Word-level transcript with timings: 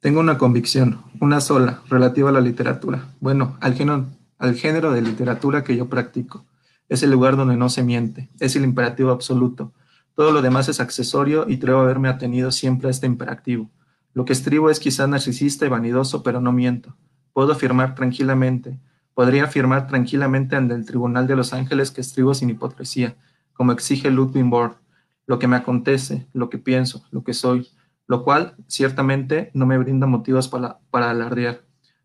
Tengo 0.00 0.20
una 0.20 0.38
convicción, 0.38 1.02
una 1.20 1.42
sola, 1.42 1.82
relativa 1.90 2.30
a 2.30 2.32
la 2.32 2.40
literatura. 2.40 3.12
Bueno, 3.20 3.58
al 3.60 3.74
género, 3.74 4.06
al 4.38 4.54
género 4.54 4.92
de 4.92 5.02
literatura 5.02 5.62
que 5.62 5.76
yo 5.76 5.90
practico. 5.90 6.46
Es 6.88 7.02
el 7.02 7.10
lugar 7.10 7.36
donde 7.36 7.58
no 7.58 7.68
se 7.68 7.82
miente, 7.82 8.30
es 8.40 8.56
el 8.56 8.64
imperativo 8.64 9.10
absoluto. 9.10 9.74
Todo 10.14 10.32
lo 10.32 10.40
demás 10.40 10.70
es 10.70 10.80
accesorio 10.80 11.44
y 11.46 11.58
creo 11.58 11.80
haberme 11.80 12.08
atenido 12.08 12.50
siempre 12.50 12.88
a 12.88 12.90
este 12.90 13.06
imperativo. 13.06 13.70
Lo 14.14 14.24
que 14.24 14.32
escribo 14.32 14.70
es 14.70 14.80
quizá 14.80 15.06
narcisista 15.06 15.66
y 15.66 15.68
vanidoso, 15.68 16.22
pero 16.22 16.40
no 16.40 16.50
miento. 16.50 16.96
Puedo 17.34 17.52
afirmar 17.52 17.94
tranquilamente, 17.94 18.80
podría 19.12 19.44
afirmar 19.44 19.86
tranquilamente 19.86 20.56
ante 20.56 20.72
el 20.72 20.86
Tribunal 20.86 21.26
de 21.26 21.36
los 21.36 21.52
Ángeles 21.52 21.90
que 21.90 22.00
escribo 22.00 22.32
sin 22.32 22.48
hipocresía, 22.48 23.16
como 23.52 23.72
exige 23.72 24.10
Ludwig 24.10 24.44
Borg, 24.44 24.78
lo 25.26 25.38
que 25.38 25.46
me 25.46 25.56
acontece, 25.56 26.26
lo 26.32 26.48
que 26.48 26.56
pienso, 26.56 27.04
lo 27.10 27.22
que 27.22 27.34
soy, 27.34 27.68
lo 28.10 28.24
cual 28.24 28.56
ciertamente 28.66 29.52
no 29.54 29.66
me 29.66 29.78
brinda 29.78 30.04
motivos 30.04 30.48
para, 30.48 30.80
alardear. 30.90 31.60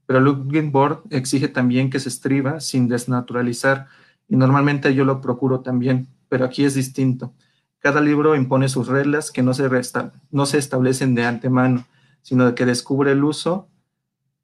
Pero 0.06 0.20
Ludwig 0.20 0.70
Borg 0.70 1.02
exige 1.10 1.48
también 1.48 1.90
que 1.90 2.00
se 2.00 2.10
escriba 2.10 2.60
sin 2.60 2.88
desnaturalizar, 2.88 3.88
y 4.28 4.36
normalmente 4.36 4.94
yo 4.94 5.04
lo 5.04 5.20
procuro 5.20 5.62
también, 5.62 6.08
pero 6.30 6.46
aquí 6.46 6.64
es 6.64 6.76
distinto. 6.76 7.34
Cada 7.80 8.02
libro 8.02 8.36
impone 8.36 8.70
sus 8.70 8.88
reglas 8.88 9.32
que 9.32 9.42
no 9.42 9.56
se, 9.56 9.68
no 10.30 10.46
se 10.46 10.60
establecen 10.60 11.16
de 11.16 11.26
antemano, 11.26 11.88
sino 12.22 12.54
que 12.54 12.68
descubre 12.68 13.12
el 13.12 13.24
uso. 13.24 13.68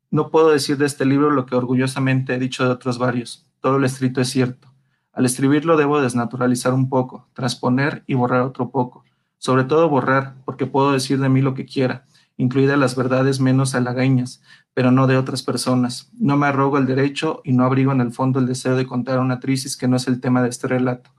No 0.10 0.32
puedo 0.32 0.50
decir 0.50 0.78
de 0.78 0.88
este 0.88 1.06
libro 1.06 1.30
lo 1.30 1.46
que 1.46 1.56
orgullosamente 1.56 2.34
he 2.34 2.40
dicho 2.40 2.64
de 2.64 2.72
otros 2.72 2.98
varios. 2.98 3.46
Todo 3.60 3.78
lo 3.78 3.86
escrito 3.86 4.20
es 4.20 4.30
cierto. 4.30 4.74
Al 5.14 5.26
escribirlo 5.28 5.78
debo 5.78 6.02
desnaturalizar 6.02 6.74
un 6.74 6.90
poco, 6.90 7.30
transponer 7.34 8.04
y 8.08 8.16
borrar 8.16 8.42
otro 8.42 8.72
poco. 8.72 9.04
Sobre 9.42 9.64
todo 9.64 9.90
borrar, 9.90 10.36
porque 10.46 10.68
puedo 10.68 10.92
decir 10.92 11.20
de 11.20 11.30
mí 11.30 11.42
lo 11.42 11.56
que 11.56 11.66
quiera, 11.66 12.06
incluidas 12.38 12.78
las 12.78 12.96
verdades 12.96 13.40
menos 13.40 13.74
halagañas, 13.74 14.42
pero 14.76 14.92
no 14.92 15.08
de 15.08 15.18
otras 15.18 15.42
personas. 15.42 16.12
No 16.18 16.38
me 16.38 16.46
arrogo 16.46 16.78
el 16.78 16.86
derecho 16.86 17.42
y 17.44 17.54
no 17.54 17.66
abrigo 17.66 17.92
en 17.92 18.02
el 18.02 18.12
fondo 18.12 18.40
el 18.40 18.46
deseo 18.46 18.76
de 18.76 18.86
contar 18.86 19.20
una 19.20 19.40
crisis 19.40 19.76
que 19.76 19.88
no 19.88 19.98
es 19.98 20.08
el 20.08 20.22
tema 20.22 20.44
de 20.44 20.50
este 20.50 20.68
relato 20.68 21.10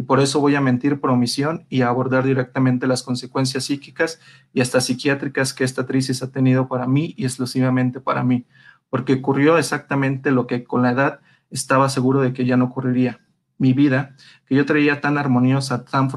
y 0.00 0.02
por 0.02 0.18
eso 0.18 0.40
voy 0.40 0.54
a 0.54 0.62
mentir 0.62 0.98
por 0.98 1.10
omisión 1.10 1.66
y 1.68 1.82
a 1.82 1.88
abordar 1.88 2.24
directamente 2.24 2.86
las 2.86 3.02
consecuencias 3.02 3.64
psíquicas 3.64 4.18
y 4.54 4.62
hasta 4.62 4.80
psiquiátricas 4.80 5.52
que 5.52 5.62
esta 5.62 5.84
crisis 5.84 6.22
ha 6.22 6.32
tenido 6.32 6.68
para 6.68 6.86
mí 6.86 7.12
y 7.18 7.24
exclusivamente 7.24 8.00
para 8.00 8.24
mí, 8.24 8.46
porque 8.88 9.12
ocurrió 9.12 9.58
exactamente 9.58 10.30
lo 10.30 10.46
que 10.46 10.64
con 10.64 10.80
la 10.80 10.92
edad 10.92 11.20
estaba 11.50 11.90
seguro 11.90 12.22
de 12.22 12.32
que 12.32 12.46
ya 12.46 12.56
no 12.56 12.64
ocurriría. 12.64 13.20
Mi 13.58 13.74
vida, 13.74 14.16
que 14.46 14.54
yo 14.54 14.64
traía 14.64 15.02
tan 15.02 15.18
armoniosa, 15.18 15.84
tan, 15.84 16.08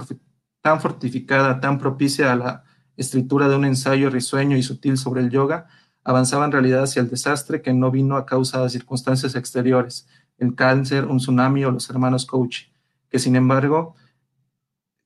tan 0.64 0.81
fortificada, 0.81 1.59
tan 1.59 1.78
propicia 1.78 2.31
a 2.31 2.36
la 2.36 2.64
escritura 2.97 3.47
de 3.47 3.56
un 3.56 3.66
ensayo 3.66 4.09
risueño 4.09 4.58
y 4.58 4.64
sutil 4.64 4.97
sobre 4.97 5.22
el 5.22 5.30
yoga, 5.30 5.67
avanzaba 6.03 6.45
en 6.45 6.52
realidad 6.52 6.83
hacia 6.83 7.03
el 7.03 7.09
desastre 7.11 7.61
que 7.61 7.73
no 7.73 7.92
vino 7.92 8.17
a 8.17 8.25
causa 8.25 8.64
de 8.64 8.72
circunstancias 8.72 9.36
exteriores, 9.36 10.08
el 10.39 10.55
cáncer, 10.55 11.05
un 11.05 11.17
tsunami 11.17 11.64
o 11.66 11.72
los 11.72 11.88
hermanos 11.92 12.25
Coach 12.25 12.73
que 13.14 13.20
sin 13.20 13.36
embargo, 13.36 13.94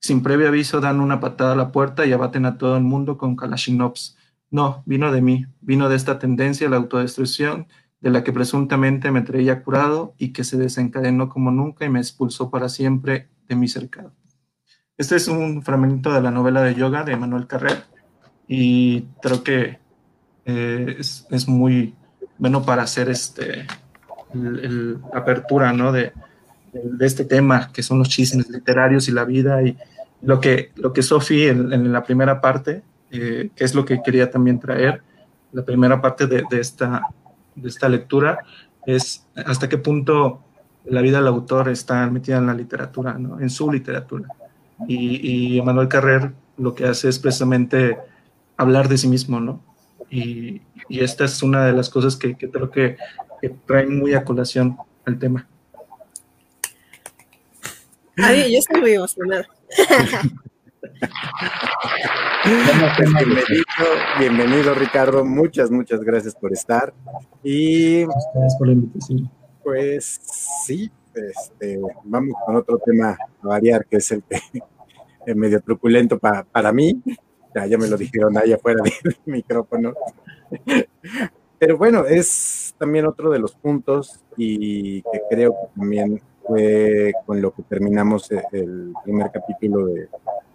sin 0.00 0.22
previo 0.22 0.48
aviso, 0.48 0.80
dan 0.80 0.98
una 0.98 1.20
patada 1.20 1.52
a 1.52 1.56
la 1.56 1.70
puerta 1.72 2.06
y 2.06 2.12
abaten 2.12 2.46
a 2.46 2.56
todo 2.56 2.78
el 2.78 2.82
mundo 2.82 3.18
con 3.18 3.36
Kalashnikovs. 3.36 4.16
No, 4.50 4.82
vino 4.86 5.12
de 5.12 5.20
mí, 5.20 5.44
vino 5.60 5.90
de 5.90 5.96
esta 5.96 6.18
tendencia 6.18 6.66
a 6.66 6.70
la 6.70 6.78
autodestrucción, 6.78 7.66
de 8.00 8.08
la 8.08 8.24
que 8.24 8.32
presuntamente 8.32 9.10
me 9.10 9.20
traía 9.20 9.62
curado 9.62 10.14
y 10.16 10.32
que 10.32 10.42
se 10.42 10.56
desencadenó 10.56 11.28
como 11.28 11.50
nunca 11.50 11.84
y 11.84 11.90
me 11.90 11.98
expulsó 11.98 12.48
para 12.48 12.70
siempre 12.70 13.28
de 13.46 13.56
mi 13.56 13.68
cercado. 13.68 14.14
Este 14.98 15.14
es 15.14 15.28
un 15.28 15.62
fragmento 15.62 16.12
de 16.12 16.20
la 16.20 16.32
novela 16.32 16.60
de 16.60 16.74
yoga 16.74 17.04
de 17.04 17.14
Manuel 17.14 17.46
Carrer 17.46 17.84
y 18.48 19.02
creo 19.22 19.44
que 19.44 19.78
eh, 20.44 20.96
es, 20.98 21.46
muy 21.46 21.94
bueno 22.36 22.64
para 22.64 22.82
hacer 22.82 23.08
este, 23.08 23.64
el, 24.34 24.98
apertura 25.14 25.72
¿no? 25.72 25.92
de, 25.92 26.12
de, 26.72 27.06
este 27.06 27.24
tema, 27.24 27.70
que 27.72 27.84
son 27.84 28.00
los 28.00 28.08
chismes 28.08 28.50
literarios 28.50 29.06
y 29.06 29.12
la 29.12 29.24
vida, 29.24 29.62
y 29.62 29.76
lo 30.22 30.40
que, 30.40 30.72
lo 30.74 30.92
que 30.92 31.02
Sofi 31.02 31.46
en, 31.46 31.92
la 31.92 32.02
primera 32.02 32.40
parte, 32.40 32.82
eh, 33.12 33.50
que 33.54 33.64
es 33.64 33.76
lo 33.76 33.84
que 33.84 34.02
quería 34.02 34.32
también 34.32 34.58
traer, 34.58 35.02
la 35.52 35.64
primera 35.64 36.00
parte 36.00 36.26
de, 36.26 36.44
esta, 36.50 37.02
de 37.54 37.68
esta 37.68 37.88
lectura, 37.88 38.40
es 38.84 39.24
hasta 39.46 39.68
qué 39.68 39.78
punto 39.78 40.42
la 40.86 41.02
vida 41.02 41.18
del 41.18 41.28
autor 41.28 41.68
está 41.68 42.04
metida 42.10 42.38
en 42.38 42.46
la 42.46 42.54
literatura, 42.54 43.12
¿no? 43.16 43.38
en 43.38 43.48
su 43.48 43.70
literatura. 43.70 44.26
Y, 44.86 45.56
y 45.56 45.62
Manuel 45.62 45.88
Carrer 45.88 46.32
lo 46.56 46.74
que 46.74 46.86
hace 46.86 47.08
es 47.08 47.18
precisamente 47.18 47.98
hablar 48.56 48.88
de 48.88 48.98
sí 48.98 49.08
mismo, 49.08 49.40
¿no? 49.40 49.62
Y, 50.10 50.62
y 50.88 51.00
esta 51.00 51.24
es 51.24 51.42
una 51.42 51.66
de 51.66 51.72
las 51.72 51.90
cosas 51.90 52.16
que, 52.16 52.36
que 52.36 52.50
creo 52.50 52.70
que, 52.70 52.96
que 53.40 53.50
traen 53.66 53.98
muy 53.98 54.14
a 54.14 54.24
colación 54.24 54.76
al 55.04 55.18
tema. 55.18 55.46
Ay, 58.16 58.52
yo 58.52 58.58
estoy 58.58 58.80
muy 58.80 58.92
emocionada. 58.94 59.46
bienvenido, 62.98 63.64
bienvenido 64.18 64.74
Ricardo, 64.74 65.24
muchas, 65.24 65.70
muchas 65.70 66.00
gracias 66.00 66.34
por 66.34 66.52
estar. 66.52 66.92
Y 67.44 68.04
gracias 68.04 68.56
por 68.58 68.66
la 68.66 68.72
invitación. 68.72 69.30
Pues 69.62 70.20
sí, 70.64 70.90
este, 71.18 71.80
vamos 72.04 72.34
con 72.44 72.56
otro 72.56 72.78
tema 72.78 73.16
a 73.42 73.46
variar, 73.46 73.86
que 73.86 73.96
es 73.96 74.10
el, 74.12 74.22
el 75.26 75.36
medio 75.36 75.60
truculento 75.60 76.18
para 76.18 76.72
mí. 76.72 77.02
Ya, 77.54 77.66
ya 77.66 77.78
me 77.78 77.88
lo 77.88 77.96
dijeron 77.96 78.36
allá 78.36 78.56
afuera 78.56 78.82
del 78.82 79.16
micrófono. 79.26 79.94
Pero 81.58 81.76
bueno, 81.76 82.06
es 82.06 82.74
también 82.78 83.06
otro 83.06 83.30
de 83.30 83.38
los 83.38 83.54
puntos 83.54 84.20
y 84.36 85.02
que 85.02 85.20
creo 85.28 85.52
que 85.52 85.80
también 85.80 86.22
fue 86.46 87.12
con 87.26 87.42
lo 87.42 87.52
que 87.52 87.62
terminamos 87.62 88.30
e-, 88.30 88.42
el 88.52 88.92
primer 89.04 89.30
capítulo 89.32 89.86
de, 89.86 90.08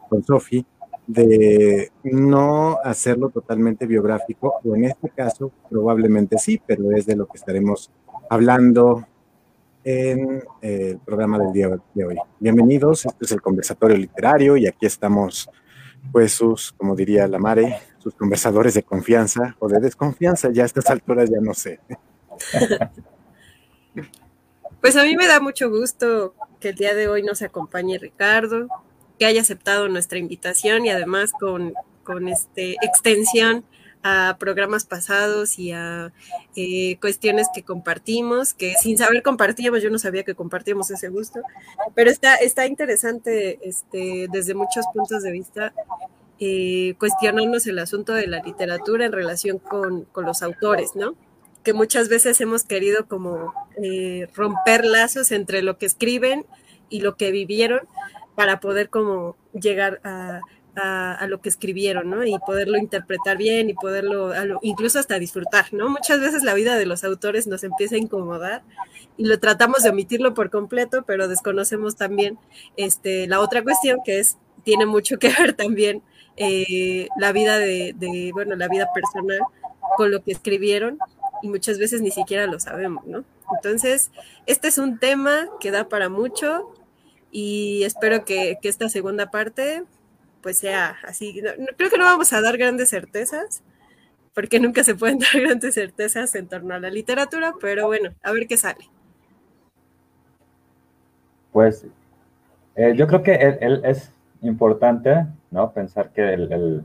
con 0.09 0.23
Sofi, 0.23 0.66
de 1.06 1.91
no 2.03 2.78
hacerlo 2.84 3.29
totalmente 3.29 3.85
biográfico, 3.85 4.56
o 4.63 4.75
en 4.75 4.85
este 4.85 5.09
caso 5.09 5.52
probablemente 5.69 6.38
sí, 6.38 6.62
pero 6.66 6.91
es 6.91 7.06
de 7.06 7.18
lo 7.18 7.28
que 7.28 7.38
estaremos 7.38 7.91
hablando 8.29 9.06
en 9.83 10.44
el 10.61 10.99
programa 10.99 11.38
del 11.39 11.51
día 11.51 11.69
de 11.94 12.05
hoy. 12.05 12.16
Bienvenidos, 12.39 13.05
este 13.05 13.25
es 13.25 13.31
el 13.31 13.41
conversatorio 13.41 13.97
literario 13.97 14.55
y 14.57 14.67
aquí 14.67 14.85
estamos, 14.85 15.49
pues 16.11 16.33
sus, 16.33 16.71
como 16.73 16.95
diría 16.95 17.27
la 17.27 17.39
Mare, 17.39 17.79
sus 17.99 18.16
conversadores 18.16 18.73
de 18.73 18.83
confianza 18.83 19.55
o 19.59 19.67
de 19.67 19.79
desconfianza, 19.79 20.49
ya 20.51 20.63
a 20.63 20.66
estas 20.66 20.89
alturas 20.89 21.29
ya 21.29 21.39
no 21.41 21.53
sé. 21.53 21.79
Pues 24.81 24.97
a 24.97 25.03
mí 25.03 25.16
me 25.16 25.27
da 25.27 25.39
mucho 25.39 25.69
gusto 25.69 26.35
que 26.59 26.69
el 26.69 26.75
día 26.75 26.93
de 26.93 27.07
hoy 27.07 27.23
nos 27.23 27.41
acompañe 27.41 27.97
Ricardo, 27.97 28.67
que 29.17 29.25
haya 29.25 29.39
aceptado 29.39 29.88
nuestra 29.88 30.17
invitación 30.17 30.85
y 30.85 30.89
además 30.89 31.31
con, 31.39 31.73
con 32.03 32.27
este 32.27 32.75
extensión 32.81 33.63
a 34.03 34.36
programas 34.40 34.86
pasados 34.86 35.58
y 35.58 35.72
a 35.72 36.12
eh, 36.56 36.97
cuestiones 37.00 37.47
que 37.53 37.64
compartimos, 37.64 38.53
que 38.53 38.75
sin 38.75 38.97
saber 38.97 39.24
compartíamos, 39.24 39.81
yo 39.81 39.90
no 39.90 39.97
sabía 39.97 40.24
que 40.24 40.36
compartíamos 40.36 40.91
ese 40.91 41.09
gusto, 41.09 41.41
pero 41.96 42.09
está, 42.09 42.36
está 42.36 42.68
interesante 42.68 43.59
este, 43.68 44.28
desde 44.31 44.53
muchos 44.53 44.86
puntos 44.94 45.24
de 45.24 45.31
vista 45.31 45.74
eh, 46.40 46.96
cuestionarnos 47.00 47.66
el 47.68 47.80
asunto 47.80 48.14
de 48.14 48.28
la 48.28 48.41
literatura 48.44 49.06
en 49.06 49.14
relación 49.14 49.59
con, 49.59 50.03
con 50.06 50.25
los 50.25 50.44
autores, 50.44 50.91
¿no? 50.96 51.16
que 51.64 51.74
muchas 51.74 52.09
veces 52.09 52.40
hemos 52.41 52.64
querido 52.64 53.08
como 53.08 53.53
eh, 53.81 54.28
romper 54.35 54.85
lazos 54.85 55.31
entre 55.31 55.62
lo 55.62 55.78
que 55.78 55.85
escriben 55.85 56.46
y 56.90 57.00
lo 57.00 57.16
que 57.16 57.32
vivieron 57.32 57.82
para 58.35 58.59
poder 58.59 58.90
como 58.90 59.35
llegar 59.53 60.02
a, 60.03 60.41
lo 60.75 61.41
que 61.41 61.49
escribieron, 61.49 62.09
¿no? 62.09 62.25
Y 62.25 62.37
poderlo 62.40 62.78
interpretar 62.78 63.37
bien 63.37 63.70
y 63.70 63.73
poderlo, 63.73 64.34
incluso 64.61 64.99
hasta 64.99 65.20
disfrutar, 65.20 65.66
¿no? 65.72 65.90
Muchas 65.90 66.20
veces 66.20 66.43
la 66.43 66.53
vida 66.53 66.78
de 66.78 66.85
los 66.85 67.03
autores 67.03 67.47
nos 67.47 67.64
empieza 67.64 67.96
a 67.96 67.99
incomodar 67.99 68.64
y 69.17 69.25
lo 69.25 69.40
tratamos 69.40 69.84
de 69.84 69.90
omitirlo 69.90 70.34
por 70.34 70.49
completo, 70.49 71.03
pero 71.05 71.28
desconocemos 71.28 71.96
también 71.96 72.37
este, 72.78 73.28
la 73.28 73.40
otra 73.40 73.64
cuestión 73.64 73.99
que 74.03 74.20
es, 74.20 74.37
tiene 74.64 74.85
mucho 74.85 75.20
que 75.20 75.29
ver 75.40 75.53
también 75.53 76.02
eh, 76.37 77.08
la 77.20 77.31
vida 77.31 77.59
de, 77.59 77.93
de, 77.96 78.31
bueno, 78.34 78.55
la 78.55 78.67
vida 78.67 78.87
personal 78.93 79.40
con 79.96 80.11
lo 80.11 80.23
que 80.23 80.31
escribieron 80.31 80.97
y 81.43 81.49
muchas 81.49 81.78
veces 81.78 82.02
ni 82.02 82.09
siquiera 82.09 82.47
lo 82.47 82.59
sabemos, 82.59 83.05
¿no? 83.05 83.23
Entonces, 83.55 84.11
este 84.46 84.70
es 84.70 84.78
un 84.78 84.97
tema 84.97 85.47
que 85.59 85.72
da 85.72 85.90
para 85.90 86.09
mucho 86.09 86.73
y 87.31 87.84
espero 87.84 88.25
que, 88.25 88.58
esta 88.61 88.90
segunda 88.90 89.31
parte 89.31 89.84
pues 90.43 90.59
sea 90.59 90.97
así. 91.03 91.41
creo 91.78 91.90
que 91.90 91.97
no 91.97 92.03
vamos 92.03 92.31
a 92.34 92.41
dar 92.41 92.57
grandes 92.57 92.90
certezas, 92.90 93.63
porque 94.35 94.59
nunca 94.59 94.84
se 94.84 94.93
pueden 94.93 95.17
dar 95.34 95.41
grandes 95.41 95.73
certezas 95.73 96.35
en 96.35 96.47
torno 96.47 96.75
a 96.75 96.79
la 96.79 96.91
literatura, 96.91 97.55
pero 97.59 97.87
bueno, 97.87 98.11
a 98.22 98.31
ver 98.31 98.45
qué 98.45 98.57
sale. 98.57 98.90
Pues 101.51 101.87
eh, 102.75 102.93
yo 102.95 103.07
creo 103.07 103.23
que 103.23 103.57
es 103.84 104.11
importante, 104.41 105.25
¿no? 105.49 105.72
Pensar 105.72 106.11
que 106.11 106.34
el, 106.34 106.84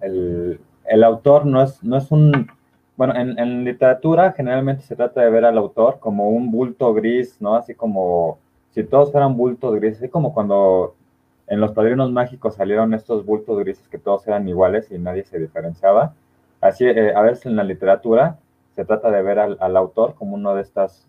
el, 0.00 1.04
autor 1.04 1.46
no 1.46 1.62
es, 1.62 1.82
no 1.82 1.96
es 1.96 2.10
un 2.10 2.50
bueno, 2.96 3.14
en, 3.14 3.64
literatura 3.64 4.32
generalmente 4.32 4.82
se 4.82 4.96
trata 4.96 5.20
de 5.20 5.30
ver 5.30 5.44
al 5.44 5.58
autor 5.58 5.98
como 6.00 6.30
un 6.30 6.50
bulto 6.50 6.94
gris, 6.94 7.36
¿no? 7.40 7.54
Así 7.54 7.74
como 7.74 8.38
si 8.70 8.84
todos 8.84 9.12
fueran 9.12 9.36
bultos 9.36 9.74
grises, 9.76 9.98
así 9.98 10.08
como 10.08 10.32
cuando 10.32 10.95
en 11.48 11.60
los 11.60 11.72
padrinos 11.72 12.10
mágicos 12.10 12.56
salieron 12.56 12.92
estos 12.94 13.24
bultos 13.24 13.58
grises 13.60 13.88
que 13.88 13.98
todos 13.98 14.26
eran 14.26 14.48
iguales 14.48 14.90
y 14.90 14.98
nadie 14.98 15.24
se 15.24 15.38
diferenciaba. 15.38 16.14
Así, 16.60 16.84
eh, 16.84 17.12
a 17.14 17.20
veces 17.20 17.46
en 17.46 17.56
la 17.56 17.64
literatura 17.64 18.38
se 18.74 18.84
trata 18.84 19.10
de 19.10 19.22
ver 19.22 19.38
al, 19.38 19.76
autor 19.76 20.14
como 20.14 20.34
uno 20.34 20.54
de, 20.54 20.62
estas, 20.62 21.08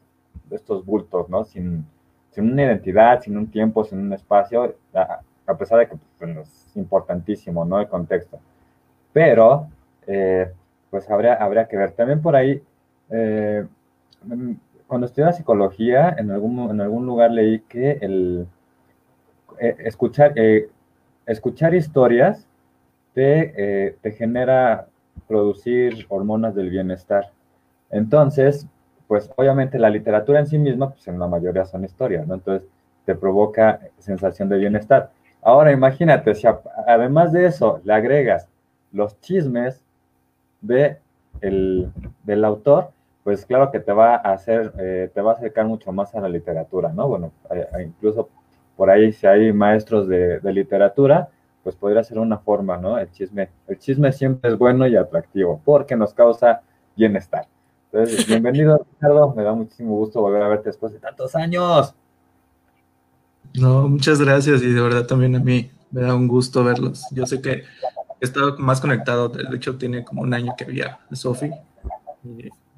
de 0.50 0.56
estos 0.56 0.86
bultos, 0.86 1.28
¿no? 1.30 1.44
Sin, 1.44 1.86
sin, 2.32 2.52
una 2.52 2.64
identidad, 2.64 3.22
sin 3.22 3.36
un 3.38 3.48
tiempo, 3.48 3.84
sin 3.84 4.00
un 4.00 4.14
espacio, 4.14 4.76
a, 4.94 5.58
pesar 5.58 5.80
de 5.80 5.88
que 5.88 5.98
pues, 6.20 6.38
es 6.38 6.78
importantísimo, 6.78 7.66
¿no? 7.66 7.80
El 7.80 7.88
contexto. 7.88 8.40
Pero, 9.12 9.68
eh, 10.06 10.52
pues 10.92 11.10
habría, 11.10 11.34
habría 11.34 11.68
que 11.68 11.78
ver. 11.78 11.92
También 11.92 12.22
por 12.22 12.36
ahí, 12.36 12.62
eh, 13.10 13.66
cuando 14.86 15.08
estudiaba 15.08 15.34
psicología, 15.34 16.16
en 16.18 16.32
algún, 16.32 16.70
en 16.70 16.80
algún 16.80 17.06
lugar 17.06 17.32
leí 17.32 17.60
que 17.62 17.98
el 18.02 18.48
eh, 19.60 19.76
escuchar, 19.80 20.34
escuchar 21.26 21.74
historias 21.74 22.48
te, 23.14 23.98
te 24.02 24.12
genera 24.12 24.88
producir 25.28 26.06
hormonas 26.10 26.56
del 26.56 26.70
bienestar. 26.70 27.32
Entonces, 27.90 28.68
pues 29.08 29.32
obviamente 29.36 29.80
la 29.80 29.90
literatura 29.90 30.40
en 30.40 30.48
sí 30.48 30.58
misma, 30.58 30.90
pues 30.90 31.08
en 31.08 31.20
la 31.20 31.28
mayoría 31.28 31.66
son 31.66 31.86
historias, 31.86 32.28
¿no? 32.28 32.36
Entonces 32.36 32.68
te 33.06 33.16
provoca 33.16 33.80
sensación 33.98 34.50
de 34.50 34.58
bienestar. 34.58 35.12
Ahora 35.42 35.72
imagínate, 35.72 36.36
si 36.36 36.46
además 36.88 37.32
de 37.32 37.46
eso 37.46 37.80
le 37.84 37.94
agregas 37.94 38.50
los 38.92 39.20
chismes 39.22 39.82
de 40.62 40.98
el, 41.40 41.90
del 42.24 42.44
autor, 42.44 42.92
pues 43.24 43.46
claro 43.46 43.72
que 43.72 43.80
te 43.80 43.94
va 43.94 44.16
a 44.16 44.34
hacer, 44.34 44.74
eh, 44.80 45.10
te 45.14 45.22
va 45.22 45.32
a 45.32 45.36
acercar 45.36 45.66
mucho 45.66 45.92
más 45.92 46.14
a 46.16 46.22
la 46.22 46.30
literatura, 46.30 46.92
¿no? 46.94 47.08
Bueno, 47.08 47.32
incluso 47.82 48.30
por 48.78 48.90
ahí 48.90 49.12
si 49.12 49.28
hay 49.28 49.52
maestros 49.52 50.08
de, 50.08 50.40
de, 50.40 50.54
literatura, 50.54 51.30
pues 51.64 51.76
podría 51.76 52.04
ser 52.04 52.20
una 52.20 52.38
forma, 52.38 52.78
¿no? 52.78 52.98
El 52.98 53.12
chisme, 53.12 53.50
el 53.68 53.78
chisme 53.80 54.14
siempre 54.14 54.52
es 54.52 54.58
bueno 54.58 54.88
y 54.88 54.96
atractivo, 54.96 55.60
porque 55.66 55.96
nos 55.98 56.14
causa 56.14 56.62
bienestar. 56.96 57.48
Entonces, 57.92 58.28
bienvenido, 58.28 58.86
Ricardo, 58.94 59.34
me 59.36 59.44
da 59.44 59.54
muchísimo 59.54 59.96
gusto 59.98 60.22
volver 60.22 60.44
a 60.44 60.48
verte 60.48 60.70
después 60.70 60.94
de 60.94 61.00
tantos 61.00 61.36
años. 61.36 61.94
No, 63.56 63.88
muchas 63.88 64.22
gracias 64.22 64.62
y 64.62 64.72
de 64.72 64.82
verdad 64.82 65.08
también 65.08 65.36
a 65.36 65.40
mí 65.40 65.72
me 65.90 66.02
da 66.02 66.14
un 66.14 66.28
gusto 66.28 66.64
verlos. 66.64 67.04
Yo 67.12 67.26
sé 67.26 67.42
que 67.42 67.64
he 68.20 68.26
estado 68.26 68.58
más 68.60 68.80
conectado, 68.80 69.30
de 69.30 69.56
hecho 69.56 69.78
tiene 69.78 70.04
como 70.04 70.22
un 70.22 70.34
año 70.34 70.54
que 70.58 70.66
vi 70.66 70.82
a 70.82 71.00
Sofi, 71.12 71.50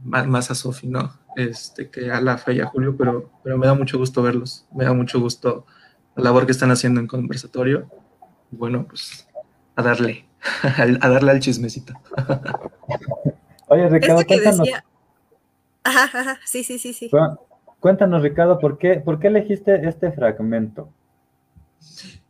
más, 0.03 0.27
más, 0.27 0.51
a 0.51 0.55
Sofi, 0.55 0.87
¿no? 0.87 1.11
Este, 1.35 1.89
que 1.89 2.11
a 2.11 2.21
la 2.21 2.37
fe 2.37 2.53
y 2.53 2.61
a 2.61 2.67
Julio, 2.67 2.95
pero, 2.97 3.29
pero 3.43 3.57
me 3.57 3.67
da 3.67 3.73
mucho 3.73 3.97
gusto 3.97 4.21
verlos, 4.21 4.65
me 4.73 4.85
da 4.85 4.93
mucho 4.93 5.19
gusto 5.19 5.65
la 6.15 6.23
labor 6.23 6.45
que 6.45 6.51
están 6.51 6.71
haciendo 6.71 6.99
en 6.99 7.07
conversatorio. 7.07 7.89
Bueno, 8.51 8.85
pues 8.87 9.27
a 9.75 9.81
darle, 9.81 10.25
a 11.01 11.09
darle 11.09 11.31
al 11.31 11.39
chismecito. 11.39 11.93
Oye, 13.67 13.87
Ricardo, 13.89 14.25
cuéntanos. 14.25 14.67
Ajá, 15.83 16.19
ajá, 16.19 16.39
sí, 16.45 16.63
sí, 16.63 16.79
sí, 16.79 16.93
sí. 16.93 17.09
Cuéntanos, 17.79 18.21
Ricardo, 18.21 18.59
¿por 18.59 18.77
qué, 18.77 18.95
¿por 18.95 19.19
qué 19.19 19.27
elegiste 19.27 19.87
este 19.87 20.11
fragmento? 20.11 20.89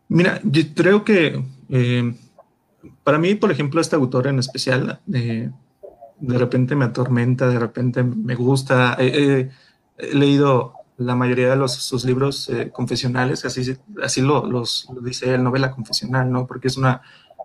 Mira, 0.07 0.39
yo 0.43 0.61
creo 0.75 1.03
que 1.03 1.43
eh, 1.69 2.13
para 3.03 3.17
mí, 3.17 3.35
por 3.35 3.51
ejemplo, 3.51 3.81
este 3.81 3.95
autor 3.95 4.27
en 4.27 4.39
especial, 4.39 4.99
eh, 5.11 5.49
de 6.19 6.37
repente 6.37 6.75
me 6.75 6.85
atormenta, 6.85 7.47
de 7.47 7.59
repente 7.59 8.03
me 8.03 8.35
gusta. 8.35 8.95
he 8.99 9.49
leído 10.13 10.73
la 10.99 11.15
mayoría 11.15 11.49
de 11.49 11.55
los, 11.55 11.73
sus 11.73 12.03
libros 12.03 12.49
eh, 12.49 12.71
confesionales, 12.71 13.45
así, 13.45 13.77
así 14.03 14.21
lo, 14.21 14.45
los, 14.45 14.87
dice 15.01 15.33
el 15.33 15.43
novela 15.43 15.71
confesional, 15.71 16.29
¿no? 16.29 16.45
Porque 16.45 16.67
es 16.67 16.75
una, 16.75 17.01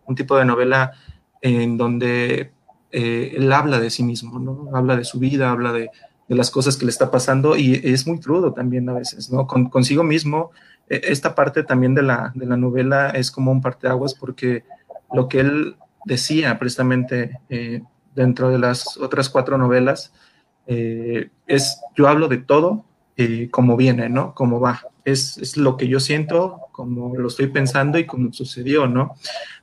un 0.07 0.17
tipo 0.17 0.37
de 0.37 0.45
novela 0.45 0.93
en 1.41 1.77
donde 1.77 2.53
eh, 2.91 3.35
él 3.37 3.53
habla 3.53 3.79
de 3.79 3.91
sí 3.91 4.03
mismo, 4.03 4.41
¿no? 4.41 4.77
Habla 4.77 4.97
de 4.97 5.05
su 5.05 5.21
vida, 5.21 5.53
habla 5.53 5.73
de, 5.73 5.89
de, 6.29 6.35
las 6.35 6.51
cosas 6.51 6.77
que 6.77 6.85
le 6.85 6.91
está 6.91 7.13
pasando 7.13 7.57
y 7.57 7.81
es 7.85 8.09
muy 8.09 8.19
crudo 8.19 8.53
también 8.53 8.89
a 8.89 8.95
veces, 8.95 9.31
¿no? 9.31 9.47
Con, 9.47 9.71
consigo 9.71 10.03
mismo, 10.03 10.51
e, 10.89 11.01
esta 11.05 11.37
parte 11.37 11.63
también 11.63 11.95
de 11.95 12.03
la, 12.03 12.33
de 12.35 12.47
la 12.47 12.57
novela 12.57 13.11
es 13.11 13.31
como 13.31 13.53
un 13.53 13.63
parteaguas 13.63 14.15
porque 14.15 14.65
lo 15.13 15.29
que 15.29 15.41
él 15.41 15.77
decía 16.05 16.59
precisamente 16.59 17.39
eh, 17.49 17.83
dentro 18.17 18.51
de 18.51 18.59
las 18.59 18.97
otras 18.97 19.29
cuatro 19.29 19.59
novelas 19.59 20.13
es 20.67 21.79
yo 21.95 22.09
hablo 22.09 22.27
de 22.27 22.39
todo 22.39 22.87
eh, 23.17 23.49
como 23.51 23.77
viene, 23.77 24.09
¿no? 24.09 24.35
Como 24.35 24.61
va. 24.61 24.83
Es, 25.05 25.39
es, 25.39 25.57
lo 25.57 25.77
que 25.77 25.87
yo 25.87 26.01
siento, 26.01 26.61
como 26.73 27.17
lo 27.17 27.29
estoy 27.29 27.47
pensando 27.49 27.99
y 27.99 28.07
como 28.07 28.33
sucedió, 28.33 28.87
¿no? 28.87 29.15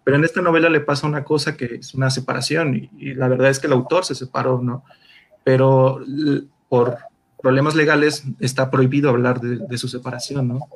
Pero 0.03 0.17
en 0.17 0.23
esta 0.23 0.41
novela 0.41 0.69
le 0.69 0.79
pasa 0.79 1.07
una 1.07 1.23
cosa 1.23 1.57
que 1.57 1.65
es 1.75 1.93
una 1.93 2.09
separación 2.09 2.89
y, 2.97 3.13
la 3.15 3.27
verdad 3.27 3.49
es 3.49 3.59
que 3.59 3.67
el 3.67 3.73
autor 3.73 4.05
se 4.05 4.15
separó, 4.15 4.61
¿no? 4.61 4.83
Pero 5.43 5.99
por 6.69 6.97
problemas 7.41 7.75
legales 7.75 8.23
está 8.39 8.69
prohibido 8.69 9.09
hablar 9.09 9.41
de, 9.41 9.57
de 9.57 9.77
su 9.77 9.87
separación, 9.87 10.47
¿no? 10.47 10.67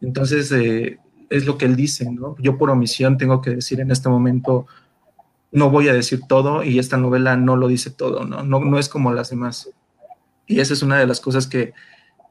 Entonces, 0.00 0.50
eh, 0.52 0.98
es 1.30 1.46
lo 1.46 1.58
que 1.58 1.66
él 1.66 1.76
dice, 1.76 2.10
¿no? 2.10 2.34
Yo 2.38 2.58
por 2.58 2.70
omisión 2.70 3.18
tengo 3.18 3.40
que 3.40 3.50
decir 3.50 3.80
en 3.80 3.90
este 3.90 4.08
momento, 4.08 4.66
no 5.52 5.70
voy 5.70 5.88
a 5.88 5.92
decir 5.92 6.22
todo 6.26 6.64
y 6.64 6.78
esta 6.78 6.96
novela 6.96 7.36
no 7.36 7.56
lo 7.56 7.68
dice 7.68 7.90
todo, 7.90 8.24
¿no? 8.24 8.42
No, 8.42 8.60
no 8.60 8.78
es 8.78 8.88
como 8.88 9.12
las 9.12 9.30
demás. 9.30 9.70
Y 10.46 10.60
esa 10.60 10.72
es 10.72 10.82
una 10.82 10.98
de 10.98 11.06
las 11.06 11.20
cosas 11.20 11.46
que, 11.46 11.74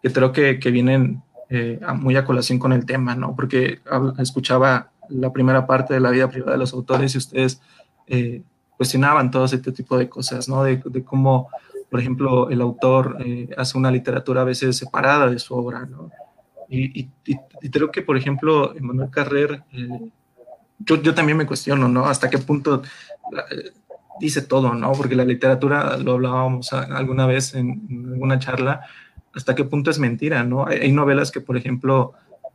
que 0.01 0.11
creo 0.11 0.31
que, 0.31 0.59
que 0.59 0.71
vienen 0.71 1.21
eh, 1.49 1.79
muy 1.95 2.15
a 2.15 2.25
colación 2.25 2.59
con 2.59 2.73
el 2.73 2.85
tema, 2.85 3.15
¿no? 3.15 3.35
Porque 3.35 3.79
escuchaba 4.19 4.91
la 5.09 5.31
primera 5.31 5.65
parte 5.65 5.93
de 5.93 5.99
la 5.99 6.11
vida 6.11 6.29
privada 6.29 6.53
de 6.53 6.57
los 6.57 6.73
autores 6.73 7.15
y 7.15 7.17
ustedes 7.17 7.61
eh, 8.07 8.41
cuestionaban 8.77 9.31
todo 9.31 9.45
este 9.45 9.71
tipo 9.71 9.97
de 9.97 10.07
cosas, 10.07 10.47
¿no? 10.47 10.63
De, 10.63 10.81
de 10.83 11.03
cómo, 11.03 11.49
por 11.89 11.99
ejemplo, 11.99 12.49
el 12.49 12.61
autor 12.61 13.17
eh, 13.25 13.49
hace 13.57 13.77
una 13.77 13.91
literatura 13.91 14.41
a 14.41 14.45
veces 14.45 14.77
separada 14.77 15.29
de 15.29 15.39
su 15.39 15.55
obra, 15.55 15.85
¿no? 15.85 16.11
Y, 16.69 17.09
creo 17.71 17.91
que, 17.91 18.01
por 18.01 18.17
ejemplo, 18.17 18.73
Manuel 18.81 19.09
Carrer, 19.09 19.63
eh, 19.71 20.11
yo, 20.79 21.01
yo, 21.01 21.13
también 21.15 21.37
me 21.37 21.47
cuestiono, 21.47 21.87
¿no? 21.87 22.05
Hasta 22.05 22.29
qué 22.29 22.37
punto 22.39 22.81
eh, 23.51 23.71
dice 24.19 24.41
todo, 24.41 24.73
¿no? 24.73 24.91
Porque 24.91 25.15
la 25.15 25.23
literatura, 25.23 25.97
lo 25.97 26.13
hablábamos 26.13 26.73
alguna 26.73 27.25
vez 27.25 27.55
en, 27.55 28.09
alguna 28.11 28.37
charla, 28.37 28.81
hasta 29.37 29.55
qué 29.55 29.63
punto 29.63 29.91
es 29.91 29.99
mentira, 29.99 30.43
¿no? 30.43 30.65
Hay, 30.67 30.91
novelas 30.91 31.31
que, 31.31 31.41
por 31.41 31.57
ejemplo, 31.57 32.13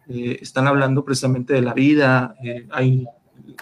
eh, 0.09 0.39
están 0.41 0.67
hablando 0.67 1.05
precisamente 1.05 1.55
de 1.55 1.63
la 1.63 1.75
vida, 1.75 2.35
hay, 2.71 3.07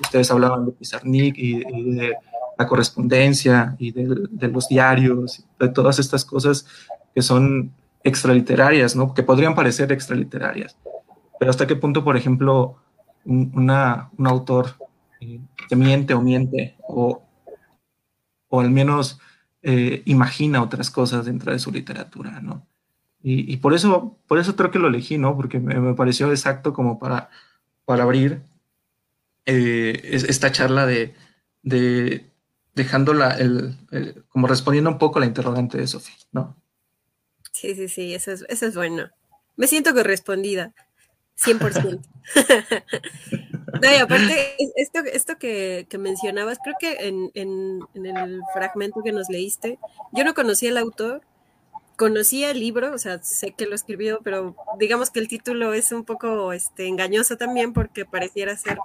ustedes 0.02 0.30
hablaban 0.30 0.64
de 0.66 0.72
Pizarnik 0.72 1.36
y, 1.36 1.92
de 1.94 2.14
la 2.58 2.66
correspondencia 2.66 3.76
y 3.78 3.92
de, 3.92 4.48
los 4.48 4.68
diarios, 4.68 5.44
de 5.58 5.68
todas 5.68 5.98
estas 5.98 6.24
cosas 6.24 6.66
que 7.14 7.22
son 7.22 7.72
extraliterarias, 8.02 8.96
¿no? 8.96 9.14
Que 9.14 9.22
podrían 9.22 9.54
parecer 9.54 9.92
extraliterarias. 9.92 10.76
Pero 11.38 11.50
hasta 11.50 11.66
qué 11.66 11.76
punto, 11.76 12.02
por 12.02 12.16
ejemplo, 12.16 12.76
un 13.24 13.70
autor 14.26 14.76
eh, 15.20 15.40
te 15.68 15.76
miente 15.76 16.14
o 16.14 16.22
miente 16.22 16.76
o, 16.88 17.22
o 18.48 18.60
al 18.60 18.70
menos 18.70 19.20
eh, 19.62 20.02
imagina 20.06 20.62
otras 20.62 20.90
cosas 20.90 21.26
dentro 21.26 21.52
de 21.52 21.58
su 21.58 21.70
literatura, 21.70 22.40
¿no? 22.40 22.66
Y, 23.22 23.52
y, 23.52 23.58
por, 23.58 23.74
eso, 23.74 24.16
por 24.26 24.38
eso 24.38 24.56
creo 24.56 24.70
que 24.70 24.78
lo 24.78 24.88
elegí, 24.88 25.18
¿no? 25.18 25.36
Porque 25.36 25.60
me, 25.60 25.78
me 25.78 25.94
pareció 25.94 26.30
exacto 26.30 26.72
como 26.72 26.98
para, 26.98 27.28
para 27.84 28.04
abrir 28.04 28.40
eh, 29.46 30.00
esta 30.12 30.52
charla 30.52 30.86
de, 30.86 31.14
de 31.62 32.30
dejándola, 32.74 33.36
el, 33.36 33.74
el, 33.90 34.24
como 34.28 34.46
respondiendo 34.46 34.90
un 34.90 34.98
poco 34.98 35.18
a 35.18 35.20
la 35.20 35.26
interrogante 35.26 35.78
de 35.78 35.86
Sofía, 35.86 36.14
¿no? 36.32 36.56
Sí, 37.52 37.74
sí, 37.74 37.88
sí, 37.88 38.14
eso 38.14 38.32
es, 38.32 38.44
eso 38.48 38.66
es 38.66 38.74
bueno. 38.74 39.10
Me 39.56 39.66
siento 39.66 39.92
correspondida, 39.92 40.72
100%. 41.38 42.00
no, 43.82 43.92
y 43.92 43.96
aparte, 43.96 44.56
esto, 44.76 45.00
esto 45.00 45.38
que, 45.38 45.86
que 45.90 45.98
mencionabas, 45.98 46.58
creo 46.62 46.76
que 46.78 47.08
en, 47.08 47.30
en, 47.34 47.80
en, 47.94 48.06
el 48.06 48.40
fragmento 48.54 49.02
que 49.02 49.12
nos 49.12 49.28
leíste, 49.28 49.78
yo 50.12 50.24
no 50.24 50.34
conocía 50.34 50.70
al 50.70 50.78
autor, 50.78 51.22
conocía 52.00 52.50
el 52.50 52.60
libro, 52.60 52.94
o 52.94 52.98
sea, 52.98 53.22
sé 53.22 53.52
que 53.52 53.66
lo 53.66 53.74
escribió, 53.74 54.20
pero 54.24 54.56
digamos 54.78 55.10
que 55.10 55.20
el 55.20 55.28
título 55.28 55.74
es 55.74 55.92
un 55.92 56.06
poco 56.06 56.54
este, 56.54 56.86
engañoso 56.86 57.36
también 57.36 57.74
porque 57.74 58.06
pareciera 58.06 58.56
ser... 58.56 58.78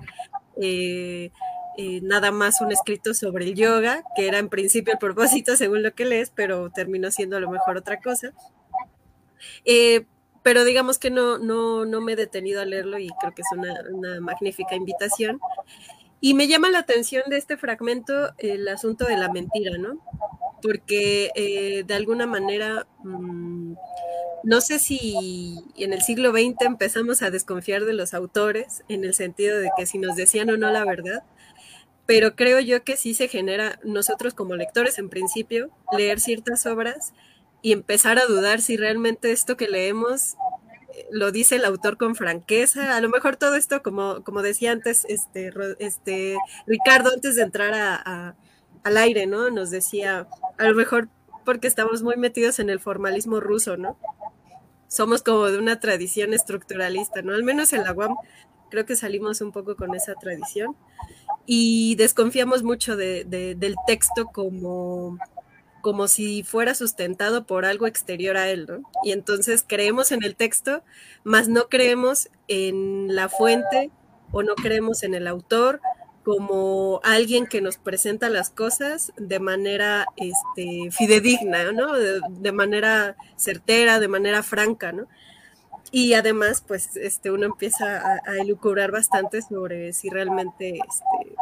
Eh, 0.62 1.32
eh, 1.78 2.00
nada 2.04 2.32
más 2.32 2.60
un 2.60 2.74
escrito 2.74 3.14
sobre 3.14 3.46
el 3.46 3.56
yoga, 3.56 4.04
que 4.18 4.28
era 4.28 4.40
en 4.40 4.50
principio 4.50 4.92
el 4.94 5.00
propósito 5.00 5.56
según 5.58 5.82
lo 5.82 5.94
que 5.94 6.04
lees, 6.04 6.30
pero 6.30 6.70
terminó 6.72 7.10
siendo 7.10 7.38
a 7.38 7.40
lo 7.40 7.50
mejor 7.50 7.78
otra 7.78 8.02
cosa. 8.02 8.34
Eh, 9.64 10.06
pero 10.44 10.66
digamos 10.66 11.00
que 11.00 11.10
no, 11.10 11.38
no, 11.38 11.86
no 11.86 12.02
me 12.02 12.14
he 12.14 12.16
detenido 12.18 12.60
a 12.62 12.66
leerlo 12.66 13.00
y 13.00 13.08
creo 13.22 13.34
que 13.34 13.44
es 13.44 13.48
una, 13.58 13.76
una, 13.94 14.20
magnífica 14.20 14.76
invitación. 14.76 15.40
Y 16.20 16.34
me 16.34 16.50
llama 16.50 16.70
la 16.70 16.80
atención 16.80 17.24
de 17.30 17.38
este 17.38 17.56
fragmento 17.56 18.34
el 18.40 18.68
asunto 18.68 19.06
de 19.06 19.16
la 19.16 19.32
mentira, 19.32 19.78
¿no? 19.78 20.02
Porque 20.66 21.30
eh, 21.36 21.84
de 21.86 21.94
alguna 21.94 22.26
manera, 22.26 22.88
mm, 23.04 23.74
no 24.44 24.62
sé 24.62 24.80
si 24.80 25.64
en 25.78 25.94
el 25.94 26.02
siglo 26.02 26.32
XX 26.32 26.56
empezamos 26.62 27.22
a 27.22 27.30
desconfiar 27.30 27.86
de 27.86 27.94
los 27.94 28.16
autores, 28.16 28.84
en 28.90 29.06
el 29.06 29.14
sentido 29.14 29.60
de 29.60 29.70
que 29.78 29.86
si 29.86 30.00
nos 30.00 30.16
decían 30.16 30.50
o 30.50 30.58
no 30.58 30.72
la 30.72 30.84
verdad, 30.84 31.24
pero 32.08 32.36
creo 32.36 32.60
yo 32.62 32.84
que 32.84 32.98
sí 32.98 33.14
se 33.14 33.28
genera 33.28 33.80
nosotros 33.84 34.34
como 34.34 34.56
lectores 34.56 34.98
en 34.98 35.10
principio, 35.10 35.70
leer 35.96 36.20
ciertas 36.20 36.66
obras 36.66 37.14
y 37.62 37.72
empezar 37.72 38.18
a 38.18 38.26
dudar 38.26 38.60
si 38.60 38.76
realmente 38.76 39.32
esto 39.32 39.58
que 39.58 39.68
leemos 39.68 40.34
eh, 40.96 41.06
lo 41.12 41.32
dice 41.32 41.58
el 41.58 41.66
autor 41.66 41.98
con 41.98 42.16
franqueza. 42.16 42.96
A 42.98 43.02
lo 43.02 43.10
mejor 43.10 43.36
todo 43.36 43.56
esto, 43.56 43.84
como, 43.84 44.24
como 44.24 44.42
decía 44.42 44.72
antes 44.72 45.06
este, 45.10 45.52
este, 45.78 46.38
Ricardo, 46.66 47.12
antes 47.14 47.36
de 47.36 47.44
entrar 47.44 47.74
a 47.76 48.36
al 48.86 48.98
aire, 48.98 49.25
¿no? 49.25 49.50
Nos 49.50 49.72
decía, 49.72 50.27
a 50.58 50.63
lo 50.63 50.75
mejor 50.75 51.10
porque 51.44 51.68
estamos 51.68 52.04
muy 52.04 52.18
metidos 52.18 52.60
en 52.60 52.70
el 52.70 52.80
formalismo 52.80 53.39
ruso, 53.39 53.77
¿no? 53.77 53.98
Somos 54.88 55.24
como 55.24 55.46
de 55.48 55.58
una 55.58 55.80
tradición 55.80 56.34
estructuralista, 56.34 57.24
¿no? 57.24 57.34
Al 57.34 57.44
menos 57.44 57.74
en 57.74 57.84
la 57.84 57.94
UAM 57.94 58.15
creo 58.70 58.86
que 58.86 58.96
salimos 58.96 59.42
un 59.42 59.51
poco 59.51 59.75
con 59.75 59.96
esa 59.96 60.13
tradición 60.13 60.75
y 61.48 61.96
desconfiamos 61.96 62.62
mucho 62.62 62.96
de, 62.96 63.25
del 63.25 63.75
texto 63.88 64.27
como, 64.27 65.18
como 65.82 66.08
si 66.08 66.44
fuera 66.44 66.75
sustentado 66.75 67.48
por 67.48 67.65
algo 67.65 67.88
exterior 67.88 68.38
a 68.38 68.50
él, 68.50 68.68
¿no? 68.70 68.92
Y 69.04 69.13
entonces 69.13 69.65
creemos 69.68 70.12
en 70.12 70.24
el 70.24 70.36
texto, 70.36 70.84
mas 71.24 71.48
no 71.48 71.70
creemos 71.70 72.30
en 72.48 73.15
la 73.15 73.30
fuente 73.30 73.89
o 74.32 74.44
no 74.44 74.54
creemos 74.54 75.01
en 75.01 75.15
el 75.15 75.25
autor 75.25 75.82
como 76.25 77.01
alguien 77.03 77.46
que 77.46 77.62
nos 77.62 77.77
presenta 77.77 78.29
las 78.29 78.50
cosas 78.50 79.13
de 79.15 79.39
manera 79.39 80.08
este, 80.17 80.89
fidedigna, 80.89 81.72
¿no? 81.72 81.94
De, 81.94 82.51
manera 82.51 83.15
certera, 83.38 84.00
de 84.00 84.08
manera 84.08 84.41
franca, 84.41 84.91
¿no? 84.91 85.05
Y 85.91 86.15
además, 86.15 86.63
pues, 86.67 86.98
este, 86.98 87.29
uno 87.29 87.46
empieza 87.46 88.01
a, 88.01 88.22
a 88.25 88.38
elucubrar 88.39 88.91
bastante 88.91 89.44
sobre 89.44 89.94
si 89.94 90.10
realmente 90.10 90.79
este, 90.79 91.36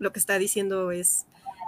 lo 0.00 0.12
que 0.12 0.18
está 0.18 0.40
diciendo 0.40 0.90
es, 0.90 1.26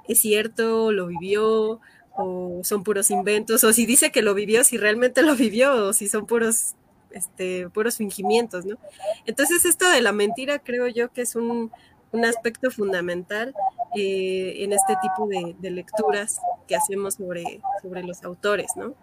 es 0.09 0.19
cierto, 0.19 0.91
lo 0.91 1.07
vivió, 1.07 1.81
o 2.17 2.61
son 2.65 2.83
puros 2.83 3.13
inventos, 3.13 3.63
o 3.63 3.73
si 3.73 3.87
dice 3.87 4.11
que 4.11 4.21
lo 4.23 4.35
vivió, 4.35 4.65
si 4.65 4.79
realmente 4.79 5.23
lo 5.23 5.37
vivió, 5.37 5.87
o 5.87 5.93
si 5.93 6.09
son 6.09 6.27
puros, 6.27 6.75
este, 7.13 7.69
puros 7.69 7.99
fingimientos, 7.99 8.67
¿no? 8.67 8.79
Entonces, 9.27 9.65
esto 9.65 9.89
de 9.89 10.01
la 10.01 10.11
mentira 10.11 10.59
creo 10.59 10.89
yo 10.89 11.13
que 11.13 11.23
es 11.23 11.37
un, 11.37 11.71
un 12.13 12.25
aspecto 12.25 12.71
fundamental 12.71 13.55
eh, 13.97 14.55
en 14.59 14.73
este 14.73 14.95
tipo 15.03 15.29
de, 15.29 15.71
lecturas 15.71 16.41
que 16.67 16.77
hacemos 16.77 17.15
sobre, 17.15 17.61
sobre 17.83 18.03
los 18.03 18.23
autores, 18.25 18.71
¿no? 18.77 18.95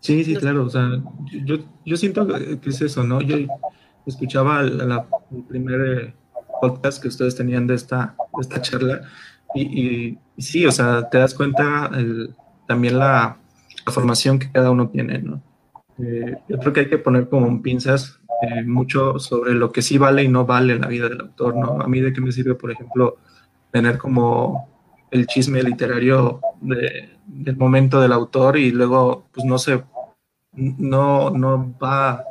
Sí, 0.00 0.24
sí, 0.24 0.34
claro. 0.34 0.64
O 0.64 0.70
sea, 0.70 1.00
yo, 1.44 1.58
yo 1.84 1.96
siento 1.96 2.26
que 2.26 2.58
es 2.64 2.80
eso, 2.80 3.04
¿no? 3.04 3.20
Yo 3.20 3.36
escuchaba 4.06 4.60
el 4.60 5.44
primer 5.48 5.80
eh, 5.80 6.14
podcast 6.60 7.00
que 7.00 7.08
ustedes 7.08 7.36
tenían 7.36 7.66
de 7.66 7.74
esta, 7.74 8.16
esta 8.40 8.60
charla 8.60 9.02
y, 9.54 10.18
sí, 10.38 10.64
o 10.66 10.72
sea, 10.72 11.08
te 11.08 11.18
das 11.18 11.34
cuenta 11.34 11.90
también 12.66 12.98
la, 12.98 13.38
formación 13.86 14.38
que 14.38 14.50
cada 14.50 14.70
uno 14.70 14.88
tiene, 14.88 15.18
¿no? 15.18 15.42
Eh, 15.98 16.36
yo 16.48 16.58
creo 16.58 16.72
que 16.72 16.80
hay 16.80 16.88
que 16.88 16.98
poner 16.98 17.28
como 17.28 17.60
pinzas 17.60 18.20
eh, 18.42 18.64
mucho 18.64 19.20
sobre 19.20 19.54
lo 19.54 19.70
que 19.70 19.82
sí 19.82 19.98
vale 19.98 20.24
y 20.24 20.28
no 20.28 20.44
vale 20.44 20.72
en 20.74 20.80
la 20.80 20.88
vida 20.88 21.08
del 21.08 21.20
autor, 21.20 21.54
¿no? 21.56 21.80
A 21.80 21.86
mí 21.86 22.00
de 22.00 22.12
qué 22.12 22.20
me 22.20 22.32
sirve, 22.32 22.56
por 22.56 22.72
ejemplo, 22.72 23.18
tener 23.70 23.98
como 23.98 24.68
el 25.12 25.28
chisme 25.28 25.62
literario 25.62 26.40
del 26.60 27.56
momento 27.56 28.00
del 28.00 28.12
autor 28.12 28.56
y 28.56 28.72
luego, 28.72 29.28
pues 29.32 29.46
no 29.46 29.58
sé, 29.58 29.84
no, 30.54 31.30
no 31.30 31.72
va 31.80 32.24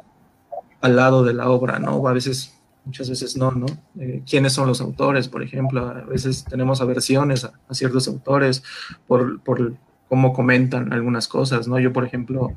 al 0.81 0.95
lado 0.97 1.23
de 1.23 1.33
la 1.33 1.49
obra, 1.49 1.79
¿no? 1.79 2.05
A 2.05 2.11
veces, 2.11 2.59
muchas 2.83 3.09
veces 3.09 3.37
no, 3.37 3.51
¿no? 3.51 3.67
Eh, 3.97 4.21
¿Quiénes 4.29 4.51
son 4.51 4.67
los 4.67 4.81
autores, 4.81 5.29
por 5.29 5.43
ejemplo? 5.43 5.87
A 5.87 6.01
veces 6.01 6.43
tenemos 6.43 6.81
aversiones 6.81 7.45
a, 7.45 7.53
ciertos 7.73 8.09
autores 8.09 8.63
por, 9.07 9.39
por, 9.41 9.75
cómo 10.09 10.33
comentan 10.33 10.91
algunas 10.91 11.29
cosas, 11.29 11.69
¿no? 11.69 11.79
Yo, 11.79 11.93
por 11.93 12.03
ejemplo, 12.03 12.51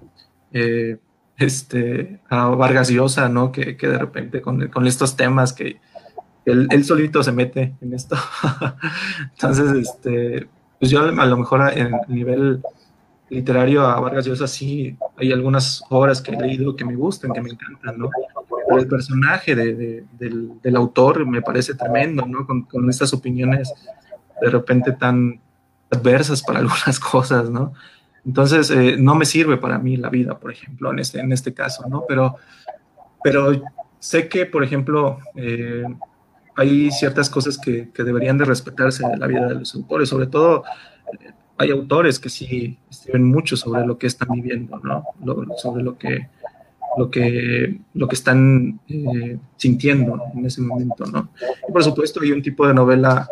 eh, 0.52 0.98
este, 1.36 2.20
a 2.28 2.46
Vargas 2.48 2.88
Llosa, 2.88 3.28
¿no? 3.28 3.52
Que, 3.52 3.74
de 3.74 3.98
repente 3.98 4.40
con, 4.40 4.86
estos 4.86 5.16
temas 5.16 5.52
que 5.52 5.80
él, 6.44 6.84
solito 6.84 7.22
se 7.22 7.32
mete 7.32 7.74
en 7.80 7.94
esto. 7.94 8.16
Entonces, 9.32 9.88
este, 9.88 10.48
pues 10.78 10.90
yo 10.90 11.02
a 11.02 11.26
lo 11.26 11.36
mejor 11.36 11.72
en 11.76 11.92
nivel 12.08 12.62
literario 13.30 13.86
a 13.86 14.00
Vargas 14.00 14.26
Llosa 14.26 14.46
sí 14.46 14.96
hay 15.16 15.32
algunas 15.32 15.82
obras 15.88 16.20
que 16.20 16.32
he 16.32 16.40
leído 16.40 16.76
que 16.76 16.84
me 16.84 16.94
gustan, 16.94 17.32
que 17.32 17.40
me 17.40 17.50
encantan, 17.50 17.98
¿no? 17.98 18.10
Pero 18.66 18.78
el 18.78 18.86
personaje 18.86 19.54
del, 19.54 20.06
del, 20.62 20.76
autor 20.76 21.26
me 21.26 21.42
parece 21.42 21.74
tremendo, 21.74 22.26
¿no? 22.26 22.46
Con, 22.46 22.62
con, 22.62 22.88
estas 22.88 23.12
opiniones 23.12 23.72
de 24.40 24.50
repente 24.50 24.92
tan 24.92 25.40
adversas 25.90 26.42
para 26.42 26.58
algunas 26.60 27.00
cosas, 27.00 27.50
¿no? 27.50 27.72
Entonces, 28.26 28.70
eh, 28.70 28.96
no 28.98 29.14
me 29.14 29.26
sirve 29.26 29.58
para 29.58 29.78
mí 29.78 29.96
la 29.96 30.08
vida, 30.08 30.38
por 30.38 30.50
ejemplo, 30.50 30.90
en 30.90 30.98
este, 30.98 31.20
en 31.20 31.32
este 31.32 31.52
caso, 31.52 31.86
¿no? 31.88 32.04
Pero, 32.08 32.36
pero 33.22 33.52
sé 33.98 34.28
que, 34.28 34.46
por 34.46 34.64
ejemplo, 34.64 35.18
eh, 35.34 35.84
hay 36.56 36.90
ciertas 36.90 37.28
cosas 37.28 37.58
que, 37.58 37.90
que, 37.90 38.02
deberían 38.02 38.38
de 38.38 38.46
respetarse 38.46 39.06
de 39.06 39.16
la 39.18 39.26
vida 39.26 39.46
de 39.48 39.56
los 39.56 39.74
autores, 39.74 40.08
sobre 40.08 40.26
todo 40.26 40.64
eh, 41.20 41.32
hay 41.58 41.70
autores 41.70 42.18
que 42.18 42.30
sí 42.30 42.78
escriben 42.90 43.24
mucho 43.24 43.56
sobre 43.56 43.86
lo 43.86 43.98
que 43.98 44.06
están 44.06 44.28
viviendo, 44.30 44.80
¿no? 44.82 45.04
sobre 45.58 45.82
lo 45.82 45.98
que, 45.98 46.28
lo 46.96 47.10
que, 47.10 47.78
lo 47.92 48.08
que 48.08 48.14
están 48.14 48.80
sintiendo 49.56 50.20
en 50.34 50.46
ese 50.46 50.62
momento, 50.62 51.06
¿no? 51.06 51.30
Y 51.68 51.72
por 51.72 51.84
supuesto 51.84 52.20
hay 52.22 52.32
un 52.32 52.42
tipo 52.42 52.66
de 52.66 52.74
novela 52.74 53.28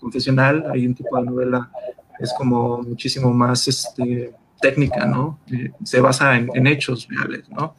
confesional, 0.00 0.64
hay 0.72 0.86
un 0.86 0.94
tipo 0.94 1.16
de 1.16 1.24
novela 1.26 1.70
es 2.18 2.32
como 2.36 2.82
muchísimo 2.82 3.32
más 3.32 3.66
este, 3.68 4.32
técnica, 4.60 5.06
¿no? 5.06 5.38
Eh, 5.50 5.72
se 5.82 6.00
basa 6.00 6.36
en, 6.36 6.66
hechos 6.66 7.08
reales, 7.08 7.48
¿no? 7.48 7.74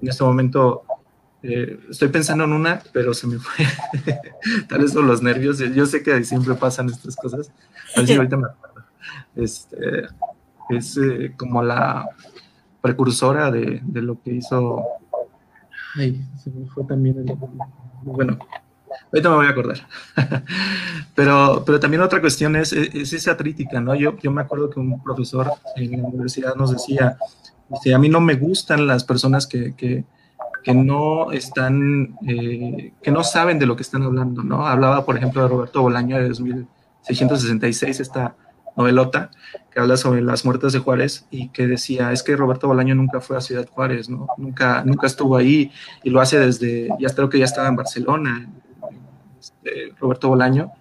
En 0.00 0.08
este 0.08 0.24
momento 0.24 0.82
eh, 1.42 1.78
estoy 1.90 2.08
pensando 2.08 2.44
en 2.44 2.52
una, 2.52 2.82
pero 2.92 3.14
se 3.14 3.26
me 3.26 3.38
fue. 3.38 3.64
Tal 4.68 4.80
vez 4.80 4.92
son 4.92 5.06
los 5.06 5.22
nervios. 5.22 5.58
Yo 5.58 5.86
sé 5.86 6.02
que 6.02 6.24
siempre 6.24 6.54
pasan 6.54 6.88
estas 6.88 7.14
cosas. 7.16 7.52
A 7.94 8.00
ver 8.00 8.08
si 8.08 8.14
ahorita 8.14 8.36
me 8.36 8.46
acuerdo. 8.46 8.84
Este, 9.36 10.06
es 10.70 10.96
eh, 10.96 11.34
como 11.36 11.62
la 11.62 12.08
precursora 12.80 13.50
de, 13.50 13.80
de, 13.84 14.02
lo 14.02 14.20
que 14.20 14.34
hizo. 14.34 14.84
Ay, 15.94 16.24
se 16.42 16.50
me 16.50 16.66
fue 16.66 16.84
también 16.84 17.18
el. 17.18 17.36
Bueno, 18.02 18.38
Ahorita 19.12 19.28
me 19.30 19.36
voy 19.36 19.46
a 19.46 19.50
acordar. 19.50 19.86
pero, 21.14 21.62
pero 21.64 21.80
también 21.80 22.02
otra 22.02 22.20
cuestión 22.20 22.56
es, 22.56 22.72
es, 22.72 23.12
esa 23.12 23.36
crítica, 23.36 23.80
¿no? 23.80 23.94
Yo, 23.94 24.16
me 24.30 24.42
acuerdo 24.42 24.70
que 24.70 24.80
un 24.80 25.02
profesor 25.02 25.50
en 25.76 26.02
la 26.02 26.08
universidad 26.08 26.54
nos 26.54 26.72
decía, 26.72 27.16
a 27.94 27.98
mí 27.98 28.08
no 28.08 28.20
me 28.20 28.34
gustan 28.34 28.86
las 28.86 29.04
personas 29.04 29.46
que 29.46 30.04
no 30.74 31.32
están, 31.32 32.16
eh, 32.26 32.92
que 33.02 33.10
no 33.10 33.22
saben 33.22 33.58
de 33.58 33.66
lo 33.66 33.76
que 33.76 33.82
están 33.82 34.02
hablando, 34.02 34.42
¿no? 34.42 34.66
Hablaba, 34.66 35.04
por 35.04 35.16
ejemplo, 35.16 35.42
de 35.42 35.48
Roberto 35.48 35.82
Bolaño 35.82 36.16
de 36.16 36.28
2666, 36.28 38.00
esta 38.00 38.34
novelota 38.76 39.30
que 39.70 39.80
habla 39.80 39.96
sobre 39.96 40.22
las 40.22 40.44
muertes 40.44 40.72
de 40.72 40.80
Juárez 40.80 41.26
y 41.30 41.48
que 41.48 41.66
decía, 41.66 42.12
es 42.12 42.22
que 42.22 42.36
Roberto 42.36 42.68
Bolaño 42.68 42.94
nunca 42.94 43.20
fue 43.20 43.36
a 43.36 43.40
Ciudad 43.40 43.66
Juárez, 43.68 44.08
¿no? 44.08 44.28
Nunca, 44.36 44.82
nunca 44.84 45.06
estuvo 45.06 45.36
ahí 45.36 45.70
y 46.02 46.10
lo 46.10 46.20
hace 46.20 46.38
desde, 46.38 46.88
ya 46.98 47.08
creo 47.10 47.28
que 47.28 47.38
ya 47.38 47.46
estaba 47.46 47.68
en 47.68 47.76
Barcelona, 47.76 48.48
Roberto 49.98 50.28
Bolaño, 50.28 50.72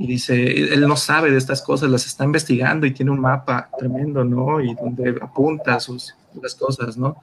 y 0.00 0.06
dice, 0.06 0.72
él 0.72 0.80
no 0.88 0.96
sabe 0.96 1.30
de 1.30 1.36
estas 1.36 1.60
cosas, 1.60 1.90
las 1.90 2.06
está 2.06 2.24
investigando 2.24 2.86
y 2.86 2.92
tiene 2.92 3.10
un 3.10 3.20
mapa 3.20 3.68
tremendo, 3.78 4.24
¿no? 4.24 4.58
Y 4.60 4.74
donde 4.74 5.18
apunta 5.20 5.78
sus 5.78 6.14
las 6.40 6.54
cosas, 6.54 6.96
¿no? 6.96 7.16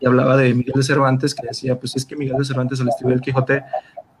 Y 0.00 0.06
hablaba 0.06 0.36
de 0.36 0.54
Miguel 0.54 0.74
de 0.76 0.84
Cervantes, 0.84 1.34
que 1.34 1.46
decía, 1.46 1.78
pues 1.78 1.96
es 1.96 2.04
que 2.04 2.14
Miguel 2.14 2.36
de 2.38 2.44
Cervantes 2.44 2.80
al 2.80 2.88
escribir 2.88 3.14
el 3.14 3.20
Quijote 3.20 3.64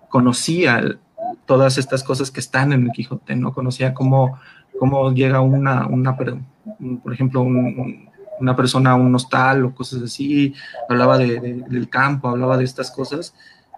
conocía 0.08 0.98
todas 1.46 1.78
estas 1.78 2.02
cosas 2.02 2.32
que 2.32 2.40
están 2.40 2.72
en 2.72 2.82
el 2.84 2.90
Quijote, 2.90 3.36
¿no? 3.36 3.52
Conocía 3.52 3.94
cómo, 3.94 4.36
cómo 4.80 5.12
llega 5.12 5.40
una, 5.40 5.86
una 5.86 6.16
por 6.16 7.12
ejemplo, 7.12 7.42
una 7.42 8.56
persona 8.56 8.90
a 8.90 8.94
un 8.96 9.14
hostal 9.14 9.64
o 9.64 9.74
cosas 9.74 10.02
así, 10.02 10.54
hablaba 10.88 11.18
del 11.18 11.88
campo, 11.88 12.28
hablaba 12.28 12.56
de 12.56 12.64
estas 12.64 12.90
cosas, 12.90 13.32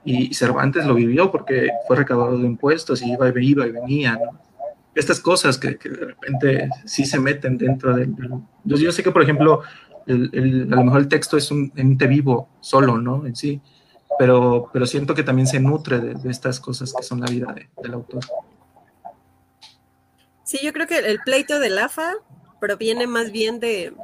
y 0.04 0.34
Cervantes 0.34 0.84
lo 0.84 0.94
vivió 0.94 1.30
porque 1.30 1.70
fue 1.86 1.96
recaudador 1.96 2.38
de 2.38 2.46
impuestos 2.46 3.02
y 3.02 3.12
iba 3.12 3.28
y 3.28 3.50
y 3.50 3.54
venía, 3.54 4.18
Estas 4.94 5.18
cosas 5.18 5.58
que, 5.58 5.70
de 5.70 6.06
repente 6.06 6.68
sí 6.84 7.04
se 7.04 7.18
meten 7.18 7.58
dentro 7.58 7.96
del... 7.96 8.14
yo, 8.64 8.92
sé 8.92 9.02
que, 9.02 9.10
por 9.10 9.22
ejemplo, 9.22 9.62
a 10.06 10.12
lo 10.12 10.84
mejor 10.84 11.00
el 11.00 11.08
texto 11.08 11.36
es 11.36 11.50
un 11.50 11.72
ente 11.76 12.06
vivo 12.06 12.48
solo, 12.60 12.98
¿no? 12.98 13.26
En 13.26 13.34
sí, 13.34 13.60
pero, 14.18 14.68
pero 14.72 14.86
siento 14.86 15.14
que 15.14 15.22
también 15.22 15.46
se 15.46 15.58
nutre 15.58 15.98
de, 16.00 16.30
estas 16.30 16.60
cosas 16.60 16.92
que 16.92 17.02
son 17.02 17.20
la 17.20 17.26
vida 17.26 17.54
del 17.82 17.94
autor. 17.94 18.22
Sí, 20.44 20.58
yo 20.62 20.72
creo 20.74 20.86
que 20.86 20.98
el 20.98 21.18
pleito 21.20 21.58
del 21.58 21.78
AFA 21.78 22.12
proviene 22.60 23.06
más 23.06 23.32
bien 23.32 23.60
de 23.60 23.94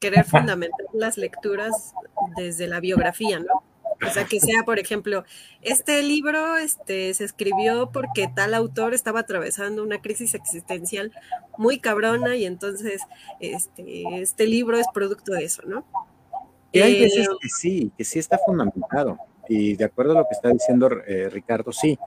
querer 0.00 0.24
fundamentar 0.24 0.86
las 0.94 1.18
lecturas 1.18 1.92
desde 2.36 2.66
la 2.66 2.80
biografía, 2.80 3.38
¿no? 3.38 3.69
O 4.06 4.10
sea, 4.10 4.24
que 4.24 4.40
sea, 4.40 4.62
por 4.64 4.78
ejemplo, 4.78 5.24
este 5.60 6.02
libro 6.02 6.56
este, 6.56 7.12
se 7.12 7.24
escribió 7.24 7.90
porque 7.92 8.30
tal 8.34 8.54
autor 8.54 8.94
estaba 8.94 9.20
atravesando 9.20 9.82
una 9.82 10.00
crisis 10.00 10.34
existencial 10.34 11.12
muy 11.58 11.78
cabrona 11.78 12.36
y 12.36 12.46
entonces 12.46 13.02
este, 13.40 14.22
este 14.22 14.46
libro 14.46 14.78
es 14.78 14.86
producto 14.94 15.32
de 15.32 15.44
eso, 15.44 15.62
¿no? 15.66 15.84
Y 16.72 16.80
hay 16.80 17.00
veces 17.00 17.28
que 17.40 17.48
sí, 17.48 17.92
que 17.96 18.04
sí 18.04 18.18
está 18.18 18.38
fundamentado. 18.38 19.18
Y 19.48 19.74
de 19.74 19.84
acuerdo 19.84 20.12
a 20.12 20.20
lo 20.20 20.24
que 20.24 20.34
está 20.34 20.50
diciendo 20.50 20.88
eh, 21.06 21.28
Ricardo, 21.28 21.72
sí. 21.72 21.98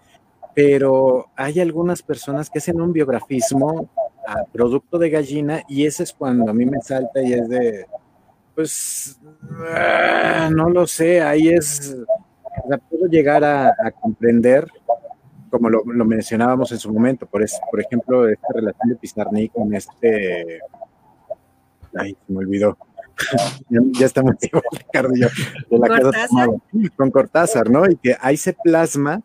Pero 0.56 1.30
hay 1.36 1.60
algunas 1.60 2.02
personas 2.02 2.50
que 2.50 2.60
hacen 2.60 2.80
un 2.80 2.94
biografismo 2.94 3.90
a 4.26 4.46
producto 4.46 4.98
de 4.98 5.10
gallina 5.10 5.64
y 5.68 5.86
ese 5.86 6.04
es 6.04 6.14
cuando 6.14 6.50
a 6.50 6.54
mí 6.54 6.66
me 6.66 6.82
salta 6.82 7.22
y 7.22 7.34
es 7.34 7.50
de, 7.50 7.86
pues, 8.56 9.20
ah, 9.68 10.50
no 10.54 10.70
lo 10.70 10.86
sé, 10.86 11.22
ahí 11.22 11.50
es, 11.50 11.96
puedo 12.90 13.08
llegar 13.08 13.44
a, 13.44 13.74
comprender, 14.00 14.68
como 15.50 15.70
lo, 15.70 15.84
mencionábamos 16.06 16.72
en 16.72 16.80
su 16.80 16.92
momento, 16.92 17.26
por, 17.26 17.44
es, 17.44 17.60
por 17.70 17.80
ejemplo, 17.80 18.28
esta 18.28 18.48
relación 18.54 18.90
de 18.90 18.96
Pizarnik 18.96 19.52
con 19.52 19.74
este, 19.74 20.60
ay, 21.96 22.16
se 22.26 22.34
me 22.34 22.40
olvidó, 22.40 22.78
ya, 23.70 24.06
estamos 24.06 24.36
Ricardo 24.40 25.14
yo, 25.16 25.28
de 25.70 25.80
la 25.80 25.88
Cortázar. 25.88 26.50
con 26.96 27.12
Cortázar, 27.12 27.70
¿no? 27.70 27.90
Y 27.90 27.96
que 27.96 28.16
ahí 28.20 28.38
se 28.38 28.54
plasma 28.54 29.22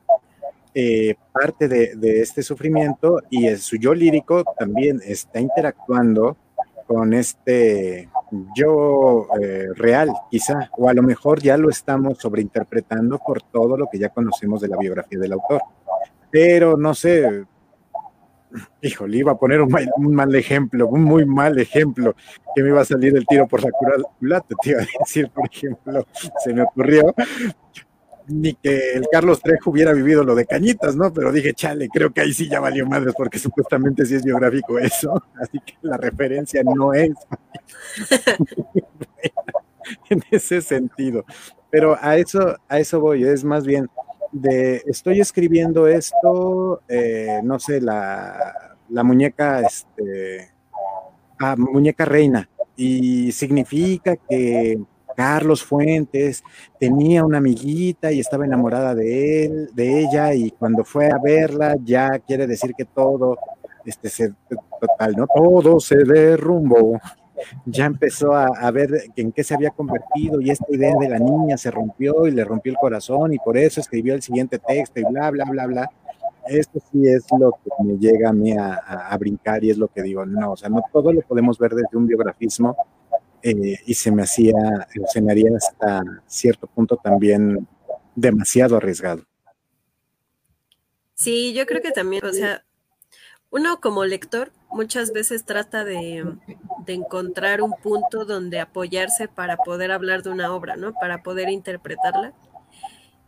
eh, 0.74 1.16
parte 1.32 1.68
de, 1.68 1.96
de, 1.96 2.20
este 2.20 2.42
sufrimiento 2.42 3.20
y 3.30 3.46
el, 3.46 3.58
su 3.58 3.76
yo 3.76 3.94
lírico 3.94 4.44
también 4.58 5.00
está 5.04 5.40
interactuando 5.40 6.36
con 6.88 7.12
este 7.12 8.08
yo 8.56 9.28
eh, 9.40 9.68
real, 9.74 10.10
quizá, 10.30 10.70
o 10.78 10.88
a 10.88 10.94
lo 10.94 11.02
mejor 11.02 11.40
ya 11.40 11.58
lo 11.58 11.68
estamos 11.68 12.18
sobreinterpretando 12.18 13.18
por 13.18 13.42
todo 13.42 13.76
lo 13.76 13.88
que 13.92 13.98
ya 13.98 14.08
conocemos 14.08 14.62
de 14.62 14.68
la 14.68 14.78
biografía 14.78 15.18
del 15.18 15.34
autor. 15.34 15.62
Pero 16.30 16.78
no 16.78 16.94
sé, 16.94 17.44
híjole, 18.80 19.18
iba 19.18 19.32
a 19.32 19.38
poner 19.38 19.60
un 19.60 20.14
mal, 20.14 20.34
ejemplo, 20.34 20.88
un 20.88 21.04
muy 21.04 21.26
mal 21.26 21.58
ejemplo, 21.58 22.16
que 22.54 22.62
me 22.62 22.70
iba 22.70 22.80
a 22.80 22.86
salir 22.86 23.14
el 23.14 23.26
tiro 23.26 23.46
por 23.46 23.62
la 23.62 23.70
culata, 24.18 24.54
te 24.62 24.70
iba 24.70 24.80
a 24.80 24.86
decir, 25.00 25.30
por 25.30 25.46
ejemplo, 25.46 26.06
se 26.42 26.54
me 26.54 26.62
ocurrió, 26.62 27.14
ni 28.28 28.54
que 28.54 28.92
el 28.92 29.06
Carlos 29.10 29.40
Trejo 29.40 29.70
hubiera 29.70 29.92
vivido 29.92 30.22
lo 30.22 30.34
de 30.34 30.46
Cañitas, 30.46 30.96
¿no? 30.96 31.12
Pero 31.12 31.32
dije, 31.32 31.54
chale, 31.54 31.88
creo 31.88 32.12
que 32.12 32.20
ahí 32.20 32.32
sí 32.32 32.48
ya 32.48 32.60
valió 32.60 32.86
madres, 32.86 33.14
porque 33.16 33.38
supuestamente 33.38 34.04
sí 34.04 34.14
es 34.14 34.24
biográfico 34.24 34.78
eso, 34.78 35.22
así 35.40 35.58
que 35.64 35.74
la 35.82 35.96
referencia 35.96 36.62
no 36.62 36.94
es 36.94 37.10
en 40.10 40.22
ese 40.30 40.60
sentido. 40.60 41.24
Pero 41.70 41.96
a 42.00 42.16
eso, 42.16 42.56
a 42.68 42.78
eso 42.78 43.00
voy, 43.00 43.24
es 43.24 43.44
más 43.44 43.66
bien 43.66 43.88
de 44.32 44.82
estoy 44.86 45.20
escribiendo 45.20 45.86
esto, 45.86 46.82
eh, 46.88 47.40
no 47.42 47.58
sé, 47.58 47.80
la, 47.80 48.76
la 48.88 49.02
muñeca, 49.02 49.60
este, 49.60 50.50
ah, 51.40 51.56
muñeca 51.56 52.04
reina, 52.04 52.48
y 52.76 53.32
significa 53.32 54.16
que 54.16 54.78
Carlos 55.18 55.64
Fuentes 55.64 56.44
tenía 56.78 57.24
una 57.24 57.38
amiguita 57.38 58.12
y 58.12 58.20
estaba 58.20 58.44
enamorada 58.44 58.94
de 58.94 59.46
él, 59.46 59.68
de 59.74 60.02
ella, 60.02 60.32
y 60.32 60.52
cuando 60.52 60.84
fue 60.84 61.10
a 61.10 61.18
verla 61.20 61.76
ya 61.82 62.20
quiere 62.20 62.46
decir 62.46 62.72
que 62.78 62.84
todo, 62.84 63.36
este, 63.84 64.10
se, 64.10 64.32
total, 64.80 65.16
¿no? 65.16 65.26
Todo 65.26 65.80
se 65.80 65.96
derrumbó. 66.04 67.00
Ya 67.66 67.86
empezó 67.86 68.32
a, 68.32 68.70
ver 68.70 68.90
en 69.16 69.32
qué 69.32 69.42
se 69.42 69.54
había 69.54 69.70
convertido 69.70 70.40
y 70.40 70.50
esta 70.50 70.66
idea 70.68 70.94
de 71.00 71.08
la 71.08 71.18
niña 71.18 71.56
se 71.56 71.72
rompió 71.72 72.28
y 72.28 72.30
le 72.30 72.44
rompió 72.44 72.70
el 72.70 72.78
corazón 72.78 73.32
y 73.32 73.38
por 73.38 73.56
eso 73.56 73.80
escribió 73.80 74.14
el 74.14 74.22
siguiente 74.22 74.60
texto 74.60 75.00
y 75.00 75.04
bla, 75.04 75.32
bla, 75.32 75.46
bla, 75.50 75.66
bla. 75.66 75.90
Esto 76.46 76.78
sí 76.92 77.08
es 77.08 77.24
lo 77.36 77.58
que 77.64 77.84
me 77.84 77.98
llega 77.98 78.30
a 78.30 78.32
mí 78.32 78.52
a, 78.52 78.74
a 78.74 79.18
brincar 79.18 79.64
y 79.64 79.70
es 79.70 79.78
lo 79.78 79.88
que 79.88 80.00
digo, 80.00 80.24
no, 80.24 80.52
o 80.52 80.56
sea, 80.56 80.68
no 80.68 80.80
todo 80.92 81.12
lo 81.12 81.22
podemos 81.22 81.58
ver 81.58 81.72
desde 81.72 81.96
un 81.96 82.06
biografismo 82.06 82.76
eh, 83.42 83.78
y 83.86 83.94
se 83.94 84.10
me 84.10 84.22
hacía, 84.22 84.54
se 85.12 85.20
me 85.20 85.32
haría 85.32 85.50
hasta 85.56 86.02
cierto 86.26 86.66
punto 86.66 86.96
también 86.96 87.66
demasiado 88.14 88.76
arriesgado. 88.76 89.24
Sí, 91.14 91.52
yo 91.52 91.66
creo 91.66 91.82
que 91.82 91.90
también, 91.90 92.24
o 92.24 92.32
sea, 92.32 92.64
uno 93.50 93.80
como 93.80 94.04
lector 94.04 94.52
muchas 94.70 95.12
veces 95.12 95.44
trata 95.44 95.84
de, 95.84 96.24
de, 96.84 96.92
encontrar 96.92 97.62
un 97.62 97.72
punto 97.72 98.24
donde 98.24 98.60
apoyarse 98.60 99.26
para 99.26 99.56
poder 99.56 99.90
hablar 99.90 100.22
de 100.22 100.30
una 100.30 100.54
obra, 100.54 100.76
¿no? 100.76 100.92
Para 100.92 101.22
poder 101.22 101.48
interpretarla. 101.48 102.34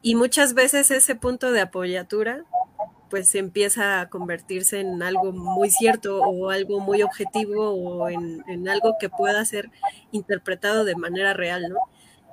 Y 0.03 0.15
muchas 0.15 0.55
veces 0.55 0.91
ese 0.91 1.15
punto 1.15 1.53
de 1.53 1.61
apoyatura 1.61 2.45
pues 3.11 3.35
empieza 3.35 4.01
a 4.01 4.09
convertirse 4.09 4.81
en 4.81 5.03
algo 5.03 5.33
muy 5.33 5.71
cierto 5.71 6.21
o 6.21 6.51
algo 6.51 6.81
muy 6.81 7.03
objetivo 7.03 7.71
o 7.71 8.09
en, 8.09 8.69
algo 8.69 8.95
que 8.99 9.09
pueda 9.09 9.45
ser 9.45 9.71
interpretado 10.13 10.85
de 10.85 10.95
manera 10.95 11.35
real, 11.35 11.69
¿no? 11.69 11.77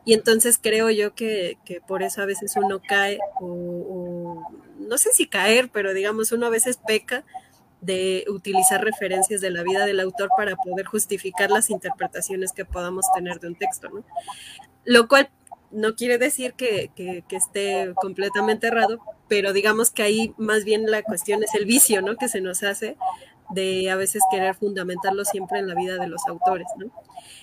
Y 0.06 0.14
entonces 0.14 0.58
creo 0.62 0.90
yo 0.90 1.16
que, 1.16 1.58
por 1.86 2.04
eso 2.04 2.22
a 2.22 2.26
veces 2.26 2.54
uno 2.56 2.82
cae 2.88 3.20
o, 3.42 4.50
no 4.80 4.98
sé 4.98 5.12
si 5.12 5.28
caer, 5.28 5.70
pero 5.74 5.94
digamos 5.94 6.32
uno 6.32 6.46
a 6.46 6.50
veces 6.50 6.78
peca 6.78 7.26
de 7.82 8.24
utilizar 8.30 8.84
referencias 8.84 9.42
de 9.42 9.50
la 9.50 9.64
vida 9.64 9.86
del 9.86 10.00
autor 10.00 10.30
para 10.38 10.56
poder 10.56 10.86
justificar 10.86 11.52
las 11.52 11.70
interpretaciones 11.70 12.54
que 12.54 12.64
podamos 12.64 13.06
tener 13.14 13.40
de 13.40 13.48
un 13.50 13.56
texto, 13.56 13.90
¿no? 13.90 14.04
Lo 14.86 15.08
cual 15.10 15.30
no 15.72 15.96
quiere 15.96 16.18
decir 16.18 16.54
que, 16.54 16.92
esté 17.30 17.94
completamente 17.96 18.68
errado, 18.68 19.00
pero 19.28 19.54
digamos 19.54 19.92
que 19.92 20.04
ahí 20.04 20.34
más 20.38 20.64
bien 20.64 20.90
la 20.90 21.02
cuestión 21.04 21.44
es 21.44 21.54
el 21.56 21.66
vicio, 21.66 22.02
¿no? 22.02 22.16
Que 22.16 22.30
se 22.30 22.42
nos 22.42 22.64
hace 22.64 22.98
de 23.50 23.90
a 23.90 23.96
veces 23.96 24.24
querer 24.30 24.56
fundamentarlo 24.56 25.24
siempre 25.26 25.60
en 25.60 25.68
la 25.68 25.76
vida 25.76 25.98
de 25.98 26.08
los 26.08 26.22
autores, 26.28 26.68
¿no? 26.78 26.88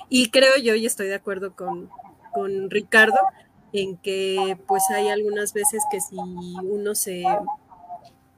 Y 0.09 0.31
creo 0.31 0.57
yo, 0.57 0.75
y 0.75 0.87
estoy 0.87 1.09
de 1.09 1.15
acuerdo 1.15 1.55
con, 1.55 1.91
con 2.33 2.71
Ricardo, 2.71 3.19
en 3.73 3.97
que 3.97 4.57
pues 4.67 4.85
hay 4.91 5.09
algunas 5.09 5.53
veces 5.53 5.83
que 5.91 6.01
si 6.01 6.17
uno 6.17 6.95
se 6.95 7.25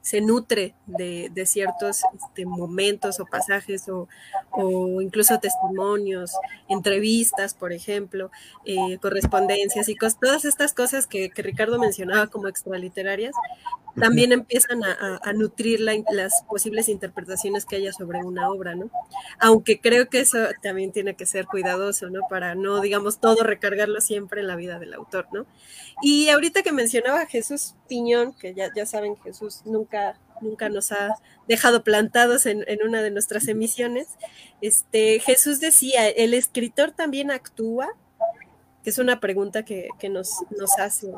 se 0.07 0.21
nutre 0.21 0.73
de, 0.85 1.45
ciertos 1.45 2.03
este, 2.15 2.45
momentos 2.45 3.19
o 3.19 3.25
pasajes 3.25 3.89
o, 3.89 4.07
incluso 5.01 5.37
testimonios, 5.37 6.31
entrevistas, 6.69 7.53
por 7.53 7.73
ejemplo, 7.73 8.31
eh, 8.63 8.99
correspondencias 9.01 9.89
y 9.89 9.95
todas 9.97 10.45
estas 10.45 10.71
cosas 10.71 11.07
que, 11.07 11.29
que, 11.29 11.41
Ricardo 11.41 11.77
mencionaba 11.77 12.27
como 12.27 12.47
extraliterarias, 12.47 13.35
también 13.99 14.31
empiezan 14.31 14.83
a, 14.83 15.33
nutrir 15.33 15.79
las 15.79 16.43
posibles 16.47 16.89
interpretaciones 16.89 17.65
que 17.65 17.77
haya 17.77 17.91
sobre 17.91 18.19
una 18.19 18.49
obra, 18.49 18.75
¿no? 18.75 18.89
Aunque 19.39 19.79
creo 19.79 20.09
que 20.09 20.19
eso 20.19 20.37
también 20.61 20.91
tiene 20.91 21.15
que 21.15 21.25
ser 21.25 21.45
cuidadoso, 21.45 22.09
¿no? 22.09 22.21
Para 22.29 22.55
no, 22.55 22.79
digamos, 22.81 23.19
todo 23.19 23.43
recargarlo 23.43 23.99
siempre 24.01 24.41
en 24.41 24.47
la 24.47 24.55
vida 24.55 24.79
del 24.79 24.93
autor, 24.93 25.27
¿no? 25.31 25.45
Y 26.01 26.29
ahorita 26.29 26.63
que 26.63 26.71
mencionaba 26.71 27.25
Jesús 27.25 27.75
Piñón, 27.87 28.33
que 28.33 28.53
ya, 28.53 28.69
ya 28.75 28.85
saben, 28.85 29.15
Jesús 29.17 29.61
nunca, 29.65 30.19
nunca 30.41 30.69
nos 30.69 30.91
ha 30.91 31.15
dejado 31.47 31.83
plantados 31.83 32.45
en, 32.45 32.65
una 32.85 33.01
de 33.01 33.11
nuestras 33.11 33.47
emisiones, 33.47 34.07
este, 34.61 35.19
Jesús 35.19 35.59
decía, 35.59 36.07
¿el 36.07 36.33
escritor 36.33 36.91
también 36.91 37.31
actúa? 37.31 37.89
Que 38.83 38.91
es 38.91 38.99
una 38.99 39.19
pregunta 39.19 39.65
que, 39.65 39.89
que 39.99 40.09
nos, 40.09 40.31
nos 40.57 40.77
hace 40.79 41.11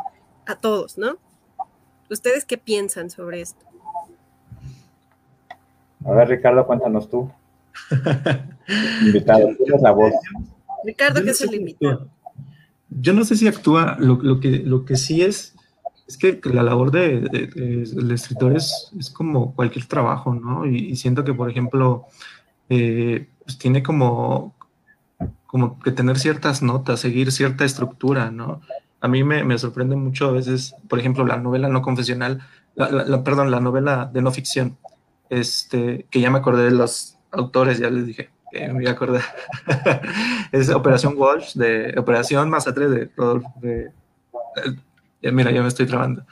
a 0.45 0.55
todos, 0.55 0.97
¿no? 0.97 1.17
¿Ustedes 2.09 2.45
qué 2.45 2.57
piensan 2.57 3.09
sobre 3.09 3.41
esto? 3.41 3.65
A 6.05 6.11
ver, 6.11 6.29
Ricardo, 6.29 6.65
cuéntanos 6.65 7.09
tú. 7.09 7.31
invitado, 9.01 9.49
tienes 9.57 9.81
la 9.81 9.91
voz. 9.91 10.13
Ricardo, 10.83 11.23
¿qué 11.23 11.31
es 11.31 11.41
el 11.41 11.55
invitado? 11.55 12.07
Yo 12.89 13.13
no 13.13 13.23
sé 13.23 13.35
si 13.35 13.47
actúa, 13.47 13.97
lo, 13.99 14.39
que, 14.39 14.59
lo 14.59 14.85
que 14.85 14.95
sí 14.95 15.21
es, 15.21 15.55
es 16.07 16.17
que 16.17 16.39
la 16.45 16.63
labor 16.63 16.91
del 16.91 17.29
de, 17.29 18.13
escritor 18.13 18.55
es, 18.55 18.91
como 19.13 19.53
cualquier 19.53 19.85
trabajo, 19.85 20.33
¿no? 20.33 20.65
Y, 20.65 20.95
siento 20.95 21.23
que, 21.23 21.33
por 21.33 21.49
ejemplo, 21.49 22.07
eh, 22.69 23.27
pues 23.43 23.59
tiene 23.59 23.83
como, 23.83 24.55
como 25.45 25.79
que 25.79 25.91
tener 25.91 26.17
ciertas 26.17 26.63
notas, 26.63 27.01
seguir 27.01 27.31
cierta 27.31 27.65
estructura, 27.65 28.31
¿no? 28.31 28.61
A 29.01 29.07
mí 29.07 29.23
me, 29.23 29.57
sorprende 29.57 29.95
mucho 29.95 30.27
a 30.27 30.31
veces, 30.31 30.75
por 30.87 30.99
ejemplo, 30.99 31.25
la 31.25 31.37
novela 31.37 31.69
no 31.69 31.81
confesional, 31.81 32.41
la, 32.75 33.23
perdón, 33.23 33.51
la 33.51 33.59
novela 33.59 34.09
de 34.11 34.21
no 34.21 34.31
ficción, 34.31 34.77
este, 35.29 36.05
que 36.09 36.19
ya 36.19 36.29
me 36.29 36.39
acordé 36.39 36.65
de 36.65 36.71
los 36.71 37.17
autores, 37.31 37.79
ya 37.79 37.89
les 37.89 38.07
dije 38.07 38.29
que 38.51 38.67
me 38.67 38.73
voy 38.73 38.87
a 38.87 38.91
acordar. 38.91 39.21
es 40.51 40.69
Operación 40.69 41.13
Walsh, 41.15 41.53
de 41.53 41.93
Operación 41.97 42.49
Masacre 42.49 42.89
de 42.89 43.09
Rodolfo, 43.15 43.53
de, 43.61 43.91
mira, 45.31 45.51
ya 45.51 45.61
me 45.61 45.67
estoy 45.67 45.85
trabando. 45.85 46.23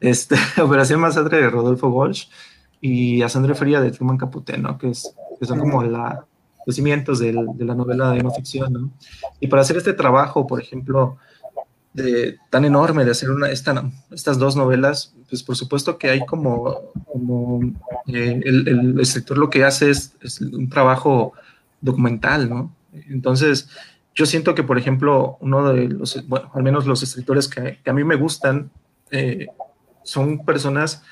Este, 0.00 0.36
Operación 0.62 1.00
Masacre 1.00 1.38
de 1.38 1.50
Rodolfo 1.50 1.88
Walsh, 1.88 2.26
y 2.80 3.22
a 3.22 3.28
Sandra 3.28 3.54
Feria 3.54 3.80
de 3.80 3.92
Truman 3.92 4.18
Capote, 4.18 4.58
¿no? 4.58 4.76
Que, 4.76 4.90
es, 4.90 5.14
que 5.38 5.46
son 5.46 5.60
como 5.60 5.84
la, 5.84 6.26
los 6.66 6.74
cimientos 6.76 7.20
de 7.20 7.32
la 7.32 7.74
novela 7.74 8.10
de 8.10 8.22
no 8.22 8.32
ficción, 8.32 8.72
¿no? 8.72 8.90
Y 9.40 9.46
para 9.46 9.62
hacer 9.62 9.76
este 9.76 9.92
trabajo, 9.92 10.46
por 10.48 10.60
ejemplo, 10.60 11.16
de, 11.92 12.38
tan 12.50 12.64
enorme 12.64 13.04
de 13.04 13.10
hacer 13.10 13.30
una, 13.30 13.50
esta, 13.50 13.90
estas 14.10 14.38
dos 14.38 14.56
novelas, 14.56 15.14
pues 15.28 15.42
por 15.42 15.56
supuesto 15.56 15.98
que 15.98 16.10
hay 16.10 16.24
como, 16.24 16.92
como 17.06 17.60
eh, 18.06 18.40
el, 18.44 18.68
el, 18.68 19.00
escritor 19.00 19.38
lo 19.38 19.50
que 19.50 19.64
hace 19.64 19.90
es, 19.90 20.14
es, 20.20 20.40
un 20.40 20.68
trabajo 20.68 21.32
documental, 21.80 22.48
¿no? 22.48 22.74
Entonces, 23.08 23.68
yo 24.14 24.26
siento 24.26 24.54
que, 24.54 24.62
por 24.62 24.78
ejemplo, 24.78 25.38
uno 25.40 25.72
de 25.72 25.88
los, 25.88 26.26
bueno, 26.28 26.50
al 26.54 26.62
menos 26.62 26.86
los 26.86 27.02
escritores 27.02 27.48
que, 27.48 27.78
que 27.82 27.90
a 27.90 27.94
mí 27.94 28.04
me 28.04 28.16
gustan, 28.16 28.70
eh, 29.10 29.48
son 30.04 30.44
personas 30.44 31.02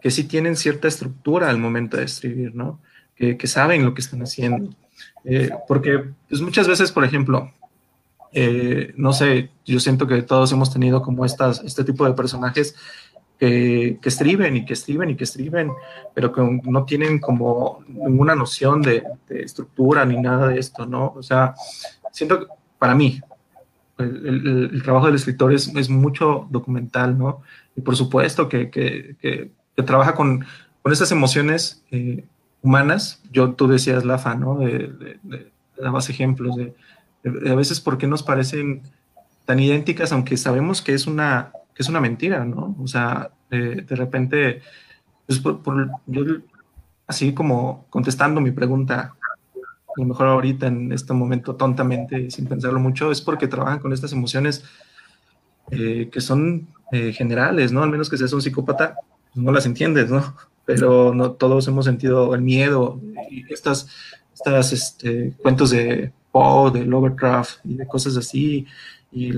que 0.00 0.10
sí 0.10 0.24
tienen 0.24 0.56
cierta 0.56 0.88
estructura 0.88 1.50
al 1.50 1.58
momento 1.58 1.96
de 1.96 2.04
escribir, 2.04 2.54
¿no? 2.54 2.80
Que, 3.14 3.36
que 3.36 3.46
saben 3.46 3.84
lo 3.84 3.94
que 3.94 4.00
están 4.02 4.22
haciendo. 4.22 4.70
Eh, 5.24 5.50
porque 5.66 6.04
pues 6.28 6.40
muchas 6.40 6.68
veces, 6.68 6.92
por 6.92 7.04
ejemplo, 7.04 7.52
eh, 8.32 8.92
no 8.96 9.12
sé, 9.12 9.50
yo 9.64 9.80
siento 9.80 10.06
que 10.06 10.22
todos 10.22 10.52
hemos 10.52 10.72
tenido 10.72 11.02
como 11.02 11.24
estas, 11.24 11.62
este 11.64 11.84
tipo 11.84 12.04
de 12.04 12.14
personajes 12.14 12.74
que, 13.38 13.98
escriben 14.02 14.56
y 14.56 14.64
que 14.64 14.72
escriben 14.72 15.10
y 15.10 15.16
que 15.16 15.24
escriben, 15.24 15.70
pero 16.14 16.32
que 16.32 16.60
no 16.64 16.84
tienen 16.84 17.18
como 17.18 17.84
ninguna 17.86 18.34
noción 18.34 18.82
de, 18.82 19.04
de 19.28 19.42
estructura 19.42 20.04
ni 20.04 20.16
nada 20.16 20.48
de 20.48 20.58
esto, 20.58 20.86
¿no? 20.86 21.12
O 21.16 21.22
sea, 21.22 21.54
siento 22.12 22.40
que 22.40 22.46
para 22.78 22.94
mí, 22.94 23.20
el, 23.98 24.82
trabajo 24.82 25.06
del 25.06 25.14
escritor 25.14 25.52
es, 25.52 25.74
es, 25.74 25.88
mucho 25.88 26.46
documental, 26.50 27.16
¿no? 27.16 27.42
Y 27.76 27.80
por 27.80 27.96
supuesto 27.96 28.48
que, 28.48 28.70
que, 28.70 29.50
trabaja 29.84 30.14
con, 30.14 30.44
con 30.82 30.92
estas 30.92 31.12
emociones 31.12 31.84
eh, 31.90 32.24
humanas. 32.62 33.22
Yo, 33.30 33.52
tú 33.52 33.68
decías, 33.68 34.04
Lafa, 34.04 34.34
¿no? 34.34 34.58
De, 34.58 34.88
de, 34.88 35.18
de, 35.22 35.52
ejemplos 36.08 36.56
de, 36.56 36.74
a 37.26 37.54
veces 37.54 37.80
por 37.80 37.98
qué 37.98 38.06
nos 38.06 38.22
parecen 38.22 38.82
tan 39.44 39.60
idénticas, 39.60 40.12
aunque 40.12 40.36
sabemos 40.36 40.82
que 40.82 40.94
es 40.94 41.06
una, 41.06 41.52
que 41.74 41.82
es 41.82 41.88
una 41.88 42.00
mentira, 42.00 42.44
¿no? 42.44 42.76
O 42.82 42.86
sea, 42.86 43.30
de, 43.50 43.84
repente, 43.90 44.60
pues 45.26 45.38
por, 45.38 45.62
por, 45.62 45.90
yo, 46.06 46.24
así 47.06 47.32
como 47.32 47.86
contestando 47.90 48.40
mi 48.40 48.50
pregunta, 48.50 49.14
a 49.54 50.00
lo 50.00 50.04
mejor 50.04 50.28
ahorita 50.28 50.66
en 50.66 50.92
este 50.92 51.12
momento 51.12 51.54
tontamente, 51.54 52.30
sin 52.30 52.46
pensarlo 52.46 52.80
mucho, 52.80 53.10
es 53.10 53.22
porque 53.22 53.48
trabajan 53.48 53.78
con 53.78 53.92
estas 53.92 54.12
emociones 54.12 54.64
eh, 55.70 56.10
que 56.12 56.20
son 56.20 56.68
eh, 56.92 57.12
generales, 57.12 57.72
¿no? 57.72 57.82
Al 57.82 57.90
menos 57.90 58.10
que 58.10 58.18
seas 58.18 58.32
un 58.32 58.42
psicópata, 58.42 58.96
pues 59.32 59.44
no 59.44 59.52
las 59.52 59.66
entiendes, 59.66 60.10
¿no? 60.10 60.34
Pero 60.64 61.14
no 61.14 61.32
todos 61.32 61.66
hemos 61.68 61.84
sentido 61.84 62.34
el 62.34 62.42
miedo 62.42 63.00
y 63.30 63.50
estas, 63.52 63.88
estas 64.34 64.72
este, 64.72 65.32
cuentos 65.42 65.70
de 65.70 66.12
Poe, 66.36 66.70
de 66.70 66.84
Lovecraft 66.84 67.64
y 67.64 67.74
de 67.74 67.86
cosas 67.86 68.16
así. 68.16 68.66
Y 69.12 69.32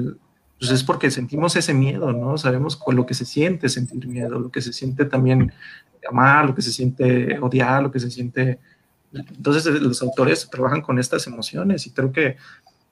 pues 0.58 0.70
es 0.72 0.82
porque 0.82 1.10
sentimos 1.10 1.54
ese 1.56 1.74
miedo, 1.74 2.12
¿no? 2.12 2.36
Sabemos 2.38 2.76
con 2.76 2.96
lo 2.96 3.06
que 3.06 3.14
se 3.14 3.24
siente 3.24 3.68
sentir 3.68 4.06
miedo, 4.08 4.38
lo 4.38 4.50
que 4.50 4.60
se 4.60 4.72
siente 4.72 5.04
también 5.04 5.52
amar, 6.08 6.46
lo 6.46 6.54
que 6.54 6.62
se 6.62 6.72
siente 6.72 7.38
odiar, 7.38 7.82
lo 7.82 7.90
que 7.92 8.00
se 8.00 8.10
siente 8.10 8.58
entonces 9.12 9.66
eh, 9.66 9.80
los 9.80 10.02
autores 10.02 10.48
trabajan 10.50 10.82
con 10.82 10.98
estas 10.98 11.26
emociones 11.26 11.86
y 11.86 11.90
creo 11.92 12.12
que, 12.12 12.36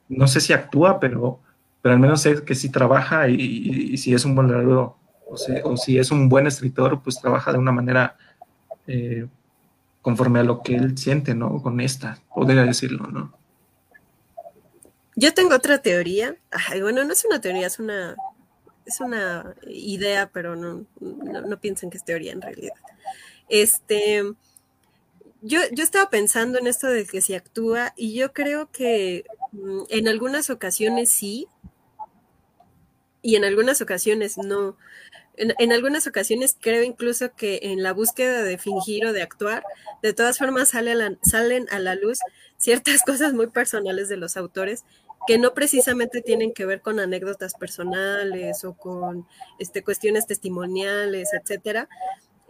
no 0.09 0.27
sé 0.27 0.41
si 0.41 0.53
actúa, 0.53 1.01
pero, 1.01 1.41
pero 1.83 1.95
al 1.95 2.01
menos 2.01 2.23
sé 2.23 2.43
que 2.45 2.55
si 2.55 2.71
trabaja 2.71 3.29
y, 3.29 3.35
y, 3.35 3.93
y 3.93 3.99
si 3.99 4.15
es 4.15 4.25
un 4.25 4.35
buen 4.35 4.49
narrador 4.49 4.95
o, 5.29 5.37
si, 5.37 5.53
o, 5.65 5.77
si 5.77 5.99
es 5.99 6.11
un 6.11 6.29
buen 6.29 6.47
escritor, 6.47 7.03
pues 7.03 7.21
trabaja 7.21 7.53
de 7.53 7.59
una 7.59 7.73
manera 7.73 8.17
eh, 8.87 9.27
conforme 10.01 10.41
a 10.41 10.45
lo 10.45 10.63
que 10.63 10.77
él 10.77 10.97
siente, 10.97 11.35
¿no? 11.35 11.61
Con 11.61 11.81
esta, 11.81 12.19
podría 12.33 12.63
decirlo, 12.65 13.09
¿no? 13.09 13.33
Yo 15.17 15.33
tengo 15.33 15.55
otra 15.55 15.79
teoría. 15.79 16.37
Ay, 16.51 16.83
bueno, 16.83 17.03
no 17.03 17.13
es 17.13 17.25
una 17.25 17.41
teoría, 17.41 17.67
es 17.67 17.79
una, 17.79 18.17
es 18.85 19.01
una 19.01 19.57
idea, 19.67 20.31
pero 20.31 20.57
no, 20.57 20.87
no, 21.01 21.41
no 21.41 21.61
piensen 21.61 21.89
que 21.91 21.97
es 21.97 22.05
teoría 22.05 22.33
en 22.33 22.43
realidad. 22.43 22.75
Este, 23.49 24.23
yo, 25.41 25.61
yo, 25.73 25.85
estaba 25.85 26.11
pensando 26.11 26.59
en 26.59 26.67
esto 26.67 26.87
de 26.87 27.07
que 27.07 27.23
se 27.23 27.35
actúa 27.35 27.95
y 27.97 28.15
yo 28.15 28.33
creo 28.35 28.71
que 28.71 29.25
mm, 29.53 29.83
en 29.89 30.09
algunas 30.09 30.51
ocasiones 30.51 31.09
sí 31.11 31.49
y 33.23 33.37
en 33.37 33.45
algunas 33.45 33.81
ocasiones 33.81 34.37
no. 34.37 34.77
En, 35.39 35.55
en, 35.59 35.73
algunas 35.73 36.07
ocasiones 36.07 36.57
creo 36.59 36.83
incluso 36.83 37.35
que 37.35 37.61
en 37.63 37.83
la 37.83 37.93
búsqueda 37.93 38.43
de 38.43 38.57
fingir 38.57 39.07
o 39.07 39.13
de 39.13 39.23
actuar, 39.23 39.65
de 40.03 40.13
todas 40.13 40.39
formas 40.39 40.71
sale 40.71 41.19
salen 41.23 41.67
a 41.71 41.79
la 41.79 41.95
luz 41.95 42.19
ciertas 42.57 43.03
cosas 43.07 43.33
muy 43.33 43.49
personales 43.49 44.09
de 44.09 44.17
los 44.17 44.37
autores 44.37 44.85
que 45.27 45.39
no 45.39 45.55
precisamente 45.55 46.23
tienen 46.23 46.53
que 46.53 46.67
ver 46.67 46.81
con 46.81 47.01
anécdotas 47.01 47.55
personales 47.55 48.65
o 48.65 48.75
con 48.75 49.27
este, 49.59 49.83
cuestiones 49.83 50.27
testimoniales, 50.27 51.31
etcétera, 51.33 51.89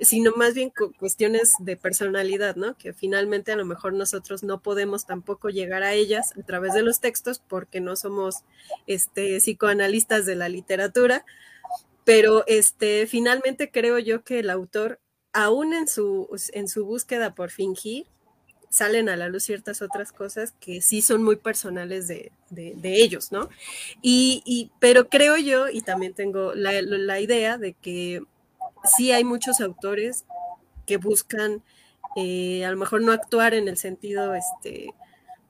sino 0.01 0.33
más 0.37 0.55
bien 0.55 0.73
cuestiones 0.99 1.55
de 1.59 1.77
personalidad, 1.77 2.57
¿no? 2.57 2.77
Que 2.77 2.93
finalmente 2.93 3.53
a 3.53 3.57
lo 3.57 3.65
mejor 3.65 3.95
nosotros 3.95 4.43
no 4.43 4.61
podemos 4.61 5.07
tampoco 5.07 5.49
llegar 5.49 5.83
a 5.83 5.95
ellas 5.95 6.33
a 6.39 6.43
través 6.43 6.75
de 6.75 6.83
los 6.83 7.01
textos 7.01 7.39
porque 7.39 7.81
no 7.81 7.97
somos 7.97 8.45
este, 8.87 9.41
psicoanalistas 9.41 10.27
de 10.27 10.37
la 10.37 10.49
literatura, 10.49 11.25
pero 12.05 12.45
este, 12.47 13.07
finalmente 13.07 13.71
creo 13.71 13.99
yo 13.99 14.23
que 14.23 14.41
el 14.41 14.51
autor, 14.51 15.01
aún 15.33 15.73
en 15.73 15.89
su, 15.89 16.29
en 16.53 16.69
su 16.69 16.85
búsqueda 16.85 17.35
por 17.35 17.51
fingir, 17.51 18.07
salen 18.77 19.09
a 19.09 19.17
la 19.17 19.29
luz 19.29 19.45
ciertas 19.45 19.81
otras 19.81 20.13
cosas 20.13 20.53
que 20.61 20.83
sí 20.83 21.01
son 21.01 21.23
muy 21.23 21.37
personales 21.37 22.09
de, 22.09 22.31
de, 22.51 23.03
ellos, 23.03 23.33
¿no? 23.33 23.49
Y, 24.03 24.71
pero 24.81 25.09
creo 25.09 25.39
yo, 25.39 25.69
y 25.69 25.81
también 25.81 26.13
tengo 26.13 26.55
la, 26.55 26.83
la 26.83 27.21
idea 27.21 27.57
de 27.57 27.73
que 27.73 28.23
sí 28.85 29.13
hay 29.13 29.25
muchos 29.25 29.63
autores 29.63 30.27
que 30.85 30.99
buscan 30.99 31.63
eh, 32.17 32.65
a 32.67 32.71
lo 32.71 32.77
mejor 32.77 33.01
no 33.01 33.13
actuar 33.13 33.55
en 33.55 33.67
el 33.67 33.79
sentido, 33.79 34.35
este, 34.35 34.93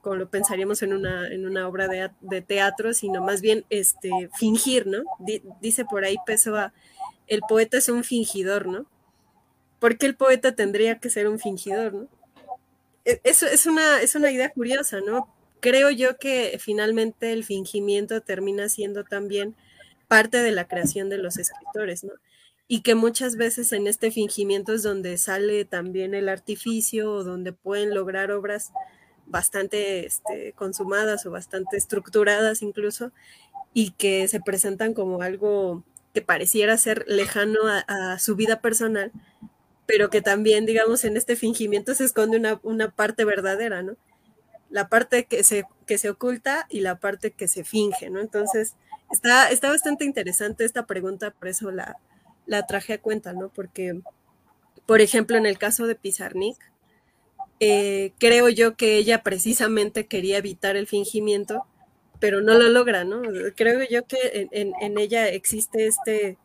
como 0.03 0.17
lo 0.17 0.29
pensaríamos 0.29 0.83
en 0.83 0.93
una, 0.93 1.27
en 1.27 1.47
una 1.47 1.67
obra 1.67 1.89
de, 1.89 2.11
de 2.21 2.43
teatro, 2.43 2.95
sino 2.95 3.23
más 3.23 3.41
bien 3.41 3.65
este, 3.71 4.31
fingir, 4.37 4.87
¿no? 4.87 5.03
Dice 5.61 5.85
por 5.85 6.05
ahí 6.05 6.17
Pessoa, 6.25 6.73
el 7.27 7.41
poeta 7.49 7.79
es 7.79 7.89
un 7.89 8.05
fingidor, 8.05 8.67
¿no? 8.67 8.87
¿Por 9.81 9.99
qué 9.99 10.07
el 10.07 10.17
poeta 10.17 10.55
tendría 10.55 11.01
que 11.01 11.11
ser 11.11 11.29
un 11.29 11.41
fingidor, 11.41 11.93
¿no? 11.93 12.09
E, 13.07 13.21
Eso 13.25 13.47
es 13.47 13.65
una, 13.65 14.03
es 14.03 14.15
una 14.15 14.31
idea 14.31 14.51
curiosa, 14.51 15.01
¿no? 15.01 15.35
Creo 15.61 15.91
yo 15.91 16.19
que 16.19 16.59
finalmente 16.61 17.33
el 17.33 17.43
fingimiento 17.45 18.21
termina 18.21 18.69
siendo 18.69 19.05
también 19.05 19.57
parte 20.09 20.43
de 20.43 20.53
la 20.53 20.69
creación 20.69 21.09
de 21.09 21.19
los 21.19 21.39
escritores, 21.39 22.05
¿no? 22.05 22.13
y 22.69 22.81
que 22.81 22.95
muchas 22.95 23.37
veces 23.37 23.73
en 23.73 23.87
este 23.87 24.11
fingimiento 24.11 24.73
es 24.73 24.83
donde 24.83 25.19
sale 25.19 25.65
también 25.65 26.15
el 26.15 26.29
artificio 26.29 27.13
o 27.13 27.25
donde 27.25 27.53
pueden 27.53 27.95
lograr 27.95 28.33
obras 28.33 28.73
bastante 29.27 30.07
este, 30.07 30.53
consumadas 30.53 31.27
o 31.27 31.31
bastante 31.31 31.77
estructuradas 31.77 32.63
incluso 32.63 33.13
y 33.73 33.91
que 33.93 34.27
se 34.29 34.41
presentan 34.41 34.95
como 34.95 35.23
algo 35.23 35.85
que 36.13 36.23
pareciera 36.23 36.77
ser 36.77 37.05
lejano 37.07 37.61
a 37.67 38.19
su 38.19 38.37
vida 38.37 38.61
personal, 38.61 39.13
pero 39.87 40.11
que 40.11 40.21
también, 40.21 40.67
digamos, 40.67 41.05
en 41.05 41.17
este 41.17 41.37
fingimiento 41.37 41.95
se 41.95 42.05
esconde 42.05 42.37
una, 42.37 42.61
una 42.63 42.91
parte 42.91 43.25
verdadera, 43.25 43.83
¿no? 43.83 43.97
La 44.69 44.89
parte 44.89 45.27
que 45.27 45.45
se, 45.45 45.65
que 45.87 45.97
se 45.97 46.11
oculta 46.11 46.67
y 46.69 46.81
la 46.81 46.99
parte 46.99 47.31
que 47.31 47.47
se 47.47 47.63
finge, 47.65 48.11
¿no? 48.11 48.21
Entonces, 48.21 48.75
está, 49.13 49.49
está 49.51 49.69
bastante 49.71 50.05
interesante 50.05 50.65
esta 50.65 50.87
pregunta, 50.87 51.31
por 51.31 51.49
eso 51.49 51.71
la, 51.71 51.97
la 52.47 52.67
traje 52.67 52.95
a 52.95 53.01
cuenta, 53.01 53.33
¿no? 53.33 53.49
Porque, 53.49 54.01
por 54.87 55.01
ejemplo, 55.01 55.37
en 55.37 55.47
el 55.47 55.57
caso 55.57 55.87
de 55.87 55.95
Pizarnik, 55.95 56.57
eh, 57.61 58.13
creo 58.19 58.49
yo 58.49 58.77
que 58.77 58.97
ella 58.97 59.23
precisamente 59.23 60.07
quería 60.07 60.39
evitar 60.39 60.77
el 60.77 60.89
fingimiento, 60.89 61.65
pero 62.19 62.41
no 62.41 62.55
lo 62.55 62.69
logra, 62.71 63.05
¿no? 63.05 63.23
Creo 63.55 63.83
yo 63.89 64.05
que 64.07 64.19
en, 64.33 64.49
en, 64.51 64.73
en 64.81 64.99
ella 64.99 65.29
existe 65.29 65.87
este, 65.87 66.39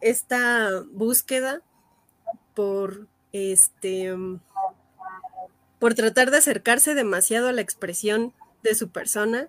esta 0.00 0.70
búsqueda 0.90 1.62
por 2.56 3.06
este 3.32 4.16
por 5.78 5.94
tratar 5.94 6.30
de 6.30 6.38
acercarse 6.38 6.94
demasiado 6.94 7.48
a 7.48 7.52
la 7.52 7.60
expresión 7.60 8.32
de 8.62 8.74
su 8.74 8.88
persona, 8.88 9.48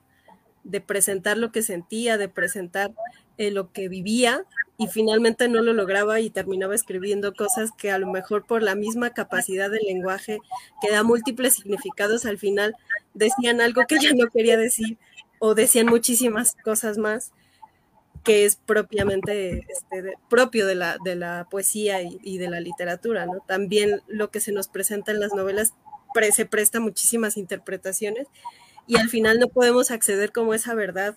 de 0.65 0.81
presentar 0.81 1.37
lo 1.37 1.51
que 1.51 1.63
sentía, 1.63 2.17
de 2.17 2.27
presentar 2.27 2.91
eh, 3.37 3.49
lo 3.49 3.71
que 3.71 3.87
vivía, 3.87 4.43
y 4.77 4.87
finalmente 4.87 5.47
no 5.47 5.61
lo 5.61 5.73
lograba 5.73 6.19
y 6.19 6.29
terminaba 6.29 6.75
escribiendo 6.75 7.33
cosas 7.33 7.71
que 7.75 7.91
a 7.91 7.97
lo 7.97 8.07
mejor 8.07 8.45
por 8.45 8.61
la 8.61 8.75
misma 8.75 9.11
capacidad 9.11 9.71
del 9.71 9.85
lenguaje 9.85 10.39
que 10.81 10.91
da 10.91 11.01
múltiples 11.01 11.55
significados 11.55 12.25
al 12.25 12.37
final 12.37 12.75
decían 13.15 13.59
algo 13.59 13.85
que 13.87 13.95
ella 13.95 14.11
no 14.15 14.27
quería 14.27 14.57
decir 14.57 14.97
o 15.39 15.55
decían 15.55 15.87
muchísimas 15.87 16.55
cosas 16.63 16.97
más. 16.97 17.31
Que 18.23 18.45
es 18.45 18.55
propiamente 18.55 19.65
este, 19.69 20.13
propio 20.29 20.65
de 20.65 20.75
la, 20.75 20.97
de 21.03 21.15
la 21.15 21.47
poesía 21.49 22.01
y, 22.01 22.37
de 22.37 22.49
la 22.49 22.59
literatura. 22.59 23.27
También 23.47 24.01
lo 24.07 24.31
que 24.31 24.39
se 24.39 24.51
nos 24.51 24.67
presenta 24.67 25.11
en 25.11 25.19
las 25.19 25.33
novelas 25.33 25.73
se 26.31 26.45
presta 26.45 26.79
muchísimas 26.79 27.37
interpretaciones 27.37 28.27
y 28.87 28.97
al 28.97 29.09
final 29.09 29.39
no 29.39 29.49
podemos 29.49 29.91
acceder 29.91 30.31
como 30.31 30.55
esa 30.55 30.73
verdad 30.73 31.15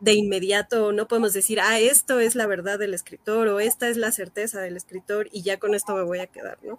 de 0.00 0.12
inmediato, 0.12 0.92
no 0.92 1.08
podemos 1.08 1.32
decir, 1.32 1.58
ah, 1.58 1.80
esto 1.80 2.20
es 2.20 2.36
la 2.36 2.46
verdad 2.46 2.78
del 2.78 2.94
escritor 2.94 3.48
o 3.48 3.58
esta 3.58 3.88
es 3.88 3.96
la 3.96 4.12
certeza 4.12 4.60
del 4.60 4.76
escritor 4.76 5.28
y 5.32 5.42
ya 5.42 5.58
con 5.58 5.74
esto 5.74 5.94
me 5.96 6.02
voy 6.02 6.20
a 6.20 6.26
quedar, 6.26 6.58
¿no? 6.62 6.78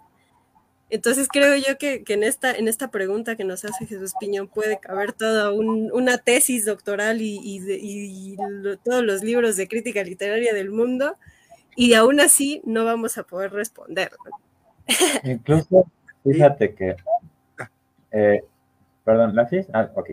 Entonces 0.90 1.28
creo 1.30 1.54
yo 1.56 1.76
que, 1.76 2.02
en, 2.08 2.22
esta, 2.22 2.52
en 2.52 2.66
esta 2.66 2.90
pregunta 2.90 3.36
que 3.36 3.44
nos 3.44 3.64
hace 3.64 3.86
Jesús 3.86 4.14
Piñón 4.18 4.48
puede 4.48 4.78
caber 4.78 5.12
toda 5.12 5.52
una 5.52 6.18
tesis 6.18 6.64
doctoral 6.64 7.18
y, 7.20 8.36
todos 8.84 9.04
los 9.04 9.22
libros 9.22 9.56
de 9.56 9.68
crítica 9.68 10.02
literaria 10.02 10.54
del 10.54 10.70
mundo 10.70 11.16
y 11.76 11.92
aún 11.94 12.20
así 12.20 12.62
no 12.64 12.84
vamos 12.84 13.18
a 13.18 13.22
poder 13.22 13.52
responder. 13.52 14.10
Incluso, 15.24 15.86
fíjate 16.24 16.74
que, 16.74 16.96
eh, 18.10 18.42
perdón, 19.04 19.36
¿la 19.36 19.48
Ah, 19.74 19.90
ok. 19.94 20.10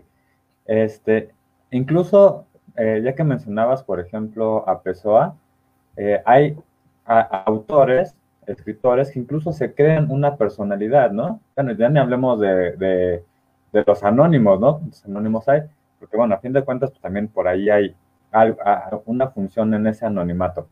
Este, 0.65 1.29
incluso, 1.71 2.45
eh, 2.75 3.01
ya 3.03 3.15
que 3.15 3.23
mencionabas, 3.23 3.81
por 3.83 3.99
ejemplo, 3.99 4.67
a 4.67 4.81
Pessoa, 4.81 5.37
eh, 5.95 6.21
hay 6.25 6.57
autores 7.05 8.15
escritores 8.47 9.11
que 9.11 9.19
incluso 9.19 9.51
se 9.51 9.73
crean 9.73 10.09
una 10.09 10.35
personalidad, 10.35 11.11
¿no? 11.11 11.39
Bueno, 11.55 11.73
ya 11.73 11.89
ni 11.89 11.99
hablemos 11.99 12.39
de, 12.39 13.23
los 13.71 14.03
anónimos, 14.03 14.59
¿no? 14.59 14.81
Los 14.85 15.05
anónimos 15.05 15.47
hay, 15.49 15.61
porque 15.99 16.17
bueno, 16.17 16.35
a 16.35 16.39
fin 16.39 16.53
de 16.53 16.63
cuentas, 16.63 16.91
pues, 16.91 17.01
también 17.01 17.27
por 17.27 17.47
ahí 17.47 17.69
hay 17.69 17.95
una 19.05 19.29
función 19.29 19.73
en 19.73 19.87
ese 19.87 20.05
anonimato. 20.05 20.67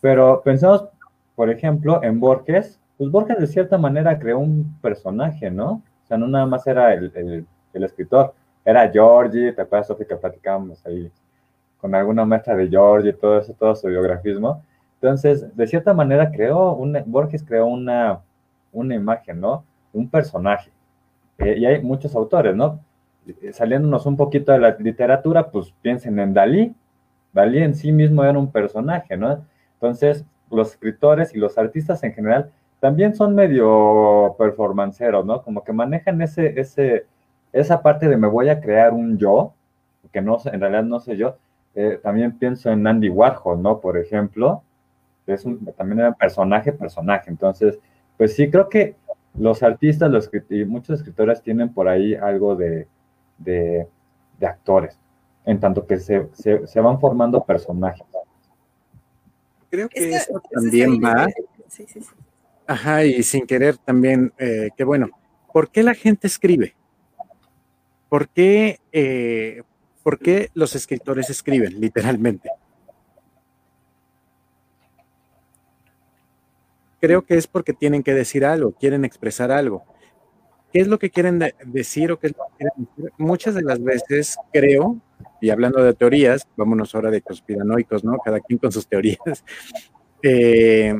Pero 0.00 0.42
pensamos, 0.44 0.88
por 1.34 1.50
ejemplo, 1.50 2.02
en 2.02 2.20
Borges, 2.20 2.80
pues 2.98 3.10
Borges 3.10 3.38
de 3.38 3.46
cierta 3.46 3.78
manera 3.78 4.18
creó 4.18 4.38
un 4.38 4.76
personaje, 4.80 5.50
¿no? 5.50 5.82
O 6.04 6.06
sea, 6.06 6.18
no 6.18 6.26
nada 6.26 6.46
más 6.46 6.66
era 6.66 6.92
el, 6.94 7.46
escritor, 7.72 8.34
era 8.64 8.88
Georgie, 8.90 9.52
te 9.52 9.62
acuerdas, 9.62 9.86
Sofía, 9.88 10.06
que 10.06 10.16
platicábamos 10.16 10.84
ahí 10.86 11.10
con 11.80 11.94
alguna 11.94 12.24
maestra 12.24 12.54
de 12.54 12.68
Georgie, 12.68 13.12
todo 13.12 13.38
eso, 13.38 13.54
todo 13.54 13.74
su 13.74 13.88
biografismo 13.88 14.62
entonces, 15.02 15.56
de 15.56 15.66
cierta 15.66 15.92
manera, 15.94 16.30
creó 16.30 16.74
una, 16.74 17.02
Borges 17.04 17.42
creó 17.42 17.66
una, 17.66 18.20
una 18.70 18.94
imagen, 18.94 19.40
¿no? 19.40 19.64
Un 19.92 20.08
personaje. 20.08 20.70
Eh, 21.38 21.56
y 21.58 21.66
hay 21.66 21.82
muchos 21.82 22.14
autores, 22.14 22.54
¿no? 22.54 22.78
Eh, 23.26 23.52
saliéndonos 23.52 24.06
un 24.06 24.16
poquito 24.16 24.52
de 24.52 24.60
la 24.60 24.76
literatura, 24.78 25.50
pues 25.50 25.74
piensen 25.82 26.20
en 26.20 26.32
Dalí. 26.32 26.72
Dalí 27.32 27.58
en 27.58 27.74
sí 27.74 27.90
mismo 27.90 28.22
era 28.22 28.38
un 28.38 28.52
personaje, 28.52 29.16
¿no? 29.16 29.44
Entonces, 29.74 30.24
los 30.52 30.70
escritores 30.70 31.34
y 31.34 31.38
los 31.38 31.58
artistas 31.58 32.04
en 32.04 32.12
general 32.12 32.52
también 32.78 33.16
son 33.16 33.34
medio 33.34 34.36
performanceros, 34.38 35.26
¿no? 35.26 35.42
Como 35.42 35.64
que 35.64 35.72
manejan 35.72 36.22
ese, 36.22 36.60
ese, 36.60 37.06
esa 37.52 37.82
parte 37.82 38.08
de 38.08 38.16
me 38.16 38.28
voy 38.28 38.50
a 38.50 38.60
crear 38.60 38.92
un 38.92 39.18
yo, 39.18 39.52
que 40.12 40.22
no, 40.22 40.38
en 40.44 40.60
realidad 40.60 40.84
no 40.84 41.00
sé 41.00 41.16
yo. 41.16 41.38
Eh, 41.74 41.98
también 42.00 42.38
pienso 42.38 42.70
en 42.70 42.86
Andy 42.86 43.08
Warhol, 43.08 43.60
¿no? 43.60 43.80
Por 43.80 43.96
ejemplo, 43.98 44.62
es 45.26 45.44
un, 45.44 45.64
también 45.76 46.00
era 46.00 46.12
personaje, 46.12 46.72
personaje. 46.72 47.30
Entonces, 47.30 47.78
pues 48.16 48.34
sí, 48.34 48.50
creo 48.50 48.68
que 48.68 48.96
los 49.34 49.62
artistas 49.62 50.10
los, 50.10 50.30
y 50.50 50.64
muchos 50.64 50.98
escritores 50.98 51.42
tienen 51.42 51.72
por 51.72 51.88
ahí 51.88 52.14
algo 52.14 52.54
de, 52.54 52.86
de, 53.38 53.86
actores, 54.40 54.98
en 55.44 55.60
tanto 55.60 55.86
que 55.86 55.98
se, 55.98 56.28
se, 56.34 56.80
van 56.80 56.98
formando 56.98 57.44
personajes. 57.44 58.06
Creo 59.70 59.88
que 59.88 60.10
eso 60.10 60.42
también 60.50 61.00
va. 61.02 61.28
Sí, 61.68 61.86
sí, 61.86 62.00
sí. 62.00 62.10
Ajá, 62.66 63.04
y 63.04 63.22
sin 63.22 63.46
querer 63.46 63.76
también, 63.78 64.32
eh, 64.38 64.70
que 64.76 64.84
bueno, 64.84 65.10
¿por 65.52 65.70
qué 65.70 65.82
la 65.82 65.94
gente 65.94 66.26
escribe? 66.26 66.74
¿Por 68.08 68.28
qué, 68.28 68.78
eh, 68.92 69.62
¿Por 70.02 70.18
qué 70.18 70.50
los 70.54 70.74
escritores 70.74 71.30
escriben, 71.30 71.80
literalmente? 71.80 72.50
Creo 77.02 77.26
que 77.26 77.36
es 77.36 77.48
porque 77.48 77.72
tienen 77.72 78.04
que 78.04 78.14
decir 78.14 78.44
algo, 78.44 78.70
quieren 78.72 79.04
expresar 79.04 79.50
algo. 79.50 79.84
¿Qué 80.72 80.80
es 80.80 80.86
lo 80.86 81.00
que 81.00 81.10
quieren 81.10 81.40
decir 81.66 82.12
o 82.12 82.18
qué 82.20 82.28
es 82.28 82.36
lo 82.36 82.44
que 82.44 82.56
quieren 82.58 82.88
decir? 82.96 83.12
Muchas 83.18 83.56
de 83.56 83.62
las 83.62 83.82
veces 83.82 84.36
creo, 84.52 84.98
y 85.40 85.50
hablando 85.50 85.82
de 85.82 85.94
teorías, 85.94 86.46
vámonos 86.56 86.94
ahora 86.94 87.10
de 87.10 87.20
conspiranoicos, 87.20 88.04
¿no? 88.04 88.18
Cada 88.24 88.38
quien 88.38 88.58
con 88.58 88.72
sus 88.72 88.86
teorías. 88.86 89.18
Eh, 90.24 90.94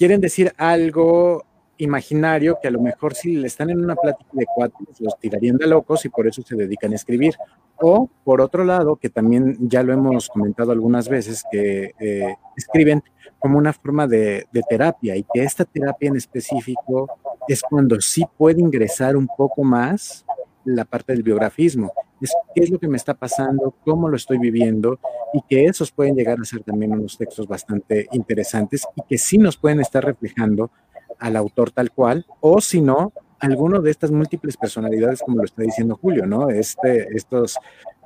quieren 0.00 0.20
decir 0.20 0.52
algo 0.56 1.46
imaginario 1.78 2.58
que 2.60 2.68
a 2.68 2.70
lo 2.70 2.80
mejor 2.80 3.14
si 3.14 3.36
le 3.36 3.46
están 3.46 3.70
en 3.70 3.82
una 3.82 3.96
plática 3.96 4.30
de 4.32 4.46
cuatro 4.54 4.78
los 5.00 5.18
tirarían 5.18 5.56
de 5.56 5.66
locos 5.66 6.04
y 6.04 6.08
por 6.08 6.26
eso 6.26 6.42
se 6.42 6.56
dedican 6.56 6.92
a 6.92 6.96
escribir. 6.96 7.34
O 7.80 8.10
por 8.24 8.40
otro 8.40 8.64
lado, 8.64 8.96
que 8.96 9.08
también 9.08 9.56
ya 9.60 9.82
lo 9.82 9.92
hemos 9.92 10.28
comentado 10.28 10.72
algunas 10.72 11.08
veces, 11.08 11.44
que 11.50 11.92
eh, 12.00 12.34
escriben 12.56 13.02
como 13.38 13.58
una 13.58 13.72
forma 13.72 14.06
de, 14.06 14.46
terapia 14.68 15.16
y 15.16 15.24
que 15.32 15.42
esta 15.42 15.64
terapia 15.64 16.08
en 16.08 16.16
específico 16.16 17.08
es 17.46 17.62
cuando 17.62 18.00
sí 18.00 18.24
puede 18.36 18.60
ingresar 18.60 19.16
un 19.16 19.28
poco 19.28 19.62
más 19.62 20.24
la 20.64 20.84
parte 20.84 21.12
del 21.12 21.22
biografismo. 21.22 21.92
Es 22.20 22.32
qué 22.54 22.64
es 22.64 22.70
lo 22.70 22.78
que 22.78 22.88
me 22.88 22.96
está 22.96 23.14
pasando, 23.14 23.74
cómo 23.84 24.08
lo 24.08 24.16
estoy 24.16 24.38
viviendo 24.38 24.98
y 25.32 25.40
que 25.48 25.66
esos 25.66 25.92
pueden 25.92 26.16
llegar 26.16 26.38
a 26.40 26.44
ser 26.44 26.62
también 26.62 26.92
unos 26.92 27.16
textos 27.16 27.46
bastante 27.46 28.08
interesantes 28.12 28.86
y 28.96 29.02
que 29.02 29.18
sí 29.18 29.38
nos 29.38 29.56
pueden 29.56 29.80
estar 29.80 30.04
reflejando 30.04 30.70
al 31.18 31.36
autor 31.36 31.70
tal 31.70 31.90
cual, 31.90 32.26
o 32.40 32.60
si 32.60 32.80
no, 32.80 33.12
alguno 33.40 33.80
de 33.80 33.90
estas 33.90 34.10
múltiples 34.10 34.56
personalidades, 34.56 35.20
como 35.20 35.38
lo 35.38 35.44
está 35.44 35.62
diciendo 35.62 35.98
Julio, 36.00 36.26
¿no? 36.26 36.50
Este, 36.50 37.08
estos 37.14 37.56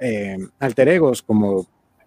eh, 0.01 0.37
alter 0.59 0.89
egos, 0.89 1.23
como 1.23 1.67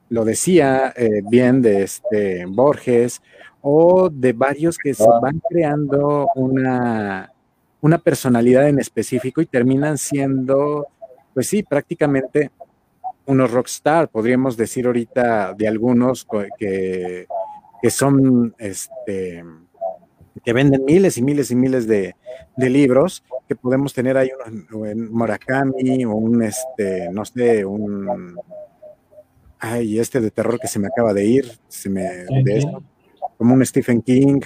lo 0.10 0.26
decía 0.26 0.94
eh, 0.96 1.22
bien 1.28 1.62
de 1.62 1.84
este 1.84 2.46
Borges, 2.46 3.22
o 3.62 4.10
de 4.12 4.34
varios 4.34 4.78
que 4.78 4.94
se 4.94 5.08
van 5.22 5.42
creando 5.50 6.30
una, 6.36 7.32
una 7.82 7.98
personalidad 7.98 8.70
en 8.70 8.80
específico 8.80 9.42
y 9.42 9.48
terminan 9.48 9.98
siendo, 9.98 10.88
pues 11.34 11.48
sí, 11.48 11.64
prácticamente 11.64 12.52
unos 13.26 13.50
rockstar, 13.50 14.08
podríamos 14.10 14.56
decir 14.56 14.86
ahorita 14.86 15.56
de 15.56 15.68
algunos 15.68 16.28
que, 16.60 17.26
que 17.82 17.90
son 17.90 18.54
este 18.60 19.44
que 20.46 20.54
venden 20.54 20.86
miles 20.86 21.18
y 21.18 21.24
miles 21.24 21.50
y 21.50 21.56
miles 21.56 21.88
de, 21.88 22.16
libros, 22.56 23.24
que 23.48 23.56
podemos 23.56 23.94
tener 23.94 24.16
ahí 24.16 24.30
uno 24.72 24.86
en 24.86 25.12
Murakami 25.12 26.06
o 26.06 26.12
un, 26.12 26.44
este, 26.44 27.10
no 27.12 27.26
sé, 27.26 27.66
un, 27.66 28.38
ay, 29.60 30.00
este 30.00 30.22
de 30.22 30.30
terror 30.30 30.60
que 30.60 30.68
se 30.68 30.78
me 30.78 30.88
acaba 30.88 31.14
de 31.14 31.26
ir, 31.26 31.52
se 31.68 31.90
me, 31.90 32.04
de 32.04 32.66
como 33.38 33.56
un 33.56 33.66
Stephen 33.66 34.02
King, 34.04 34.42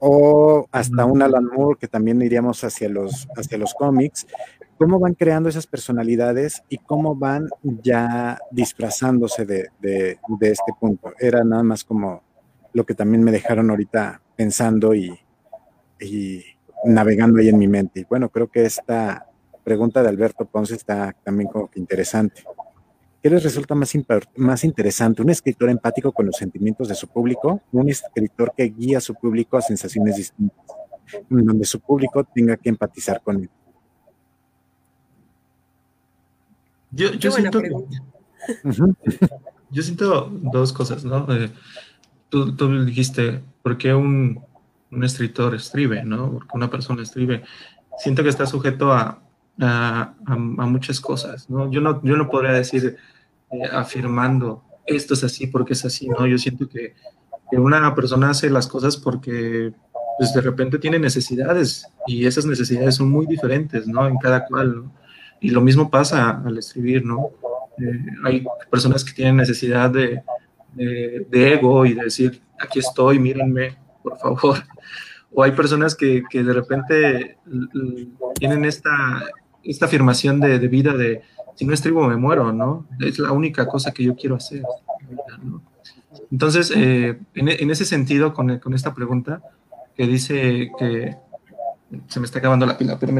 o 0.00 0.66
hasta 0.72 1.04
un 1.04 1.22
Alan 1.22 1.44
Moore, 1.44 1.78
que 1.78 1.88
también 1.88 2.20
iríamos 2.22 2.64
hacia 2.64 2.88
los, 2.88 3.28
hacia 3.36 3.58
los 3.58 3.74
cómics, 3.74 4.26
cómo 4.78 4.98
van 4.98 5.14
creando 5.14 5.48
esas 5.48 5.66
personalidades 5.66 6.62
y 6.68 6.78
cómo 6.78 7.14
van 7.14 7.48
ya 7.62 8.38
disfrazándose 8.50 9.44
de, 9.44 9.68
de, 9.80 10.18
de, 10.40 10.50
este 10.50 10.72
punto. 10.80 11.12
Era 11.18 11.44
nada 11.44 11.62
más 11.62 11.84
como 11.84 12.22
lo 12.72 12.84
que 12.84 12.94
también 12.94 13.22
me 13.22 13.30
dejaron 13.30 13.70
ahorita 13.70 14.20
pensando 14.36 14.94
y, 14.94 15.16
y 16.00 16.44
navegando 16.84 17.40
ahí 17.40 17.48
en 17.48 17.58
mi 17.58 17.68
mente. 17.68 18.00
Y 18.00 18.04
bueno, 18.04 18.28
creo 18.28 18.48
que 18.48 18.64
esta 18.64 19.26
pregunta 19.62 20.02
de 20.02 20.08
Alberto 20.08 20.44
Ponce 20.44 20.74
está 20.74 21.14
también 21.24 21.48
como 21.48 21.70
que 21.70 21.80
interesante. 21.80 22.44
¿Qué 23.22 23.30
les 23.30 23.42
resulta 23.42 23.74
más, 23.74 23.92
más 24.36 24.64
interesante? 24.64 25.22
¿Un 25.22 25.30
escritor 25.30 25.70
empático 25.70 26.12
con 26.12 26.26
los 26.26 26.36
sentimientos 26.36 26.88
de 26.88 26.94
su 26.94 27.08
público? 27.08 27.62
¿Un 27.72 27.88
escritor 27.88 28.52
que 28.54 28.64
guía 28.64 28.98
a 28.98 29.00
su 29.00 29.14
público 29.14 29.56
a 29.56 29.62
sensaciones 29.62 30.16
distintas, 30.16 30.66
donde 31.30 31.64
su 31.64 31.80
público 31.80 32.22
tenga 32.24 32.58
que 32.58 32.68
empatizar 32.68 33.22
con 33.22 33.40
él? 33.40 33.50
Yo, 36.90 37.32
siento, 37.32 37.60
yo 39.70 39.82
siento 39.82 40.30
dos 40.30 40.72
cosas, 40.72 41.04
¿no? 41.04 41.26
Eh, 41.34 41.50
tú, 42.28 42.54
tú 42.54 42.84
dijiste, 42.84 43.42
¿por 43.62 43.78
qué 43.78 43.94
un, 43.94 44.44
un 44.94 45.04
escritor 45.04 45.54
escribe, 45.54 46.04
¿no? 46.04 46.32
Porque 46.32 46.56
una 46.56 46.70
persona 46.70 47.02
escribe. 47.02 47.42
Siento 47.98 48.22
que 48.22 48.28
está 48.28 48.46
sujeto 48.46 48.92
a, 48.92 49.20
a, 49.60 50.14
muchas 50.36 51.00
cosas, 51.00 51.48
¿no? 51.48 51.70
Yo 51.70 51.80
no, 51.80 52.02
yo 52.02 52.16
no 52.16 52.28
podría 52.28 52.52
decir 52.52 52.96
eh, 53.50 53.62
afirmando 53.72 54.62
esto 54.86 55.14
es 55.14 55.24
así 55.24 55.46
porque 55.46 55.72
es 55.72 55.84
así, 55.84 56.08
¿no? 56.08 56.26
Yo 56.26 56.38
siento 56.38 56.68
que, 56.68 56.94
una 57.52 57.94
persona 57.94 58.30
hace 58.30 58.50
las 58.50 58.66
cosas 58.66 58.96
porque 58.96 59.72
pues 60.18 60.34
de 60.34 60.40
repente 60.40 60.76
tiene 60.76 60.98
necesidades 60.98 61.86
y 62.04 62.26
esas 62.26 62.46
necesidades 62.46 62.96
son 62.96 63.10
muy 63.10 63.26
diferentes, 63.26 63.86
¿no? 63.86 64.08
En 64.08 64.16
cada 64.18 64.44
cual, 64.46 64.76
¿no? 64.76 64.92
Y 65.40 65.50
lo 65.50 65.60
mismo 65.60 65.88
pasa 65.88 66.42
al 66.44 66.58
escribir, 66.58 67.04
¿no? 67.04 67.30
Eh, 67.78 68.06
hay 68.24 68.44
personas 68.70 69.04
que 69.04 69.12
tienen 69.12 69.36
necesidad 69.36 69.90
de, 69.90 70.22
de, 70.74 71.52
ego 71.52 71.86
y 71.86 71.94
de 71.94 72.04
decir, 72.04 72.40
aquí 72.58 72.80
estoy, 72.80 73.20
mírenme, 73.20 73.76
por 74.04 74.18
favor. 74.18 74.62
O 75.32 75.42
hay 75.42 75.50
personas 75.50 75.96
que, 75.96 76.22
que 76.30 76.44
de 76.44 76.52
repente 76.52 77.38
tienen 78.38 78.64
esta, 78.64 79.24
esta 79.64 79.86
afirmación 79.86 80.38
de, 80.38 80.60
de, 80.60 80.68
vida 80.68 80.92
de, 80.92 81.22
si 81.56 81.64
no 81.64 81.74
estribo 81.74 82.06
me 82.06 82.16
muero, 82.16 82.52
¿no? 82.52 82.86
Es 83.00 83.18
la 83.18 83.32
única 83.32 83.66
cosa 83.66 83.90
que 83.90 84.04
yo 84.04 84.14
quiero 84.14 84.36
hacer. 84.36 84.62
Entonces, 86.30 86.72
eh, 86.76 87.18
en, 87.34 87.48
en, 87.48 87.70
ese 87.70 87.84
sentido, 87.84 88.32
con, 88.32 88.60
con 88.60 88.74
esta 88.74 88.94
pregunta, 88.94 89.42
que 89.96 90.06
dice 90.06 90.70
que 90.78 91.16
se 92.08 92.20
me 92.20 92.26
está 92.26 92.38
acabando 92.38 92.66
la 92.66 92.78
pila, 92.78 92.98
pero 92.98 93.12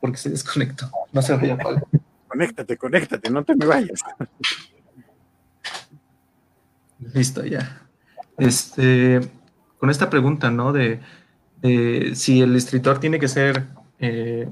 porque 0.00 0.16
se 0.18 0.30
desconectó. 0.30 0.90
No 1.12 1.22
se 1.22 1.34
vaya, 1.34 1.56
Pablo. 1.56 1.86
Conéctate, 2.28 2.76
conéctate, 2.76 3.30
no 3.30 3.44
te 3.44 3.54
me 3.54 3.66
vayas. 3.66 4.00
Listo, 7.14 7.44
ya. 7.44 7.82
Este, 8.38 9.20
con 9.82 9.90
esta 9.90 10.08
pregunta, 10.08 10.48
¿no? 10.52 10.72
De, 10.72 11.00
si 12.14 12.40
el 12.40 12.54
escritor 12.54 13.00
tiene 13.00 13.18
que 13.18 13.26
ser, 13.26 13.66
eh, 13.98 14.48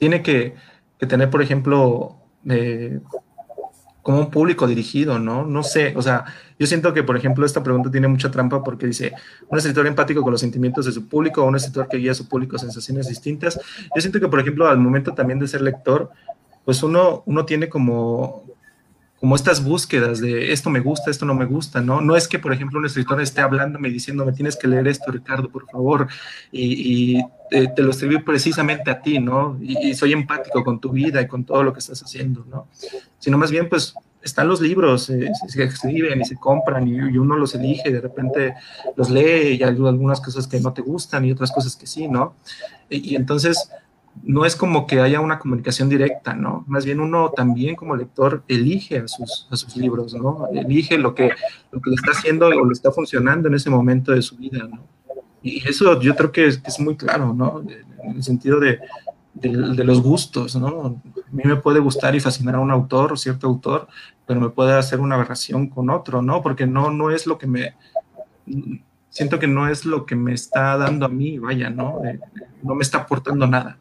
tiene 0.00 0.20
que, 0.20 0.56
tener, 0.98 1.30
por 1.30 1.42
ejemplo, 1.42 2.16
eh, 2.50 2.98
como 4.02 4.18
un 4.18 4.32
público 4.32 4.66
dirigido, 4.66 5.20
¿no? 5.20 5.46
No 5.46 5.62
sé, 5.62 5.94
o 5.96 6.02
sea, 6.02 6.24
yo 6.58 6.66
siento 6.66 6.92
que, 6.92 7.04
por 7.04 7.16
ejemplo, 7.16 7.46
esta 7.46 7.62
pregunta 7.62 7.88
tiene 7.88 8.08
mucha 8.08 8.32
trampa 8.32 8.64
porque 8.64 8.88
dice, 8.88 9.12
un 9.48 9.58
escritor 9.58 9.86
empático 9.86 10.22
con 10.22 10.32
los 10.32 10.40
sentimientos 10.40 10.86
de 10.86 10.90
su 10.90 11.06
público 11.06 11.44
o 11.44 11.46
un 11.46 11.54
escritor 11.54 11.86
que 11.86 11.98
guía 11.98 12.10
a 12.10 12.16
su 12.16 12.28
público 12.28 12.56
a 12.56 12.58
sensaciones 12.58 13.06
distintas. 13.06 13.60
Yo 13.94 14.00
siento 14.00 14.18
que, 14.18 14.26
por 14.26 14.40
ejemplo, 14.40 14.66
al 14.66 14.78
momento 14.78 15.14
también 15.14 15.38
de 15.38 15.46
ser 15.46 15.60
lector, 15.60 16.10
pues 16.64 16.82
uno, 16.82 17.22
uno 17.26 17.46
tiene 17.46 17.68
como, 17.68 18.42
como 19.24 19.36
estas 19.36 19.64
búsquedas 19.64 20.20
de 20.20 20.52
esto 20.52 20.68
me 20.68 20.80
gusta, 20.80 21.10
esto 21.10 21.24
no 21.24 21.32
me 21.34 21.46
gusta, 21.46 21.80
¿no? 21.80 22.02
No 22.02 22.14
es 22.14 22.28
que, 22.28 22.38
por 22.38 22.52
ejemplo, 22.52 22.78
un 22.78 22.84
escritor 22.84 23.22
esté 23.22 23.40
hablándome 23.40 23.88
y 23.88 23.92
diciéndome, 23.92 24.34
tienes 24.34 24.54
que 24.54 24.68
leer 24.68 24.86
esto, 24.86 25.10
Ricardo, 25.10 25.48
por 25.48 25.64
favor, 25.64 26.08
y, 26.52 27.22
te, 27.48 27.72
lo 27.82 27.92
escribí 27.92 28.18
precisamente 28.18 28.90
a 28.90 29.00
ti, 29.00 29.20
¿no? 29.20 29.58
Y, 29.62 29.94
soy 29.94 30.12
empático 30.12 30.62
con 30.62 30.78
tu 30.78 30.90
vida 30.90 31.22
y 31.22 31.26
con 31.26 31.42
todo 31.42 31.62
lo 31.62 31.72
que 31.72 31.78
estás 31.78 32.02
haciendo, 32.02 32.44
¿no? 32.50 32.68
Sino 33.18 33.38
más 33.38 33.50
bien, 33.50 33.70
pues, 33.70 33.94
están 34.22 34.46
los 34.46 34.60
libros, 34.60 35.08
eh, 35.08 35.32
se 35.48 35.62
escriben 35.62 36.20
y 36.20 36.26
se 36.26 36.36
compran 36.36 36.86
y, 36.86 37.00
uno 37.16 37.38
los 37.38 37.54
elige, 37.54 37.88
y 37.88 37.92
de 37.92 38.02
repente 38.02 38.52
los 38.94 39.08
lee 39.08 39.56
y 39.58 39.62
hay 39.62 39.70
algunas 39.70 40.20
cosas 40.20 40.46
que 40.46 40.60
no 40.60 40.74
te 40.74 40.82
gustan 40.82 41.24
y 41.24 41.32
otras 41.32 41.50
cosas 41.50 41.76
que 41.76 41.86
sí, 41.86 42.08
¿no? 42.08 42.34
y 42.90 43.16
entonces 43.16 43.70
no 44.22 44.44
es 44.44 44.56
como 44.56 44.86
que 44.86 45.00
haya 45.00 45.20
una 45.20 45.38
comunicación 45.38 45.88
directa, 45.88 46.34
¿no? 46.34 46.64
Más 46.66 46.84
bien 46.84 47.00
uno 47.00 47.30
también 47.30 47.76
como 47.76 47.96
lector 47.96 48.42
elige 48.48 48.98
a 48.98 49.08
sus, 49.08 49.48
a 49.50 49.56
sus 49.56 49.76
libros, 49.76 50.14
¿no? 50.14 50.48
Elige 50.52 50.98
lo 50.98 51.14
que, 51.14 51.30
lo 51.70 51.80
que 51.80 51.90
le 51.90 51.96
está 51.96 52.12
haciendo 52.12 52.46
o 52.46 52.64
lo 52.64 52.72
está 52.72 52.90
funcionando 52.90 53.48
en 53.48 53.54
ese 53.54 53.70
momento 53.70 54.12
de 54.12 54.22
su 54.22 54.36
vida, 54.36 54.66
¿no? 54.68 54.80
Y 55.42 55.68
eso 55.68 56.00
yo 56.00 56.16
creo 56.16 56.32
que 56.32 56.46
es, 56.46 56.80
muy 56.80 56.96
claro, 56.96 57.34
¿no? 57.34 57.62
En 58.02 58.16
el 58.16 58.22
sentido 58.22 58.58
de, 58.60 58.78
de, 59.34 59.84
los 59.84 60.00
gustos, 60.02 60.56
¿no? 60.56 61.02
A 61.16 61.30
mí 61.32 61.42
me 61.44 61.56
puede 61.56 61.80
gustar 61.80 62.14
y 62.14 62.20
fascinar 62.20 62.54
a 62.54 62.60
un 62.60 62.70
autor 62.70 63.12
o 63.12 63.16
cierto 63.16 63.46
autor, 63.46 63.88
pero 64.26 64.40
me 64.40 64.48
puede 64.48 64.72
hacer 64.72 65.00
una 65.00 65.16
aberración 65.16 65.68
con 65.68 65.90
otro, 65.90 66.22
¿no? 66.22 66.40
Porque 66.40 66.66
no, 66.66 66.90
no 66.90 67.10
es 67.10 67.26
lo 67.26 67.36
que 67.36 67.46
me... 67.46 67.74
Siento 69.10 69.38
que 69.38 69.46
no 69.46 69.68
es 69.68 69.84
lo 69.84 70.06
que 70.06 70.16
me 70.16 70.32
está 70.32 70.76
dando 70.78 71.06
a 71.06 71.08
mí, 71.10 71.38
vaya, 71.38 71.68
¿no? 71.68 72.02
Eh, 72.04 72.18
no 72.62 72.74
me 72.74 72.82
está 72.82 72.98
aportando 72.98 73.46
nada. 73.46 73.78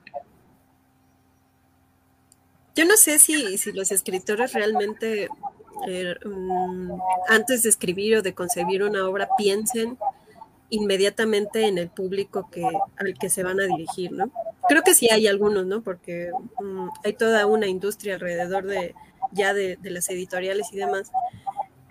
Yo 2.75 2.86
no 2.86 2.97
sé 2.97 3.19
si, 3.19 3.57
si 3.57 3.71
los 3.71 3.91
escritores 3.91 4.53
realmente, 4.53 5.29
eh, 5.88 6.15
mm, 6.25 6.91
antes 7.29 7.63
de 7.63 7.69
escribir 7.69 8.17
o 8.17 8.21
de 8.21 8.33
concebir 8.33 8.83
una 8.83 9.07
obra, 9.07 9.29
piensen 9.38 9.97
inmediatamente 10.69 11.67
en 11.67 11.77
el 11.77 11.89
público 11.89 12.49
que, 12.49 12.65
al 12.97 13.13
que 13.13 13.29
se 13.29 13.43
van 13.43 13.59
a 13.59 13.65
dirigir, 13.65 14.12
¿no? 14.12 14.31
Creo 14.67 14.81
que 14.81 14.95
sí 14.95 15.07
hay 15.12 15.27
algunos, 15.27 15.67
¿no? 15.67 15.83
Porque 15.83 16.31
mm, 16.59 16.88
hay 17.03 17.13
toda 17.13 17.45
una 17.45 17.67
industria 17.67 18.15
alrededor 18.15 18.65
de 18.65 18.95
ya 19.31 19.53
de, 19.53 19.77
las 19.83 20.09
editoriales 20.09 20.67
y 20.71 20.77
demás 20.77 21.12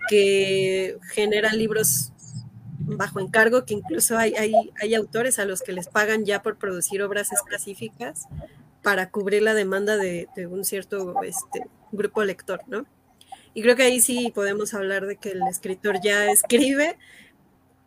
que 0.09 0.97
generan 1.13 1.57
libros 1.57 2.11
bajo 2.79 3.19
encargo, 3.19 3.63
que 3.65 3.73
incluso 3.73 4.17
hay, 4.17 4.33
hay, 4.35 4.53
hay 4.81 4.95
autores 4.95 5.39
a 5.39 5.45
los 5.45 5.61
que 5.61 5.71
les 5.71 5.87
pagan 5.87 6.25
ya 6.25 6.41
por 6.41 6.57
producir 6.57 7.01
obras 7.01 7.31
específicas 7.31 8.27
para 8.83 9.09
cubrir 9.09 9.41
la 9.41 9.55
demanda 9.55 9.97
de, 9.97 10.27
un 10.49 10.63
cierto 10.65 11.15
este, 11.23 11.65
grupo 11.91 12.23
lector, 12.23 12.61
¿no? 12.67 12.85
Y 13.55 13.61
creo 13.61 13.75
que 13.75 13.83
ahí 13.83 13.99
sí 13.99 14.31
podemos 14.33 14.73
hablar 14.73 15.05
de 15.07 15.15
que 15.15 15.31
el 15.31 15.41
escritor 15.47 16.01
ya 16.01 16.29
escribe 16.29 16.97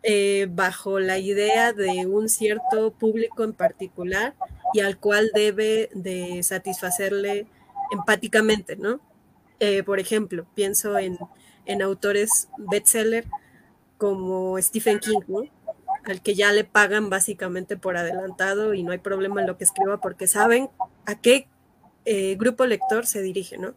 eh, 0.03 0.47
bajo 0.49 0.99
la 0.99 1.19
idea 1.19 1.73
de 1.73 2.07
un 2.07 2.29
cierto 2.29 2.93
público 2.93 3.45
en 3.45 3.53
particular 3.53 4.35
y 4.73 4.81
al 4.81 4.99
cual 4.99 5.31
debe 5.35 5.91
de 5.93 6.43
satisfacerle 6.43 7.47
empáticamente, 7.91 8.77
¿no? 8.77 9.01
Eh, 9.59 9.83
por 9.83 10.01
ejemplo, 10.01 10.47
pienso 10.55 10.99
en, 10.99 11.19
en 11.67 11.83
autores 11.83 12.49
bestseller 12.57 13.27
como 13.99 14.61
Stephen 14.63 14.99
King, 15.01 15.21
¿no? 15.27 15.43
Al 16.07 16.23
que 16.23 16.35
ya 16.35 16.53
le 16.53 16.65
pagan 16.65 17.11
básicamente 17.11 17.77
por 17.77 17.97
adelantado 17.97 18.75
y 18.75 18.83
no 18.83 18.93
hay 18.93 18.99
problema 18.99 19.41
en 19.41 19.47
lo 19.47 19.59
que 19.59 19.65
escriba 19.65 20.01
porque 20.01 20.27
saben 20.27 20.71
a 21.05 21.21
qué 21.21 21.49
eh, 22.05 22.37
grupo 22.37 22.65
lector 22.65 23.07
se 23.07 23.21
dirige, 23.23 23.59
¿no? 23.59 23.75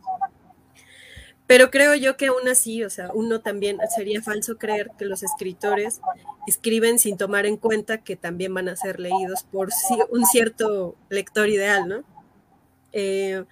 Pero 1.47 1.71
creo 1.71 1.95
yo 1.95 2.15
que 2.15 2.27
aún 2.27 2.47
así, 2.47 2.83
o 2.83 2.91
sea, 2.91 3.09
uno 3.11 3.41
también 3.41 3.79
sería 3.95 4.21
falso 4.21 4.59
creer 4.59 4.91
que 4.99 5.05
los 5.05 5.23
escritores 5.23 5.99
escriben 6.45 6.99
sin 6.99 7.17
tomar 7.17 7.47
en 7.47 7.57
cuenta 7.57 8.03
que 8.03 8.15
también 8.15 8.53
van 8.53 8.69
a 8.69 8.75
ser 8.75 8.99
leídos 8.99 9.43
por 9.51 9.69
un 10.11 10.25
cierto 10.27 10.95
lector 11.09 11.49
ideal, 11.49 11.87
¿no? 11.87 12.03
Eh, 12.91 13.45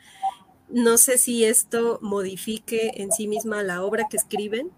no 0.69 0.97
sé 0.97 1.17
si 1.17 1.43
esto 1.43 1.97
modifique 2.03 2.91
en 2.97 3.11
sí 3.11 3.27
misma 3.27 3.63
la 3.63 3.83
obra 3.83 4.05
que 4.07 4.17
escriben 4.17 4.69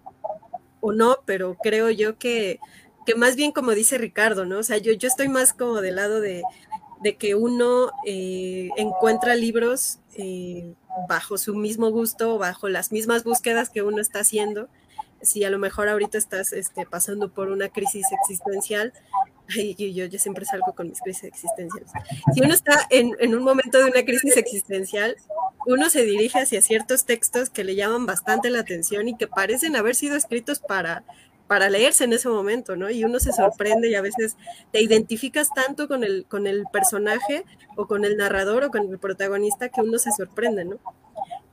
o 0.79 0.93
no, 0.93 1.17
pero 1.25 1.57
creo 1.62 1.89
yo 1.89 2.17
que 2.17 2.62
más 3.15 3.36
bien 3.36 3.52
como 3.52 3.72
dice 3.72 3.98
Ricardo, 3.98 4.45
¿no? 4.45 4.60
O 4.60 4.63
sea, 4.63 4.78
yo, 4.78 4.93
yo 4.93 5.08
estoy 5.08 5.30
más 5.30 5.54
como 5.54 5.82
del 5.82 5.95
lado 5.95 6.22
de, 6.22 6.43
que 7.17 7.36
uno 7.36 7.91
eh, 8.06 8.69
encuentra 8.76 9.36
libros 9.36 10.00
eh, 10.15 10.74
bajo 11.08 11.38
su 11.38 11.56
mismo 11.56 11.91
gusto, 11.91 12.38
bajo 12.38 12.67
las 12.67 12.91
mismas 12.91 13.24
búsquedas 13.24 13.69
que 13.69 13.84
uno 13.84 14.02
está 14.02 14.19
haciendo. 14.19 14.67
Si 15.22 15.43
a 15.43 15.50
lo 15.50 15.60
mejor 15.60 15.89
ahorita 15.89 16.17
estás 16.17 16.54
este, 16.54 16.86
pasando 16.86 17.32
por 17.32 17.50
una 17.50 17.69
crisis 17.69 18.06
existencial, 18.22 18.93
y 19.56 19.93
yo, 19.93 20.06
yo 20.06 20.19
siempre 20.19 20.45
salgo 20.45 20.74
con 20.74 20.89
mis 20.89 21.02
crisis 21.02 21.24
existenciales. 21.26 21.91
Si 22.34 22.41
uno 22.41 22.54
está 22.54 22.88
en, 22.89 23.15
en, 23.19 23.36
un 23.36 23.43
momento 23.43 23.80
de 23.80 23.86
una 23.86 24.04
crisis 24.04 24.38
existencial, 24.38 25.15
uno 25.65 25.89
se 25.89 26.04
dirige 26.04 26.39
hacia 26.39 26.62
ciertos 26.62 27.06
textos 27.06 27.50
que 27.50 27.63
le 27.63 27.76
llaman 27.76 28.06
bastante 28.06 28.50
la 28.50 28.60
atención 28.60 29.08
y 29.08 29.17
que 29.17 29.28
parecen 29.28 29.76
haber 29.76 29.95
sido 29.95 30.15
escritos 30.15 30.60
para, 30.60 31.04
para 31.49 31.67
leerse 31.67 32.03
en 32.03 32.13
ese 32.13 32.29
momento, 32.29 32.75
¿no? 32.75 32.91
Y 32.91 33.03
uno 33.03 33.19
se 33.19 33.33
sorprende 33.33 33.89
y 33.89 33.95
a 33.95 34.03
veces 34.03 34.38
te 34.71 34.83
identificas 34.83 35.49
tanto 35.51 35.88
con 35.88 36.03
el, 36.03 36.27
con 36.27 36.45
el 36.45 36.65
personaje 36.71 37.43
o 37.75 37.88
con 37.88 38.05
el 38.05 38.17
narrador 38.17 38.65
o 38.65 38.69
con 38.69 38.88
el 38.88 38.99
protagonista 38.99 39.69
que 39.69 39.81
uno 39.81 39.97
se 39.97 40.12
sorprende, 40.12 40.63
¿no? 40.63 40.77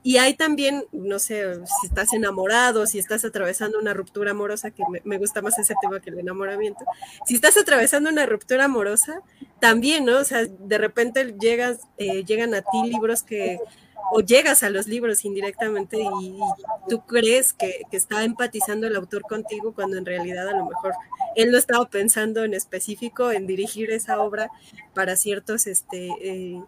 Y 0.03 0.17
hay 0.17 0.35
también, 0.35 0.85
no 0.91 1.17
sé, 1.17 1.55
si 1.65 1.87
estás 1.87 2.13
enamorado, 2.13 2.85
si 2.85 2.99
estás 2.99 3.25
atravesando 3.25 3.79
una 3.79 3.95
ruptura 3.95 4.31
amorosa, 4.31 4.69
que 4.69 4.83
me, 5.03 5.17
gusta 5.17 5.41
más 5.41 5.57
ese 5.57 5.73
tema 5.81 5.99
que 5.99 6.11
el 6.11 6.19
enamoramiento, 6.19 6.85
si 7.25 7.33
estás 7.33 7.57
atravesando 7.57 8.11
una 8.11 8.27
ruptura 8.27 8.65
amorosa, 8.65 9.21
también, 9.59 10.05
¿no? 10.05 10.19
O 10.19 10.23
sea, 10.23 10.45
de 10.45 10.77
repente 10.77 11.35
llegas, 11.41 11.79
eh, 11.97 12.23
llegan 12.23 12.53
a 12.53 12.61
ti 12.61 12.83
libros 12.85 13.23
que 13.23 13.59
o 14.11 14.21
llegas 14.21 14.63
a 14.63 14.69
los 14.69 14.87
libros 14.87 15.25
indirectamente 15.25 15.97
y, 15.99 16.39
tú 16.89 17.01
crees 17.05 17.53
que, 17.53 17.81
está 17.91 18.23
empatizando 18.23 18.87
el 18.87 18.95
autor 18.95 19.23
contigo 19.23 19.73
cuando 19.73 19.97
en 19.97 20.05
realidad 20.05 20.47
a 20.47 20.55
lo 20.55 20.65
mejor 20.65 20.93
él 21.35 21.51
no 21.51 21.57
estaba 21.57 21.85
pensando 21.89 22.43
en 22.43 22.53
específico 22.53 23.31
en 23.31 23.47
dirigir 23.47 23.91
esa 23.91 24.21
obra 24.21 24.49
para 24.93 25.15
ciertos 25.15 25.67
este, 25.67 26.09
eh, 26.21 26.61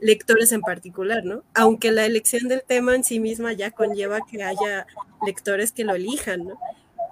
lectores 0.00 0.52
en 0.52 0.60
particular, 0.60 1.24
¿no? 1.24 1.42
Aunque 1.54 1.90
la 1.90 2.06
elección 2.06 2.48
del 2.48 2.62
tema 2.62 2.94
en 2.94 3.04
sí 3.04 3.20
misma 3.20 3.52
ya 3.52 3.70
conlleva 3.70 4.20
que 4.30 4.42
haya 4.42 4.86
lectores 5.26 5.72
que 5.72 5.84
lo 5.84 5.94
elijan, 5.94 6.46
¿no? 6.46 6.58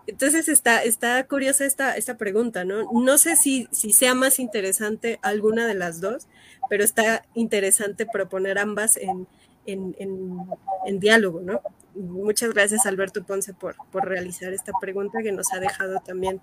Entonces 0.07 0.49
está, 0.49 0.85
está 0.85 1.27
curiosa 1.27 1.65
esta, 1.65 1.97
esta 1.97 2.17
pregunta, 2.17 2.65
¿no? 2.65 2.89
No 2.93 3.19
sé 3.19 3.35
si, 3.35 3.67
si 3.73 3.93
sea 3.93 4.15
más 4.15 4.39
interesante 4.39 5.19
alguna 5.23 5.67
de 5.67 5.75
las 5.75 6.01
dos, 6.01 6.29
pero 6.71 6.85
está 6.85 7.25
interesante 7.35 8.07
proponer 8.07 8.59
ambas 8.59 8.97
en, 8.97 9.27
en, 9.67 11.01
diálogo, 11.01 11.41
¿no? 11.41 11.61
Muchas 11.95 12.53
gracias 12.53 12.87
Alberto 12.87 13.25
Ponce 13.25 13.55
por, 13.55 13.75
por 13.91 14.07
realizar 14.07 14.53
esta 14.53 14.73
pregunta 14.81 15.23
que 15.23 15.33
nos 15.33 15.53
ha 15.53 15.61
dejado 15.61 16.01
también 16.05 16.41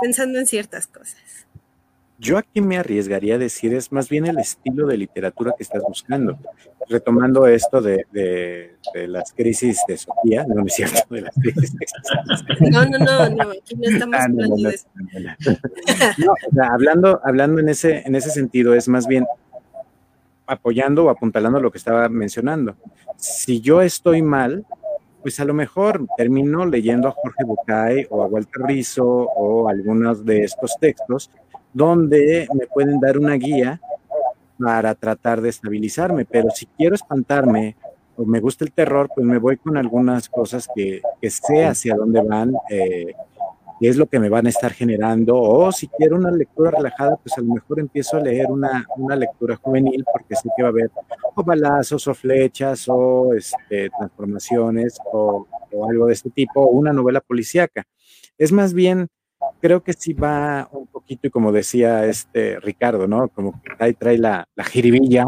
pensando 0.00 0.38
en 0.38 0.46
ciertas 0.46 0.86
cosas. 0.86 1.46
Yo 2.18 2.38
aquí 2.38 2.62
me 2.62 2.78
arriesgaría 2.78 3.34
a 3.34 3.38
decir 3.38 3.74
es 3.74 3.92
más 3.92 4.08
bien 4.08 4.26
el 4.26 4.38
estilo 4.38 4.86
de 4.86 4.96
literatura 4.96 5.52
que 5.56 5.62
estás 5.62 5.82
buscando. 5.86 6.38
Retomando 6.88 7.46
esto 7.46 7.82
de, 7.82 8.06
las 8.94 9.32
crisis 9.32 9.80
de 9.86 9.98
Sofía, 9.98 10.46
no, 10.48 10.64
es 10.64 10.74
cierto, 10.74 11.02
de 11.10 11.22
las 11.22 11.34
crisis. 11.34 11.74
No, 12.70 12.86
no, 12.86 12.98
no, 12.98 13.28
no, 13.28 13.50
aquí 13.50 13.74
no 13.74 13.88
estamos 13.90 14.16
ah, 14.18 14.24
hablando 14.24 14.56
de 14.56 14.74
eso. 14.74 14.86
No, 16.52 16.64
hablando, 16.64 17.20
hablando 17.22 17.60
en 17.60 17.68
ese, 17.68 18.02
en 18.06 18.14
ese 18.14 18.30
sentido, 18.30 18.72
es 18.74 18.88
más 18.88 19.06
bien 19.06 19.26
apoyando 20.46 21.04
o 21.04 21.10
apuntalando 21.10 21.60
lo 21.60 21.70
que 21.70 21.78
estaba 21.78 22.08
mencionando. 22.08 22.76
Si 23.16 23.60
yo 23.60 23.82
estoy 23.82 24.22
mal, 24.22 24.64
pues 25.22 25.40
a 25.40 25.44
lo 25.44 25.54
mejor 25.54 26.06
termino 26.16 26.64
leyendo 26.66 27.08
a 27.08 27.12
Jorge 27.12 27.44
Bucay 27.44 28.06
o 28.10 28.22
a 28.22 28.26
Walter 28.26 28.62
Rizzo 28.62 29.04
o 29.04 29.68
algunos 29.68 30.24
de 30.24 30.44
estos 30.44 30.76
textos 30.80 31.30
donde 31.72 32.48
me 32.54 32.66
pueden 32.66 33.00
dar 33.00 33.18
una 33.18 33.34
guía 33.34 33.80
para 34.58 34.94
tratar 34.94 35.40
de 35.40 35.50
estabilizarme, 35.50 36.24
pero 36.24 36.50
si 36.50 36.66
quiero 36.66 36.94
espantarme 36.94 37.76
o 38.16 38.24
me 38.24 38.40
gusta 38.40 38.64
el 38.64 38.72
terror, 38.72 39.10
pues 39.14 39.26
me 39.26 39.38
voy 39.38 39.58
con 39.58 39.76
algunas 39.76 40.28
cosas 40.28 40.68
que, 40.74 41.02
sé 41.28 41.66
hacia 41.66 41.94
dónde 41.94 42.22
van, 42.22 42.54
eh, 42.70 43.12
es 43.80 43.96
lo 43.96 44.06
que 44.06 44.18
me 44.18 44.28
van 44.28 44.46
a 44.46 44.48
estar 44.48 44.72
generando, 44.72 45.36
o 45.36 45.70
si 45.70 45.88
quiero 45.88 46.16
una 46.16 46.30
lectura 46.30 46.70
relajada, 46.70 47.16
pues 47.16 47.36
a 47.36 47.42
lo 47.42 47.54
mejor 47.54 47.80
empiezo 47.80 48.16
a 48.16 48.20
leer 48.20 48.46
una, 48.48 48.86
una 48.96 49.16
lectura 49.16 49.56
juvenil, 49.56 50.04
porque 50.10 50.34
sé 50.34 50.48
que 50.56 50.62
va 50.62 50.68
a 50.68 50.72
haber 50.72 50.90
o 51.34 51.44
balazos 51.44 52.08
o 52.08 52.14
flechas 52.14 52.88
o 52.88 53.34
este, 53.34 53.90
transformaciones 53.90 54.98
o, 55.12 55.46
algo 55.88 56.06
de 56.06 56.14
este 56.14 56.30
tipo, 56.30 56.62
o 56.62 56.70
una 56.70 56.92
novela 56.92 57.20
policíaca. 57.20 57.84
Es 58.38 58.50
más 58.50 58.72
bien 58.72 59.08
creo 59.60 59.82
que 59.82 59.92
sí 59.92 60.14
va 60.14 60.68
un 60.72 60.86
poquito, 60.86 61.26
y 61.26 61.30
como 61.30 61.52
decía 61.52 62.06
este 62.06 62.58
Ricardo, 62.60 63.06
¿no? 63.06 63.28
Como 63.28 63.60
que 63.62 63.72
ahí 63.78 63.94
trae 63.94 64.18
la, 64.18 64.48
la 64.54 64.64
jiribilla, 64.64 65.26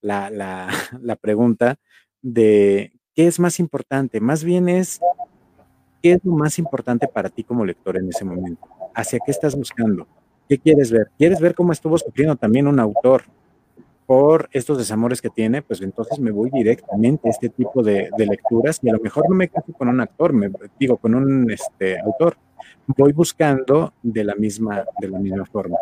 la, 0.00 0.30
la, 0.30 0.68
la 1.00 1.16
pregunta 1.16 1.76
de 2.22 2.92
qué 3.14 3.26
es 3.26 3.38
más 3.38 3.60
importante. 3.60 4.20
Más 4.20 4.44
bien 4.44 4.68
es, 4.68 5.00
¿qué 6.02 6.12
es 6.12 6.24
lo 6.24 6.32
más 6.32 6.58
importante 6.58 7.08
para 7.08 7.28
ti 7.28 7.44
como 7.44 7.64
lector 7.64 7.96
en 7.96 8.08
ese 8.08 8.24
momento? 8.24 8.66
¿Hacia 8.94 9.18
qué 9.24 9.30
estás 9.30 9.56
buscando? 9.56 10.06
¿Qué 10.48 10.58
quieres 10.58 10.90
ver? 10.90 11.10
¿Quieres 11.18 11.40
ver 11.40 11.54
cómo 11.54 11.72
estuvo 11.72 11.98
sufriendo 11.98 12.36
también 12.36 12.66
un 12.66 12.78
autor 12.78 13.24
por 14.06 14.48
estos 14.52 14.78
desamores 14.78 15.20
que 15.20 15.30
tiene? 15.30 15.62
Pues 15.62 15.80
entonces 15.82 16.18
me 16.18 16.30
voy 16.30 16.50
directamente 16.50 17.28
a 17.28 17.32
este 17.32 17.48
tipo 17.48 17.82
de, 17.82 18.10
lecturas 18.16 18.78
y 18.82 18.88
a 18.88 18.92
lo 18.92 19.00
mejor 19.00 19.28
no 19.28 19.34
me 19.34 19.48
caso 19.48 19.72
con 19.72 19.88
un 19.88 20.00
actor, 20.00 20.32
digo, 20.78 20.96
con 20.96 21.14
un 21.14 21.50
este, 21.50 21.98
autor 22.00 22.36
voy 22.86 23.12
buscando 23.12 23.92
de 24.02 24.24
la 24.24 24.34
misma, 24.34 24.84
de 25.00 25.08
la 25.08 25.18
misma 25.18 25.44
forma. 25.44 25.76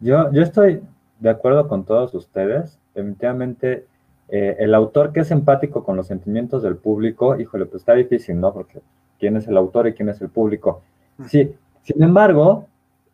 Yo, 0.00 0.32
yo 0.32 0.42
estoy 0.42 0.80
de 1.18 1.30
acuerdo 1.30 1.66
con 1.68 1.84
todos 1.84 2.14
ustedes. 2.14 2.78
Definitivamente, 2.94 3.86
eh, 4.28 4.56
el 4.58 4.74
autor 4.74 5.12
que 5.12 5.20
es 5.20 5.30
empático 5.30 5.84
con 5.84 5.96
los 5.96 6.06
sentimientos 6.06 6.62
del 6.62 6.76
público, 6.76 7.38
híjole, 7.38 7.66
pues 7.66 7.82
está 7.82 7.94
difícil, 7.94 8.38
¿no? 8.38 8.52
Porque 8.52 8.80
quién 9.18 9.36
es 9.36 9.48
el 9.48 9.56
autor 9.56 9.88
y 9.88 9.94
quién 9.94 10.08
es 10.08 10.20
el 10.20 10.28
público. 10.28 10.82
Sí, 11.26 11.54
sin 11.82 12.02
embargo, 12.02 12.66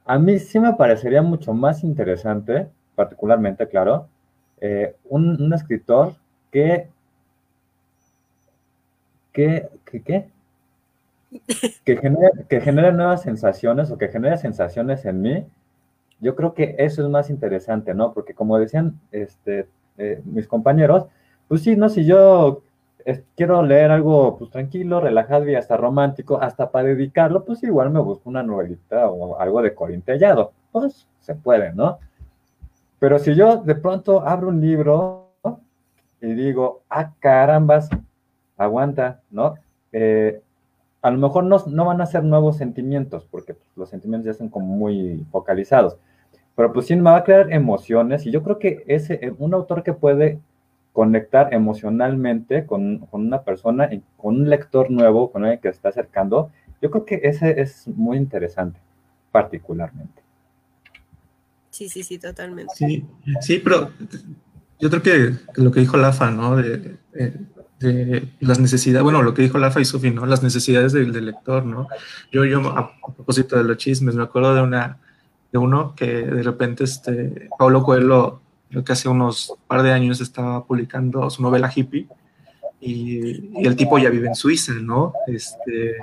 a 0.04 0.18
mí 0.18 0.38
sí 0.38 0.58
me 0.58 0.74
parecería 0.74 1.22
mucho 1.22 1.54
más 1.54 1.84
interesante, 1.84 2.68
particularmente, 2.94 3.68
claro, 3.68 4.08
eh, 4.60 4.96
un, 5.08 5.40
un, 5.40 5.52
escritor 5.52 6.14
que, 6.50 6.88
que, 9.32 9.68
que, 9.84 10.28
que 11.84 11.96
genera, 11.96 12.30
que 12.48 12.60
genera 12.60 12.92
nuevas 12.92 13.22
sensaciones 13.22 13.90
o 13.90 13.98
que 13.98 14.08
genera 14.08 14.36
sensaciones 14.36 15.04
en 15.04 15.22
mí, 15.22 15.46
yo 16.20 16.34
creo 16.34 16.54
que 16.54 16.74
eso 16.78 17.02
es 17.02 17.08
más 17.08 17.30
interesante, 17.30 17.94
¿no? 17.94 18.12
Porque 18.12 18.34
como 18.34 18.58
decían 18.58 19.00
este, 19.12 19.68
eh, 19.99 20.20
mis 20.24 20.47
compañeros, 20.47 21.07
pues 21.49 21.62
sí, 21.62 21.76
¿no? 21.76 21.88
Si 21.88 22.05
yo 22.05 22.62
quiero 23.36 23.62
leer 23.62 23.90
algo 23.90 24.36
pues 24.38 24.51
tranquilo, 24.51 25.01
relajado 25.01 25.49
y 25.49 25.55
hasta 25.55 25.76
romántico, 25.76 26.40
hasta 26.40 26.70
para 26.70 26.88
dedicarlo, 26.88 27.45
pues 27.45 27.62
igual 27.62 27.90
me 27.90 28.01
busco 28.01 28.30
una 28.30 28.42
novelita 28.42 29.09
o 29.09 29.38
algo 29.38 29.62
de 29.62 29.74
corintellado, 29.74 30.53
pues 30.72 31.07
se 31.20 31.34
puede, 31.34 31.72
¿no? 31.74 31.99
Pero 32.99 33.18
si 33.18 33.34
yo 33.34 33.59
de 33.59 33.74
pronto 33.74 34.26
abro 34.26 34.49
un 34.49 34.61
libro 34.61 35.28
y 36.20 36.32
digo, 36.32 36.82
ah, 36.88 37.12
carambas, 37.20 37.90
aguanta, 38.57 39.20
¿no? 39.30 39.57
Eh, 39.92 40.40
a 41.03 41.11
lo 41.11 41.18
mejor 41.18 41.45
no, 41.45 41.62
no 41.66 41.84
van 41.84 42.01
a 42.01 42.07
ser 42.07 42.24
nuevos 42.24 42.57
sentimientos, 42.57 43.26
porque 43.30 43.53
pues, 43.53 43.68
los 43.76 43.90
sentimientos 43.90 44.24
ya 44.24 44.32
están 44.32 44.49
como 44.49 44.66
muy 44.66 45.26
focalizados, 45.30 45.99
pero 46.57 46.72
pues 46.72 46.86
sí 46.86 46.96
me 46.96 47.02
va 47.02 47.16
a 47.16 47.24
crear 47.24 47.52
emociones 47.52 48.26
y 48.26 48.30
yo 48.30 48.42
creo 48.42 48.59
que 48.59 48.84
ese, 48.86 49.14
eh, 49.14 49.32
un 49.38 49.55
autor 49.55 49.82
que 49.82 49.92
puede 49.92 50.38
conectar 50.92 51.52
emocionalmente 51.52 52.66
con, 52.66 52.98
con 53.07 53.26
una 53.26 53.42
persona, 53.42 53.90
con 54.16 54.36
un 54.36 54.48
lector 54.48 54.90
nuevo, 54.90 55.32
con 55.32 55.42
alguien 55.42 55.61
que 55.61 55.68
se 55.68 55.76
está 55.76 55.88
acercando, 55.88 56.50
yo 56.80 56.90
creo 56.90 57.05
que 57.05 57.20
ese 57.24 57.61
es 57.61 57.88
muy 57.88 58.16
interesante, 58.16 58.78
particularmente. 59.32 60.22
Sí, 61.70 61.88
sí, 61.88 62.05
sí, 62.05 62.18
totalmente. 62.18 62.72
Sí, 62.76 63.05
sí, 63.40 63.59
pero 63.59 63.90
yo 64.78 64.90
creo 64.90 65.02
que 65.02 65.34
lo 65.61 65.72
que 65.72 65.80
dijo 65.80 65.96
Lafa, 65.96 66.30
¿no? 66.30 66.57
De, 66.57 66.96
eh, 67.14 67.36
de 67.80 68.28
las 68.40 68.61
necesidades, 68.61 69.02
bueno, 69.02 69.22
lo 69.22 69.34
que 69.34 69.42
dijo 69.42 69.59
Lafa 69.59 69.80
y 69.80 69.84
Sofi, 69.84 70.11
¿no? 70.11 70.26
Las 70.26 70.42
necesidades 70.42 70.92
del, 70.92 71.12
lector, 71.24 71.64
¿no? 71.64 71.88
Yo, 72.30 72.44
yo, 72.44 72.61
a, 72.68 72.92
propósito 73.14 73.57
de 73.57 73.64
los 73.64 73.76
chismes, 73.76 74.14
me 74.14 74.22
acuerdo 74.22 74.55
de 74.55 74.62
una, 74.62 74.98
de 75.55 75.59
uno 75.59 75.94
que 75.94 76.07
de 76.07 76.42
repente, 76.42 76.82
este, 76.82 77.48
Pablo 77.57 77.84
Coelho, 77.84 78.40
creo 78.68 78.82
que 78.82 78.92
hace 78.92 79.09
unos 79.09 79.55
par 79.68 79.84
de 79.84 79.92
años 79.92 80.20
estaba 80.20 80.64
publicando 80.64 81.30
su 81.30 81.42
novela 81.42 81.70
hippie 81.72 82.09
y, 82.80 83.61
y 83.61 83.64
el 83.64 83.76
tipo 83.76 83.96
ya 83.96 84.11
vive 84.11 84.26
en 84.26 84.34
Suiza, 84.34 84.72
¿no? 84.72 85.12
Este, 85.28 85.94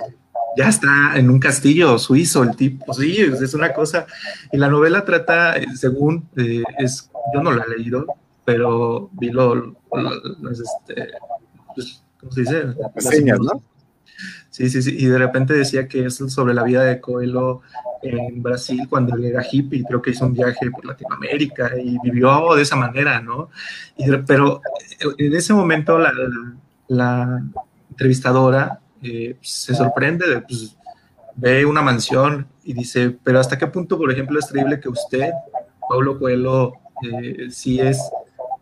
ya 0.56 0.70
está 0.70 1.18
en 1.18 1.30
un 1.30 1.38
castillo 1.38 2.00
suizo 2.00 2.44
el 2.44 2.56
tipo, 2.56 2.94
sí, 2.94 3.18
es 3.20 3.54
una 3.54 3.74
cosa, 3.74 4.08
y 4.54 4.58
la 4.58 4.70
novela 4.70 5.04
trata, 5.04 5.58
eh, 5.58 5.66
según, 5.76 6.30
eh, 6.38 6.64
es, 6.78 7.12
yo 7.34 7.44
no 7.44 7.52
la 7.52 7.66
he 7.66 7.78
leído, 7.78 8.06
pero 8.46 9.10
vi 9.12 9.32
lo, 9.32 9.54
los, 9.54 10.62
este, 10.62 11.10
pues, 11.76 12.02
¿cómo 12.22 12.32
se 12.32 12.42
dice? 12.42 12.64
Señas, 13.00 13.40
¿no? 13.42 13.62
Sí, 14.50 14.70
sí, 14.70 14.82
sí, 14.82 14.96
y 14.98 15.06
de 15.06 15.18
repente 15.18 15.54
decía 15.54 15.88
que 15.88 16.06
es 16.06 16.16
sobre 16.16 16.54
la 16.54 16.64
vida 16.64 16.84
de 16.84 17.00
Coelho 17.00 17.62
en 18.02 18.42
Brasil 18.42 18.86
cuando 18.90 19.16
él 19.16 19.26
era 19.26 19.46
hippie, 19.50 19.84
creo 19.84 20.02
que 20.02 20.12
hizo 20.12 20.26
un 20.26 20.34
viaje 20.34 20.70
por 20.72 20.86
Latinoamérica 20.86 21.72
y 21.78 21.98
vivió 22.04 22.56
de 22.56 22.64
esa 22.64 22.76
manera, 22.76 23.22
¿no? 23.22 23.50
pero 24.28 24.62
en 25.18 25.36
ese 25.36 25.54
momento 25.54 25.98
la, 25.98 26.12
la, 26.88 27.44
entrevistadora 27.92 28.80
eh, 29.04 29.38
se 29.42 29.76
sorprende, 29.76 30.28
de, 30.28 30.42
pues, 30.42 30.76
ve 31.36 31.66
una 31.66 31.82
mansión 31.82 32.48
y 32.64 32.74
dice, 32.74 33.18
pero 33.24 33.40
¿hasta 33.40 33.58
qué 33.58 33.68
punto, 33.68 33.98
por 33.98 34.12
ejemplo, 34.12 34.40
es 34.40 34.48
creíble 34.48 34.80
que 34.80 34.90
usted, 34.90 35.32
Pablo 35.90 36.18
Coelho, 36.18 36.74
eh, 37.04 37.48
sí 37.50 37.80
es 37.80 38.00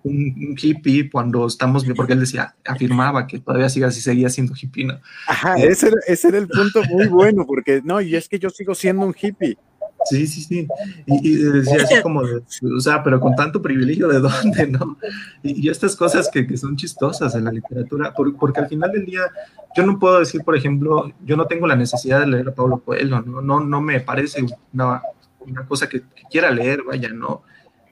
un, 0.03 0.55
hippie 0.57 1.09
cuando 1.09 1.45
estamos, 1.47 1.85
porque 1.95 2.13
él 2.13 2.21
decía, 2.21 2.55
afirmaba 2.65 3.27
que 3.27 3.39
todavía 3.39 3.69
sigue 3.69 3.85
así, 3.85 4.01
seguía 4.01 4.29
siendo 4.29 4.53
hippie, 4.59 4.85
¿no? 4.85 4.99
Ajá, 5.27 5.57
eh, 5.57 5.67
ese, 5.67 5.91
ese, 6.07 6.29
era 6.29 6.37
el 6.37 6.47
punto 6.47 6.81
muy 6.89 7.07
bueno, 7.07 7.45
porque 7.45 7.81
no, 7.83 8.01
y 8.01 8.15
es 8.15 8.29
que 8.29 8.39
yo 8.39 8.49
sigo 8.49 8.75
siendo 8.75 9.05
un 9.05 9.15
hippie. 9.19 9.57
Sí, 10.05 10.27
sí, 10.27 10.41
sí. 10.41 10.67
Y, 11.05 11.35
decía 11.35 11.83
así 11.83 12.01
como, 12.01 12.21
o 12.21 12.79
sea, 12.79 13.03
pero 13.03 13.19
con 13.19 13.35
tanto 13.35 13.61
privilegio, 13.61 14.07
¿de 14.07 14.19
dónde, 14.19 14.67
no? 14.67 14.97
Y, 15.43 15.69
estas 15.69 15.95
cosas 15.95 16.29
que, 16.31 16.47
que, 16.47 16.57
son 16.57 16.77
chistosas 16.77 17.35
en 17.35 17.43
la 17.43 17.51
literatura, 17.51 18.13
porque 18.13 18.61
al 18.61 18.69
final 18.69 18.91
del 18.91 19.05
día, 19.05 19.23
yo 19.75 19.85
no 19.85 19.99
puedo 19.99 20.19
decir, 20.19 20.41
por 20.43 20.55
ejemplo, 20.55 21.11
yo 21.25 21.35
no 21.35 21.45
tengo 21.45 21.67
la 21.67 21.75
necesidad 21.75 22.21
de 22.21 22.27
leer 22.27 22.49
a 22.49 22.55
Pablo 22.55 22.79
Coelho, 22.79 23.21
no, 23.21 23.41
no, 23.41 23.59
no 23.59 23.81
me 23.81 23.99
parece 23.99 24.43
una, 24.73 25.01
una 25.41 25.65
cosa 25.65 25.89
que, 25.89 26.01
que, 26.01 26.23
quiera 26.31 26.49
leer, 26.49 26.83
vaya, 26.83 27.09
no. 27.09 27.43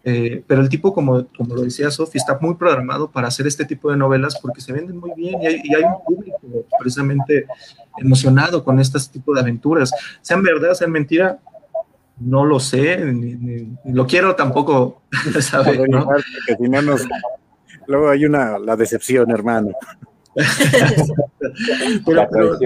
Eh, 0.09 0.41
pero 0.47 0.61
el 0.61 0.69
tipo, 0.69 0.93
como, 0.93 1.27
como 1.35 1.53
lo 1.53 1.63
decía 1.63 1.91
Sofi, 1.91 2.17
está 2.17 2.37
muy 2.39 2.55
programado 2.55 3.11
para 3.11 3.27
hacer 3.27 3.45
este 3.45 3.65
tipo 3.65 3.91
de 3.91 3.97
novelas 3.97 4.39
porque 4.41 4.61
se 4.61 4.71
venden 4.71 4.99
muy 4.99 5.11
bien 5.17 5.41
y 5.41 5.47
hay, 5.47 5.61
y 5.61 5.75
hay 5.75 5.83
un 5.83 6.01
público 6.05 6.39
precisamente 6.79 7.45
emocionado 7.97 8.63
con 8.63 8.79
este 8.79 8.99
tipo 9.11 9.33
de 9.33 9.41
aventuras. 9.41 9.91
Sean 10.21 10.41
verdad, 10.43 10.75
sean 10.75 10.91
mentira, 10.93 11.39
no 12.21 12.45
lo 12.45 12.57
sé, 12.61 13.03
ni, 13.03 13.33
ni, 13.33 13.77
lo 13.83 14.07
quiero 14.07 14.33
tampoco 14.33 15.01
saber. 15.41 15.89
¿no? 15.89 16.05
Porque 16.05 16.55
si 16.57 16.69
no 16.69 16.81
nos... 16.81 17.05
Luego 17.85 18.09
hay 18.09 18.23
una, 18.23 18.57
la 18.59 18.77
decepción, 18.77 19.29
hermano. 19.29 19.71
pero, 22.05 22.29
pero, 22.31 22.57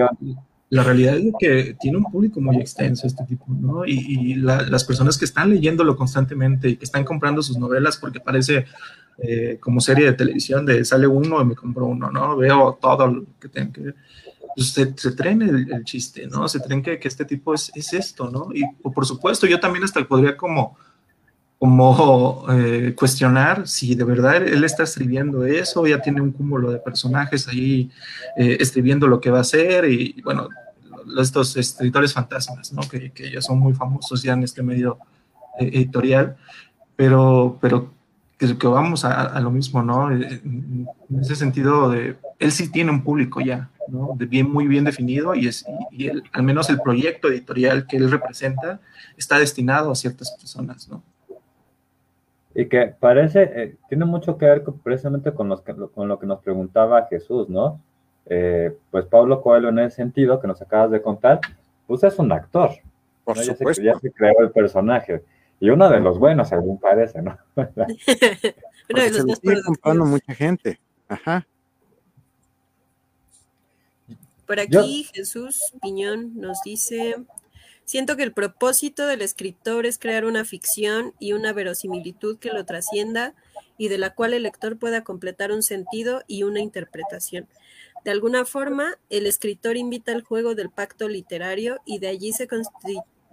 la 0.72 0.82
realidad 0.82 1.18
es 1.18 1.34
que 1.38 1.76
tiene 1.78 1.98
un 1.98 2.04
público 2.04 2.40
muy 2.40 2.56
extenso 2.56 3.06
este 3.06 3.24
tipo, 3.24 3.44
¿no? 3.48 3.84
Y, 3.84 4.36
las 4.36 4.84
personas 4.84 5.18
que 5.18 5.26
están 5.26 5.50
leyéndolo 5.50 5.94
constantemente 5.94 6.70
y 6.70 6.76
que 6.76 6.86
están 6.86 7.04
comprando 7.04 7.42
sus 7.42 7.58
novelas 7.58 7.98
porque 7.98 8.20
parece 8.20 8.64
eh, 9.18 9.58
como 9.60 9.82
serie 9.82 10.06
de 10.06 10.14
televisión 10.14 10.64
de 10.64 10.82
sale 10.86 11.06
uno 11.06 11.42
y 11.42 11.44
me 11.44 11.54
compro 11.54 11.84
uno, 11.84 12.10
¿no? 12.10 12.38
Veo 12.38 12.78
todo 12.80 13.06
lo 13.06 13.26
que 13.38 13.50
tengo 13.50 13.70
que 13.70 13.80
ver. 13.82 13.96
pues, 14.56 14.68
se, 14.70 14.94
se 14.96 15.12
traen 15.12 15.42
el, 15.42 15.84
chiste, 15.84 16.26
¿no? 16.26 16.48
Se 16.48 16.58
traen 16.58 16.82
que, 16.82 16.98
que 16.98 17.08
este 17.08 17.26
tipo 17.26 17.52
es, 17.52 17.70
es, 17.74 17.92
esto, 17.92 18.30
¿no? 18.30 18.48
Y 18.54 18.64
por 18.82 19.04
supuesto, 19.04 19.46
yo 19.46 19.60
también 19.60 19.84
hasta 19.84 20.02
podría 20.08 20.38
como, 20.38 20.78
como 21.58 22.46
eh, 22.50 22.94
cuestionar 22.96 23.68
si 23.68 23.94
de 23.94 24.04
verdad 24.04 24.36
él 24.36 24.64
está 24.64 24.84
escribiendo 24.84 25.44
eso, 25.44 25.86
ya 25.86 26.00
tiene 26.00 26.22
un 26.22 26.32
cúmulo 26.32 26.70
de 26.70 26.78
personajes 26.78 27.46
ahí 27.46 27.90
eh, 28.38 28.56
escribiendo 28.58 29.06
lo 29.06 29.20
que 29.20 29.30
va 29.30 29.38
a 29.38 29.42
hacer 29.42 29.84
y 29.84 30.18
bueno, 30.22 30.48
estos 31.20 31.56
escritores 31.56 32.12
fantasmas, 32.12 32.72
¿no? 32.72 32.82
Que, 32.82 33.10
que 33.10 33.30
ya 33.30 33.40
son 33.40 33.58
muy 33.58 33.74
famosos 33.74 34.22
ya 34.22 34.32
en 34.32 34.42
este 34.42 34.62
medio 34.62 34.98
eh, 35.58 35.70
editorial, 35.74 36.36
pero, 36.96 37.58
pero 37.60 37.90
que, 38.58 38.66
vamos 38.66 39.04
a, 39.04 39.38
lo 39.40 39.50
mismo, 39.50 39.82
¿no? 39.82 40.10
En 40.10 40.86
ese 41.20 41.36
sentido, 41.36 41.90
de, 41.90 42.16
él 42.38 42.50
sí 42.50 42.70
tiene 42.70 42.90
un 42.90 43.04
público 43.04 43.40
ya, 43.40 43.70
¿no? 43.88 44.14
De 44.16 44.26
bien, 44.26 44.50
muy 44.50 44.66
bien 44.66 44.84
definido 44.84 45.34
y, 45.34 45.46
es, 45.46 45.64
y, 45.90 46.08
al 46.08 46.42
menos 46.42 46.68
el 46.70 46.80
proyecto 46.80 47.28
editorial 47.28 47.86
que 47.86 47.96
él 47.96 48.10
representa 48.10 48.80
está 49.16 49.38
destinado 49.38 49.92
a 49.92 49.94
ciertas 49.94 50.32
personas, 50.32 50.88
¿no? 50.88 51.02
Y 52.54 52.66
que 52.66 52.94
parece, 52.98 53.42
eh, 53.54 53.76
tiene 53.88 54.04
mucho 54.04 54.36
que 54.36 54.44
ver 54.44 54.64
precisamente 54.82 55.32
con, 55.32 55.48
los, 55.48 55.62
con 55.62 56.08
lo 56.08 56.18
que 56.18 56.26
nos 56.26 56.40
preguntaba 56.40 57.06
Jesús, 57.08 57.48
¿no? 57.48 57.80
Eh, 58.26 58.76
pues 58.90 59.06
Pablo 59.06 59.42
Coelho 59.42 59.68
en 59.70 59.80
ese 59.80 59.96
sentido 59.96 60.40
que 60.40 60.48
nos 60.48 60.62
acabas 60.62 60.90
de 60.90 61.02
contar, 61.02 61.40
pues 61.86 62.02
es 62.04 62.18
un 62.18 62.32
actor. 62.32 62.70
Por 63.24 63.38
supuesto. 63.38 63.82
Ya 63.82 63.94
se, 63.98 64.10
creó 64.10 64.40
el 64.40 64.50
personaje. 64.50 65.22
Y 65.60 65.70
uno 65.70 65.88
de 65.88 66.00
los 66.00 66.18
buenos, 66.18 66.48
según 66.48 66.78
parece, 66.78 67.22
¿no? 67.22 67.38
se 67.56 69.22
lo 69.22 69.34
sigue 69.34 69.62
comprando 69.64 70.04
mucha 70.04 70.34
gente. 70.34 70.80
Ajá. 71.08 71.46
Por 74.46 74.60
aquí 74.60 75.08
Jesús 75.14 75.72
Piñón 75.80 76.32
nos 76.38 76.62
dice, 76.62 77.16
siento 77.84 78.16
que 78.16 78.22
el 78.22 78.32
propósito 78.32 79.06
del 79.06 79.22
escritor 79.22 79.86
es 79.86 79.98
crear 79.98 80.24
una 80.24 80.44
ficción 80.44 81.14
y 81.18 81.32
una 81.32 81.52
verosimilitud 81.52 82.38
que 82.38 82.52
lo 82.52 82.64
trascienda 82.66 83.34
y 83.78 83.88
de 83.88 83.98
la 83.98 84.14
cual 84.14 84.34
el 84.34 84.42
lector 84.42 84.78
pueda 84.78 85.04
completar 85.04 85.52
un 85.52 85.62
sentido 85.62 86.22
y 86.26 86.42
una 86.42 86.60
interpretación. 86.60 87.46
De 88.04 88.10
alguna 88.10 88.44
forma, 88.44 88.98
el 89.10 89.26
escritor 89.26 89.76
invita 89.76 90.12
al 90.12 90.22
juego 90.22 90.54
del 90.54 90.70
pacto 90.70 91.08
literario 91.08 91.78
y 91.84 91.98
de 91.98 92.08
allí 92.08 92.32
se, 92.32 92.48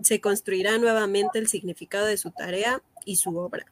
se 0.01 0.22
construirá 0.22 0.78
nuevamente 0.78 1.39
el 1.39 1.47
significado 1.47 2.05
de 2.05 2.17
su 2.17 2.32
tarea 2.32 2.82
y 3.05 3.15
su 3.15 3.36
obra. 3.38 3.65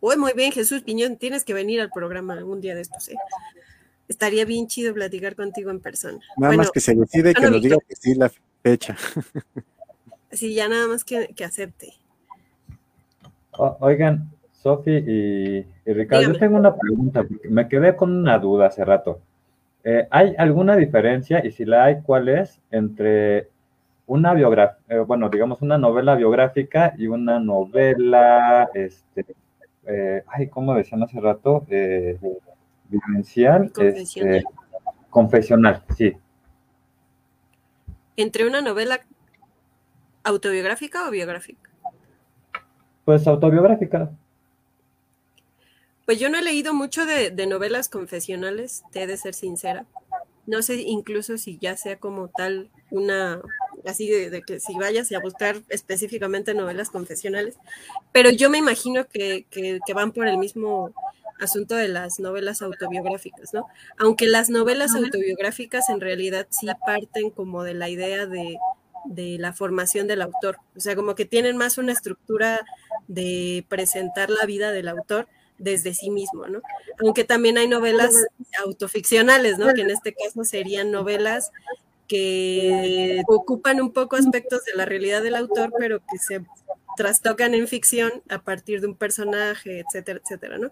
Uy, 0.00 0.16
muy 0.16 0.32
bien, 0.34 0.52
Jesús 0.52 0.82
Piñón, 0.82 1.16
tienes 1.16 1.44
que 1.44 1.54
venir 1.54 1.80
al 1.80 1.90
programa 1.90 2.42
un 2.44 2.60
día 2.60 2.74
de 2.74 2.82
estos, 2.82 3.08
¿eh? 3.08 3.16
Estaría 4.06 4.44
bien 4.44 4.66
chido 4.66 4.92
platicar 4.92 5.34
contigo 5.34 5.70
en 5.70 5.80
persona. 5.80 6.18
Nada 6.36 6.56
más 6.56 6.70
que 6.70 6.80
se 6.80 6.94
decide 6.94 7.30
y 7.30 7.34
que 7.34 7.50
nos 7.50 7.62
diga 7.62 7.78
que 7.88 7.96
sí 7.96 8.14
la 8.14 8.30
fecha. 8.62 8.96
Sí, 10.30 10.52
ya 10.52 10.68
nada 10.68 10.88
más 10.88 11.04
que, 11.04 11.32
acepte. 11.44 11.94
oigan, 13.52 14.32
Sofi 14.50 14.90
y, 14.90 15.64
Ricardo, 15.86 16.32
yo 16.32 16.38
tengo 16.40 16.56
una 16.56 16.74
pregunta, 16.76 17.22
porque 17.22 17.48
me 17.48 17.68
quedé 17.68 17.94
con 17.94 18.10
una 18.10 18.36
duda 18.40 18.66
hace 18.66 18.84
rato. 18.84 19.20
Eh, 19.84 20.08
¿Hay 20.10 20.34
alguna 20.38 20.76
diferencia, 20.76 21.44
y 21.44 21.50
si 21.50 21.66
la 21.66 21.84
hay, 21.84 22.00
cuál 22.00 22.28
es, 22.30 22.60
entre 22.70 23.48
una 24.06 24.32
biografía, 24.32 24.78
eh, 24.88 24.98
bueno, 24.98 25.28
digamos 25.28 25.60
una 25.62 25.78
novela 25.78 26.14
biográfica 26.14 26.94
y 26.96 27.06
una 27.06 27.38
novela, 27.38 28.68
este, 28.74 29.26
eh, 29.86 30.22
ay, 30.26 30.48
¿cómo 30.48 30.74
decían 30.74 31.02
hace 31.02 31.20
rato? 31.20 31.66
Eh, 31.68 32.18
vivencial, 32.88 33.70
confesional. 33.72 34.34
Este, 34.36 34.48
confesional, 35.10 35.82
sí. 35.96 36.16
¿Entre 38.16 38.46
una 38.46 38.62
novela 38.62 39.00
autobiográfica 40.22 41.08
o 41.08 41.10
biográfica? 41.10 41.70
Pues 43.04 43.26
autobiográfica. 43.26 44.10
Pues 46.06 46.18
yo 46.18 46.28
no 46.28 46.38
he 46.38 46.42
leído 46.42 46.74
mucho 46.74 47.06
de, 47.06 47.30
de 47.30 47.46
novelas 47.46 47.88
confesionales, 47.88 48.82
te 48.92 49.02
he 49.02 49.06
de 49.06 49.16
ser 49.16 49.34
sincera. 49.34 49.86
No 50.46 50.62
sé 50.62 50.82
incluso 50.82 51.38
si 51.38 51.58
ya 51.58 51.76
sea 51.76 51.98
como 51.98 52.28
tal 52.28 52.70
una 52.90 53.40
así 53.86 54.08
de, 54.08 54.42
que 54.42 54.60
si 54.60 54.74
vayas 54.74 55.12
a 55.12 55.20
buscar 55.20 55.62
específicamente 55.68 56.54
novelas 56.54 56.90
confesionales, 56.90 57.56
pero 58.12 58.30
yo 58.30 58.50
me 58.50 58.58
imagino 58.58 59.06
que, 59.06 59.46
van 59.94 60.12
por 60.12 60.26
el 60.26 60.38
mismo 60.38 60.92
asunto 61.40 61.74
de 61.74 61.88
las 61.88 62.20
novelas 62.20 62.62
autobiográficas, 62.62 63.52
¿no? 63.52 63.66
Aunque 63.98 64.26
las 64.26 64.50
novelas 64.50 64.94
autobiográficas 64.94 65.88
en 65.90 66.00
realidad 66.00 66.46
sí 66.50 66.66
parten 66.86 67.30
como 67.30 67.64
de 67.64 67.74
la 67.74 67.88
idea 67.88 68.26
de, 68.26 68.56
de 69.04 69.36
la 69.38 69.52
formación 69.52 70.06
del 70.06 70.22
autor, 70.22 70.58
o 70.76 70.80
sea, 70.80 70.96
como 70.96 71.14
que 71.14 71.24
tienen 71.24 71.56
más 71.56 71.76
una 71.76 71.92
estructura 71.92 72.64
de 73.08 73.66
presentar 73.68 74.30
la 74.30 74.46
vida 74.46 74.72
del 74.72 74.88
autor 74.88 75.28
desde 75.58 75.94
sí 75.94 76.10
mismo, 76.10 76.46
¿no? 76.46 76.60
Aunque 77.00 77.24
también 77.24 77.58
hay 77.58 77.68
novelas 77.68 78.14
autoficcionales, 78.64 79.58
¿no? 79.58 79.72
Que 79.74 79.82
en 79.82 79.90
este 79.90 80.14
caso 80.14 80.44
serían 80.44 80.90
novelas 80.90 81.50
que 82.08 83.22
ocupan 83.26 83.80
un 83.80 83.92
poco 83.92 84.16
aspectos 84.16 84.64
de 84.64 84.74
la 84.74 84.84
realidad 84.84 85.22
del 85.22 85.36
autor, 85.36 85.72
pero 85.78 86.00
que 86.00 86.18
se 86.18 86.44
trastocan 86.96 87.54
en 87.54 87.66
ficción 87.66 88.22
a 88.28 88.40
partir 88.40 88.80
de 88.80 88.88
un 88.88 88.94
personaje, 88.94 89.80
etcétera, 89.80 90.20
etcétera, 90.22 90.58
¿no? 90.58 90.70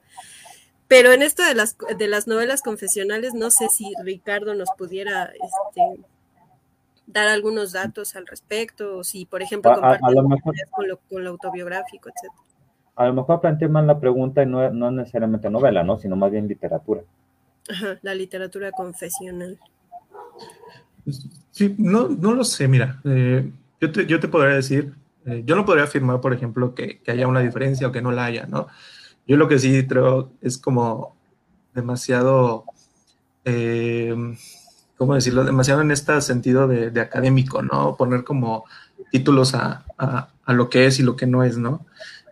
Pero 0.88 1.12
en 1.12 1.22
esto 1.22 1.42
de 1.42 1.54
las, 1.54 1.76
de 1.96 2.06
las 2.06 2.26
novelas 2.26 2.60
confesionales, 2.60 3.32
no 3.32 3.50
sé 3.50 3.68
si 3.68 3.94
Ricardo 4.02 4.54
nos 4.54 4.68
pudiera 4.76 5.24
este, 5.24 6.04
dar 7.06 7.28
algunos 7.28 7.72
datos 7.72 8.14
al 8.14 8.26
respecto, 8.26 8.98
o 8.98 9.04
si, 9.04 9.24
por 9.24 9.42
ejemplo, 9.42 9.72
compartir 9.72 10.00
con, 10.70 10.88
lo, 10.88 10.98
con, 10.98 11.24
lo, 11.24 11.30
autobiográfico, 11.30 12.10
etcétera. 12.10 12.51
A 12.94 13.06
lo 13.06 13.14
mejor 13.14 13.40
planteé 13.40 13.68
mal 13.68 13.86
la 13.86 13.98
pregunta 13.98 14.42
y 14.42 14.46
no, 14.46 14.70
no 14.70 14.90
necesariamente 14.90 15.48
novela, 15.48 15.82
¿no? 15.82 15.98
Sino 15.98 16.16
más 16.16 16.30
bien 16.30 16.46
literatura. 16.46 17.02
Ajá, 17.70 17.98
la 18.02 18.14
literatura 18.14 18.70
confesional. 18.72 19.58
Sí, 21.50 21.74
no, 21.78 22.08
no 22.08 22.34
lo 22.34 22.44
sé, 22.44 22.68
mira, 22.68 23.00
eh, 23.04 23.50
yo, 23.80 23.92
te, 23.92 24.06
yo 24.06 24.20
te 24.20 24.28
podría 24.28 24.54
decir, 24.54 24.94
eh, 25.26 25.42
yo 25.44 25.56
no 25.56 25.64
podría 25.64 25.84
afirmar, 25.84 26.20
por 26.20 26.32
ejemplo, 26.32 26.74
que, 26.74 27.00
que, 27.00 27.10
haya 27.10 27.26
una 27.26 27.40
diferencia 27.40 27.88
o 27.88 27.92
que 27.92 28.02
no 28.02 28.12
la 28.12 28.26
haya, 28.26 28.46
¿no? 28.46 28.68
Yo 29.26 29.36
lo 29.36 29.48
que 29.48 29.58
sí 29.58 29.86
creo 29.86 30.30
es 30.40 30.58
como 30.58 31.16
demasiado, 31.74 32.64
eh, 33.44 34.14
¿cómo 34.96 35.14
decirlo? 35.14 35.44
Demasiado 35.44 35.80
en 35.80 35.90
este 35.90 36.20
sentido 36.20 36.68
de, 36.68 36.90
de 36.90 37.00
académico, 37.00 37.62
¿no? 37.62 37.96
Poner 37.96 38.24
como 38.24 38.64
títulos 39.10 39.54
a, 39.54 39.84
a, 39.98 40.30
a, 40.44 40.52
lo 40.52 40.70
que 40.70 40.86
es 40.86 40.98
y 40.98 41.02
lo 41.02 41.16
que 41.16 41.26
no 41.26 41.44
es, 41.44 41.58
¿no? 41.58 41.86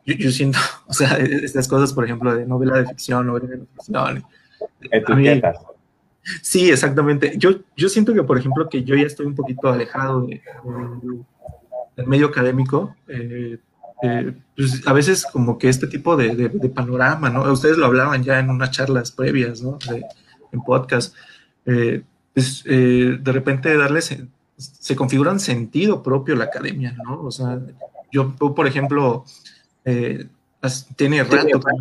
Yo, 0.06 0.14
yo, 0.14 0.30
siento, 0.30 0.58
o 0.86 0.92
sea, 0.92 1.16
estas 1.16 1.68
cosas, 1.68 1.92
por 1.92 2.04
ejemplo, 2.04 2.34
de 2.34 2.46
novela 2.46 2.78
de 2.78 2.86
ficción, 2.86 3.26
novela 3.26 3.46
de 3.46 3.66
ficción. 3.76 4.24
Etiquetas. 4.90 5.56
Sí, 6.42 6.70
exactamente. 6.70 7.34
Yo, 7.36 7.60
yo 7.76 7.88
siento 7.88 8.12
que, 8.12 8.22
por 8.22 8.38
ejemplo, 8.38 8.68
que 8.68 8.84
yo 8.84 8.94
ya 8.94 9.06
estoy 9.06 9.26
un 9.26 9.34
poquito 9.34 9.68
alejado 9.68 10.26
de, 10.26 10.42
del 11.96 12.06
medio 12.06 12.26
académico. 12.26 12.94
Eh, 13.08 13.58
eh, 14.02 14.32
pues 14.56 14.86
a 14.86 14.92
veces 14.92 15.26
como 15.26 15.58
que 15.58 15.68
este 15.68 15.86
tipo 15.86 16.16
de, 16.16 16.34
de, 16.34 16.68
panorama, 16.68 17.28
¿no? 17.28 17.50
Ustedes 17.52 17.76
lo 17.76 17.86
hablaban 17.86 18.22
ya 18.22 18.38
en 18.38 18.48
unas 18.48 18.70
charlas 18.70 19.12
previas, 19.12 19.62
¿no? 19.62 19.78
en 20.52 20.62
podcast. 20.62 21.14
Eh, 21.66 22.02
pues 22.32 22.64
de 22.64 23.32
repente 23.32 23.76
darles, 23.76 24.16
se 24.56 24.96
configura 24.96 25.32
un 25.32 25.40
sentido 25.40 26.02
propio 26.02 26.36
la 26.36 26.44
academia, 26.44 26.96
¿no? 27.04 27.22
O 27.22 27.30
sea, 27.30 27.60
yo, 28.12 28.34
por 28.36 28.66
ejemplo, 28.66 29.24
tiene 30.96 31.22
rato 31.24 31.60
que 31.60 31.72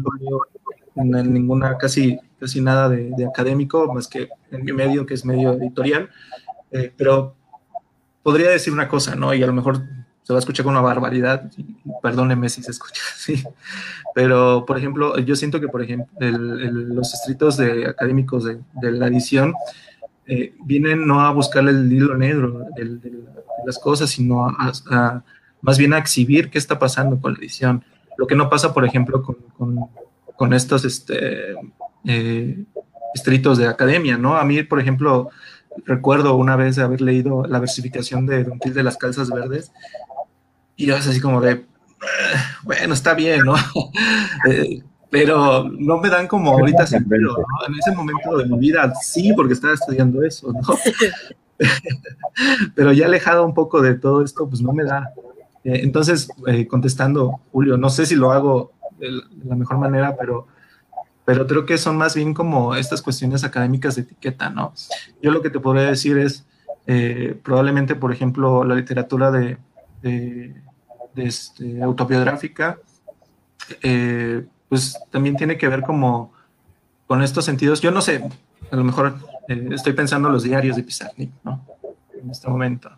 no 0.95 1.23
ninguna, 1.23 1.77
casi 1.77 2.19
casi 2.39 2.61
nada 2.61 2.89
de, 2.89 3.25
académico, 3.25 3.91
más 3.93 4.07
que 4.07 4.29
en 4.51 4.63
mi 4.63 4.71
medio, 4.71 5.05
que 5.05 5.13
es 5.13 5.25
medio 5.25 5.53
editorial, 5.53 6.09
eh, 6.71 6.91
pero 6.95 7.35
podría 8.23 8.49
decir 8.49 8.71
una 8.73 8.87
cosa, 8.87 9.15
¿no? 9.15 9.33
Y 9.33 9.43
a 9.43 9.47
lo 9.47 9.53
mejor 9.53 9.81
se 10.23 10.33
va 10.33 10.37
a 10.37 10.39
escuchar 10.39 10.63
con 10.63 10.73
una 10.73 10.81
barbaridad, 10.81 11.51
y, 11.57 11.65
perdóneme 12.01 12.49
si 12.49 12.63
se 12.63 12.71
escucha 12.71 13.01
así, 13.15 13.43
pero 14.15 14.65
por 14.65 14.77
ejemplo, 14.77 15.17
yo 15.19 15.35
siento 15.35 15.59
que, 15.59 15.67
por 15.67 15.81
ejemplo, 15.81 16.07
los 16.19 17.13
escritos 17.13 17.57
de 17.57 17.87
académicos 17.87 18.45
de, 18.45 18.61
la 18.81 19.07
edición 19.07 19.53
eh, 20.25 20.53
vienen 20.63 21.05
no 21.07 21.21
a 21.21 21.31
buscar 21.31 21.67
el 21.67 21.91
hilo 21.91 22.15
negro 22.15 22.65
de, 22.75 22.99
las 23.65 23.77
cosas, 23.77 24.09
sino 24.09 24.47
a, 24.47 25.23
más 25.61 25.77
bien 25.77 25.93
a 25.93 25.97
exhibir 25.97 26.49
qué 26.49 26.57
está 26.57 26.79
pasando 26.79 27.19
con 27.19 27.33
la 27.33 27.39
edición. 27.39 27.83
Lo 28.17 28.27
que 28.27 28.35
no 28.35 28.49
pasa, 28.49 28.73
por 28.73 28.85
ejemplo, 28.85 29.23
con, 29.23 29.35
con, 29.57 29.89
con 30.35 30.53
estos 30.53 30.85
este, 30.85 31.55
eh, 32.05 32.63
estritos 33.13 33.57
de 33.57 33.67
academia, 33.67 34.17
¿no? 34.17 34.35
A 34.35 34.45
mí, 34.45 34.63
por 34.63 34.79
ejemplo, 34.79 35.29
recuerdo 35.85 36.35
una 36.35 36.55
vez 36.55 36.77
haber 36.79 37.01
leído 37.01 37.45
la 37.45 37.59
versificación 37.59 38.25
de 38.25 38.43
Don 38.43 38.59
Gil 38.59 38.73
de 38.73 38.83
las 38.83 38.97
Calzas 38.97 39.29
Verdes 39.29 39.71
y 40.75 40.85
yo 40.85 40.95
es 40.95 41.07
así 41.07 41.19
como 41.19 41.41
de, 41.41 41.65
ah, 42.01 42.57
bueno, 42.63 42.93
está 42.93 43.13
bien, 43.13 43.41
¿no? 43.41 43.55
Eh, 44.49 44.81
pero 45.11 45.67
no 45.69 45.97
me 45.97 46.07
dan 46.07 46.27
como 46.27 46.51
ahorita 46.51 46.85
sentido, 46.87 47.37
¿no? 47.37 47.67
En 47.67 47.73
ese 47.77 47.91
momento 47.91 48.37
de 48.37 48.45
mi 48.45 48.57
vida 48.59 48.93
sí, 49.01 49.33
porque 49.33 49.53
estaba 49.53 49.73
estudiando 49.73 50.23
eso, 50.23 50.53
¿no? 50.53 50.61
pero 52.75 52.91
ya 52.93 53.05
alejado 53.05 53.45
un 53.45 53.53
poco 53.53 53.81
de 53.81 53.95
todo 53.95 54.23
esto, 54.23 54.47
pues 54.47 54.61
no 54.61 54.73
me 54.73 54.83
da. 54.83 55.11
Eh, 55.63 55.81
entonces, 55.83 56.29
eh, 56.47 56.67
contestando, 56.67 57.41
Julio, 57.51 57.77
no 57.77 57.89
sé 57.89 58.05
si 58.05 58.15
lo 58.15 58.31
hago 58.31 58.71
de 58.97 59.21
la 59.45 59.55
mejor 59.55 59.77
manera, 59.77 60.15
pero, 60.17 60.47
pero 61.25 61.47
creo 61.47 61.65
que 61.65 61.77
son 61.77 61.97
más 61.97 62.15
bien 62.15 62.33
como 62.33 62.75
estas 62.75 63.01
cuestiones 63.01 63.43
académicas 63.43 63.95
de 63.95 64.01
etiqueta, 64.01 64.49
¿no? 64.49 64.73
Yo 65.21 65.31
lo 65.31 65.41
que 65.41 65.49
te 65.49 65.59
podría 65.59 65.83
decir 65.83 66.17
es, 66.17 66.45
eh, 66.87 67.39
probablemente, 67.43 67.95
por 67.95 68.11
ejemplo, 68.11 68.63
la 68.63 68.75
literatura 68.75 69.31
de, 69.31 69.57
de, 70.01 70.55
este, 71.15 71.81
autobiográfica, 71.83 72.79
pues 74.69 74.97
también 75.11 75.35
tiene 75.35 75.57
que 75.57 75.67
ver 75.67 75.81
como 75.81 76.33
con 77.07 77.21
estos 77.21 77.45
sentidos. 77.45 77.81
Yo 77.81 77.91
no 77.91 78.01
sé, 78.01 78.23
a 78.71 78.75
lo 78.75 78.83
mejor 78.83 79.15
estoy 79.47 79.93
pensando 79.93 80.29
en 80.29 80.33
los 80.33 80.43
diarios 80.43 80.75
de 80.75 80.83
Pizarnik, 80.83 81.31
¿no? 81.43 81.65
En 82.21 82.31
este 82.31 82.47
momento. 82.49 82.89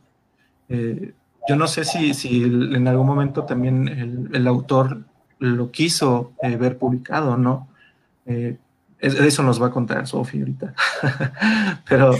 Yo 1.47 1.55
no 1.55 1.67
sé 1.67 1.83
si, 1.85 2.43
en 2.43 2.87
algún 2.87 3.07
momento 3.07 3.43
también 3.43 4.29
el, 4.31 4.47
autor 4.47 5.03
lo 5.39 5.71
quiso 5.71 6.33
eh, 6.43 6.55
ver 6.55 6.77
publicado, 6.77 7.37
¿no? 7.37 7.67
Eh, 8.25 8.57
eso 9.01 9.41
nos 9.41 9.59
va 9.59 9.67
a 9.67 9.71
contar 9.71 10.05
Sofía 10.05 10.41
ahorita. 10.41 10.75
pero, 11.89 12.13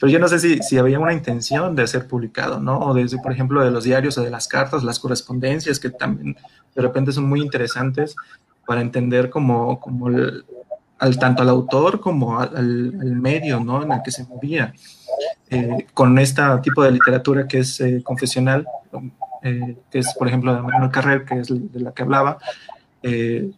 pero 0.00 0.10
yo 0.10 0.18
no 0.18 0.26
sé 0.26 0.40
si, 0.40 0.58
si, 0.58 0.76
había 0.78 0.98
una 0.98 1.12
intención 1.12 1.76
de 1.76 1.86
ser 1.86 2.08
publicado, 2.08 2.58
¿no? 2.58 2.78
O 2.80 2.94
desde, 2.94 3.18
por 3.18 3.30
ejemplo, 3.30 3.64
de 3.64 3.70
los 3.70 3.84
diarios 3.84 4.18
o 4.18 4.22
de 4.22 4.30
las 4.30 4.48
cartas, 4.48 4.82
las 4.82 4.98
correspondencias, 4.98 5.78
que 5.78 5.90
también 5.90 6.36
de 6.74 6.82
repente 6.82 7.12
son 7.12 7.28
muy 7.28 7.40
interesantes 7.40 8.16
para 8.66 8.80
entender 8.80 9.30
como, 9.30 9.78
como 9.78 10.08
al, 10.98 11.18
tanto 11.18 11.42
al 11.42 11.48
autor 11.50 12.00
como 12.00 12.40
al, 12.40 12.92
medio, 12.92 13.60
¿no? 13.60 13.82
En 13.82 13.92
el 13.92 14.02
que 14.02 14.10
se 14.10 14.24
movía. 14.24 14.74
Eh, 15.54 15.86
con 15.94 16.18
este 16.18 16.42
tipo 16.62 16.82
de 16.82 16.90
literatura 16.90 17.46
que 17.46 17.58
es 17.58 17.82
confesional, 18.02 18.66
eh, 19.44 19.76
que 19.90 19.98
es, 19.98 20.14
por 20.14 20.26
ejemplo, 20.26 20.54
de 20.54 20.62
Manuel 20.62 20.90
Carrer, 20.90 21.26
que 21.26 21.38
es 21.38 21.48
de 21.48 21.80
la 21.80 21.92
que 21.92 22.02
hablaba. 22.02 22.38
Eh, 23.02 23.50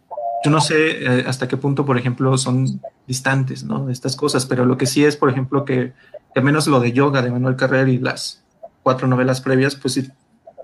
yo 0.43 0.51
no 0.51 0.59
sé 0.59 0.75
eh, 1.01 1.23
hasta 1.25 1.47
qué 1.47 1.55
punto, 1.55 1.85
por 1.85 1.97
ejemplo, 1.97 2.37
son 2.37 2.81
distantes, 3.07 3.63
¿no? 3.63 3.89
Estas 3.89 4.17
cosas, 4.17 4.45
pero 4.45 4.65
lo 4.65 4.77
que 4.77 4.85
sí 4.85 5.05
es, 5.05 5.15
por 5.15 5.29
ejemplo, 5.29 5.63
que, 5.63 5.93
al 6.35 6.43
menos 6.43 6.67
lo 6.67 6.81
de 6.81 6.91
yoga 6.91 7.21
de 7.21 7.31
Manuel 7.31 7.55
Carrer 7.55 7.87
y 7.87 7.99
las 7.99 8.43
cuatro 8.83 9.07
novelas 9.07 9.39
previas, 9.39 9.77
pues 9.77 9.93
sí, 9.93 10.11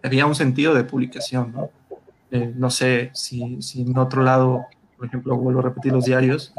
había 0.03 0.25
un 0.25 0.35
sentido 0.35 0.73
de 0.73 0.83
publicación, 0.83 1.53
¿no? 1.53 1.69
no 2.55 2.69
sé 2.71 3.11
si, 3.13 3.59
en 3.75 3.97
otro 3.97 4.23
lado, 4.23 4.65
por 4.97 5.05
ejemplo, 5.05 5.37
vuelvo 5.37 5.61
a 5.61 5.63
repetir 5.63 5.93
los 5.93 6.03
diarios, 6.03 6.53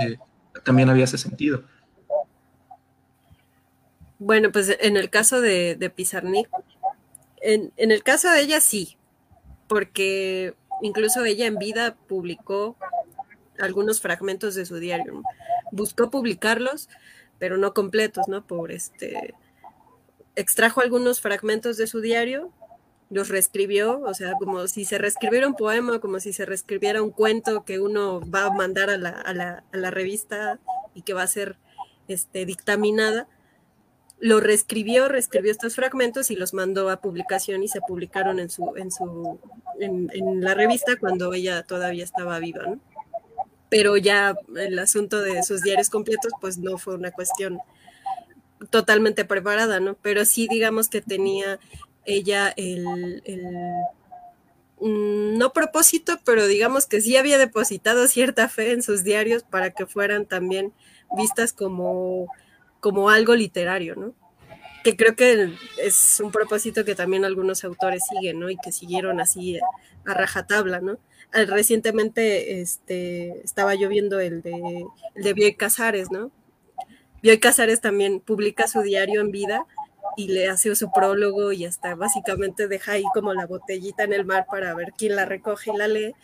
también 0.64 0.88
había 0.88 1.04
ese 1.04 1.18
sentido. 1.18 1.64
Bueno, 4.24 4.50
pues 4.52 4.74
en 4.80 4.96
el 4.96 5.10
caso 5.10 5.42
de, 5.42 5.76
de 5.76 5.90
Pizarnik, 5.90 6.48
en, 7.42 7.72
el 7.76 8.02
caso 8.02 8.30
de 8.30 8.40
ella 8.40 8.62
sí, 8.62 8.96
porque 9.68 10.54
incluso 10.80 11.22
ella 11.26 11.44
en 11.44 11.58
vida 11.58 11.94
publicó 12.08 12.74
algunos 13.58 14.00
fragmentos 14.00 14.54
de 14.54 14.64
su 14.64 14.76
diario. 14.76 15.22
Buscó 15.72 16.10
publicarlos, 16.10 16.88
pero 17.38 17.58
no 17.58 17.74
completos, 17.74 18.26
¿no? 18.26 18.46
Por 18.46 18.72
este 18.72 19.34
extrajo 20.36 20.80
algunos 20.80 21.20
fragmentos 21.20 21.76
de 21.76 21.86
su 21.86 22.00
diario, 22.00 22.50
los 23.10 23.28
reescribió, 23.28 24.00
o 24.00 24.14
sea, 24.14 24.32
como 24.38 24.66
si 24.68 24.86
se 24.86 24.96
reescribiera 24.96 25.46
un 25.46 25.54
poema, 25.54 25.98
como 25.98 26.18
si 26.18 26.32
se 26.32 26.46
reescribiera 26.46 27.02
un 27.02 27.10
cuento 27.10 27.66
que 27.66 27.78
uno 27.78 28.22
va 28.30 28.46
a 28.46 28.50
mandar 28.50 28.88
a 28.88 28.96
la, 28.96 29.10
a 29.10 29.34
la, 29.34 29.64
a 29.70 29.76
la 29.76 29.90
revista 29.90 30.60
y 30.94 31.02
que 31.02 31.12
va 31.12 31.24
a 31.24 31.26
ser 31.26 31.58
este, 32.08 32.46
dictaminada 32.46 33.28
lo 34.20 34.40
reescribió, 34.40 35.08
reescribió 35.08 35.50
estos 35.50 35.74
fragmentos 35.74 36.30
y 36.30 36.36
los 36.36 36.54
mandó 36.54 36.88
a 36.88 37.00
publicación 37.00 37.62
y 37.62 37.68
se 37.68 37.80
publicaron 37.80 38.38
en 38.38 38.48
su, 38.48 38.74
en 38.76 38.90
su, 38.90 39.38
en, 39.80 40.40
la 40.40 40.54
revista 40.54 40.96
cuando 40.98 41.32
ella 41.34 41.62
todavía 41.62 42.04
estaba 42.04 42.38
viva, 42.38 42.62
¿no? 42.66 42.80
Pero 43.68 43.96
ya 43.96 44.36
el 44.56 44.78
asunto 44.78 45.20
de 45.20 45.42
sus 45.42 45.62
diarios 45.62 45.90
completos, 45.90 46.32
pues 46.40 46.58
no 46.58 46.78
fue 46.78 46.94
una 46.94 47.10
cuestión 47.10 47.58
totalmente 48.70 49.24
preparada, 49.24 49.80
¿no? 49.80 49.94
Pero 50.00 50.24
sí, 50.24 50.46
digamos 50.48 50.88
que 50.88 51.00
tenía 51.00 51.58
ella 52.04 52.52
el, 52.56 53.20
el 53.24 53.42
mm, 54.80 55.38
no 55.38 55.52
propósito, 55.52 56.20
pero 56.24 56.46
digamos 56.46 56.86
que 56.86 57.00
sí 57.00 57.16
había 57.16 57.36
depositado 57.36 58.06
cierta 58.06 58.48
fe 58.48 58.72
en 58.72 58.82
sus 58.82 59.02
diarios 59.02 59.42
para 59.42 59.70
que 59.70 59.86
fueran 59.86 60.24
también 60.26 60.72
vistas 61.16 61.52
como 61.52 62.28
como 62.84 63.08
algo 63.08 63.34
literario, 63.34 63.96
¿no? 63.96 64.12
Que 64.82 64.94
creo 64.94 65.16
que 65.16 65.54
es 65.78 66.20
un 66.22 66.30
propósito 66.30 66.84
que 66.84 66.94
también 66.94 67.24
algunos 67.24 67.64
autores 67.64 68.02
siguen, 68.10 68.40
¿no? 68.40 68.50
Y 68.50 68.58
que 68.58 68.72
siguieron 68.72 69.22
así 69.22 69.58
a, 69.58 70.12
rajatabla, 70.12 70.80
¿no? 70.80 70.98
Recientemente 71.32 72.60
este, 72.60 73.40
estaba 73.42 73.74
yo 73.74 73.88
viendo 73.88 74.20
el 74.20 74.42
de, 74.42 74.84
el 75.14 75.24
de 75.24 75.32
Bioy 75.32 75.54
Casares, 75.54 76.10
¿no? 76.10 76.30
Bioy 77.22 77.38
Casares 77.38 77.80
también 77.80 78.20
publica 78.20 78.68
su 78.68 78.82
diario 78.82 79.22
en 79.22 79.30
vida 79.30 79.64
y 80.18 80.28
le 80.28 80.50
hace 80.50 80.76
su 80.76 80.92
prólogo 80.92 81.52
y 81.52 81.64
hasta 81.64 81.94
básicamente 81.94 82.68
deja 82.68 82.92
ahí 82.92 83.04
como 83.14 83.32
la 83.32 83.46
botellita 83.46 84.04
en 84.04 84.12
el 84.12 84.26
mar 84.26 84.44
para 84.50 84.74
ver 84.74 84.92
quién 84.94 85.16
la 85.16 85.24
recoge 85.24 85.70
y 85.72 85.78
la 85.78 85.88
lee. 85.88 86.14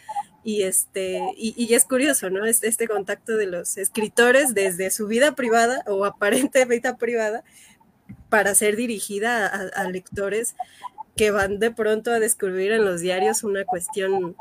Y, 0.43 0.63
este, 0.63 1.21
y, 1.37 1.75
es 1.75 1.85
curioso, 1.85 2.31
¿no? 2.31 2.47
Este, 2.47 2.69
este 2.69 2.89
contacto 2.89 3.37
de 3.37 3.47
los 3.47 3.77
escritores 3.77 4.55
desde 4.55 4.91
su 4.91 5.07
vida 5.07 5.35
privada 5.35 5.83
o 5.87 6.05
aparente 6.07 6.65
vida 6.65 6.97
privada 6.97 7.45
para 8.31 8.55
ser 8.55 8.77
dirigida 8.77 9.47
a, 9.47 9.85
lectores 9.91 10.55
que 11.17 11.31
van 11.31 11.59
de 11.59 11.71
pronto 11.71 12.11
a 12.11 12.21
descubrir 12.21 12.73
en 12.73 12.85
los 12.85 13.01
diarios 13.01 13.45
una 13.45 13.65
cuestión 13.65 14.35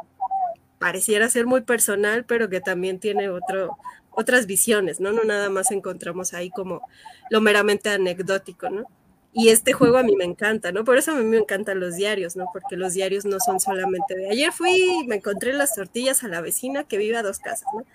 pareciera 0.77 1.29
ser 1.29 1.45
muy 1.45 1.61
personal, 1.61 2.23
pero 2.23 2.49
que 2.49 2.61
también 2.61 2.99
tiene 2.99 3.27
otro, 3.27 3.77
otras 4.11 4.45
visiones, 4.45 5.01
¿no? 5.01 5.11
No 5.11 5.23
nada 5.25 5.49
más 5.49 5.71
encontramos 5.71 6.33
ahí 6.33 6.49
como 6.49 6.81
lo 7.29 7.41
meramente 7.41 7.89
anecdótico, 7.89 8.69
¿no? 8.69 8.85
Y 9.31 9.49
este 9.49 9.73
juego 9.73 9.97
a 9.97 10.03
mí 10.03 10.15
me 10.15 10.23
encanta, 10.25 10.71
¿no? 10.71 10.83
Por 10.83 10.97
eso 10.97 11.11
a 11.11 11.15
mí 11.15 11.23
me 11.23 11.37
encantan 11.37 11.79
los 11.79 11.95
diarios, 11.95 12.35
¿no? 12.35 12.47
Porque 12.51 12.75
los 12.75 12.93
diarios 12.93 13.25
no 13.25 13.39
son 13.39 13.59
solamente 13.59 14.15
de 14.15 14.29
ayer 14.29 14.51
fui 14.51 15.01
y 15.03 15.07
me 15.07 15.17
encontré 15.17 15.53
las 15.53 15.75
tortillas 15.75 16.23
a 16.23 16.27
la 16.27 16.41
vecina 16.41 16.83
que 16.83 16.97
vive 16.97 17.15
a 17.15 17.21
dos 17.23 17.37
casas, 17.39 17.67
¿no? 17.75 17.85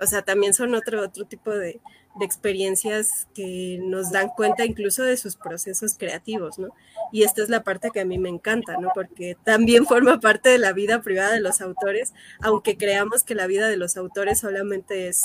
O 0.00 0.06
sea, 0.06 0.22
también 0.22 0.54
son 0.54 0.74
otro, 0.74 1.02
otro 1.02 1.24
tipo 1.26 1.50
de, 1.50 1.80
de 2.18 2.24
experiencias 2.24 3.26
que 3.34 3.78
nos 3.82 4.10
dan 4.12 4.28
cuenta 4.28 4.64
incluso 4.64 5.02
de 5.02 5.16
sus 5.16 5.36
procesos 5.36 5.96
creativos, 5.98 6.58
¿no? 6.58 6.68
Y 7.12 7.22
esta 7.22 7.42
es 7.42 7.48
la 7.48 7.62
parte 7.62 7.90
que 7.92 8.00
a 8.00 8.04
mí 8.04 8.18
me 8.18 8.28
encanta, 8.28 8.76
¿no? 8.78 8.90
Porque 8.94 9.36
también 9.44 9.86
forma 9.86 10.20
parte 10.20 10.50
de 10.50 10.58
la 10.58 10.72
vida 10.72 11.02
privada 11.02 11.32
de 11.32 11.40
los 11.40 11.60
autores, 11.60 12.12
aunque 12.40 12.76
creamos 12.76 13.24
que 13.24 13.34
la 13.34 13.46
vida 13.46 13.68
de 13.68 13.76
los 13.76 13.96
autores 13.96 14.40
solamente 14.40 15.08
es, 15.08 15.22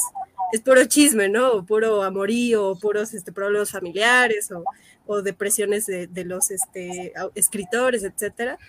es 0.52 0.62
puro 0.62 0.84
chisme, 0.86 1.30
¿no? 1.30 1.52
O 1.52 1.66
puro 1.66 2.04
amorío, 2.04 2.68
o 2.68 2.80
puros 2.80 3.14
este, 3.14 3.32
problemas 3.32 3.72
familiares, 3.72 4.52
o 4.52 4.64
o 5.12 5.24
depresiones 5.24 5.88
de, 5.88 6.06
de 6.06 6.24
los 6.24 6.52
este, 6.52 7.14
escritores, 7.34 8.04
etcétera, 8.04 8.60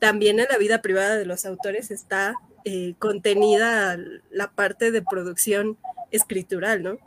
también 0.00 0.40
en 0.40 0.48
la 0.50 0.58
vida 0.58 0.82
privada 0.82 1.14
de 1.16 1.24
los 1.24 1.46
autores 1.46 1.92
está 1.92 2.34
eh, 2.64 2.94
contenida 2.98 3.96
la 4.32 4.50
parte 4.50 4.90
de 4.90 5.02
producción 5.02 5.78
escritural, 6.10 6.82
¿no? 6.82 6.98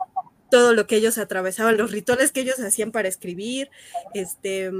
Todo 0.50 0.72
lo 0.72 0.86
que 0.86 0.96
ellos 0.96 1.18
atravesaban, 1.18 1.76
los 1.76 1.92
rituales 1.92 2.32
que 2.32 2.40
ellos 2.40 2.58
hacían 2.60 2.92
para 2.92 3.08
escribir, 3.08 3.70
este, 4.14 4.70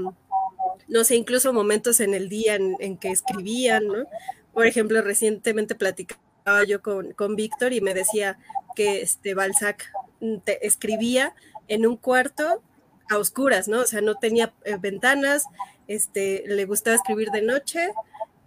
no 0.87 1.03
sé, 1.03 1.15
incluso 1.15 1.53
momentos 1.53 1.99
en 1.99 2.13
el 2.13 2.29
día 2.29 2.55
en, 2.55 2.97
que 2.97 3.09
escribían, 3.09 3.87
¿no? 3.87 4.05
Por 4.53 4.65
ejemplo, 4.65 5.01
recientemente 5.01 5.75
platicaba 5.75 6.63
yo 6.67 6.81
con, 6.81 7.13
con 7.13 7.35
Víctor 7.35 7.73
y 7.73 7.81
me 7.81 7.93
decía 7.93 8.39
que 8.75 9.01
este 9.01 9.35
Balzac 9.35 9.91
mm, 10.21 10.37
escribía 10.61 11.35
en 11.67 11.85
un 11.85 11.97
cuarto 11.97 12.63
a 13.09 13.17
oscuras, 13.17 13.67
¿no? 13.67 13.81
O 13.81 13.85
sea, 13.85 14.01
no 14.01 14.15
tenía 14.15 14.53
eh, 14.63 14.77
ventanas, 14.79 15.45
este, 15.87 16.43
le 16.47 16.65
gustaba 16.65 16.95
escribir 16.95 17.29
de 17.31 17.41
noche 17.41 17.91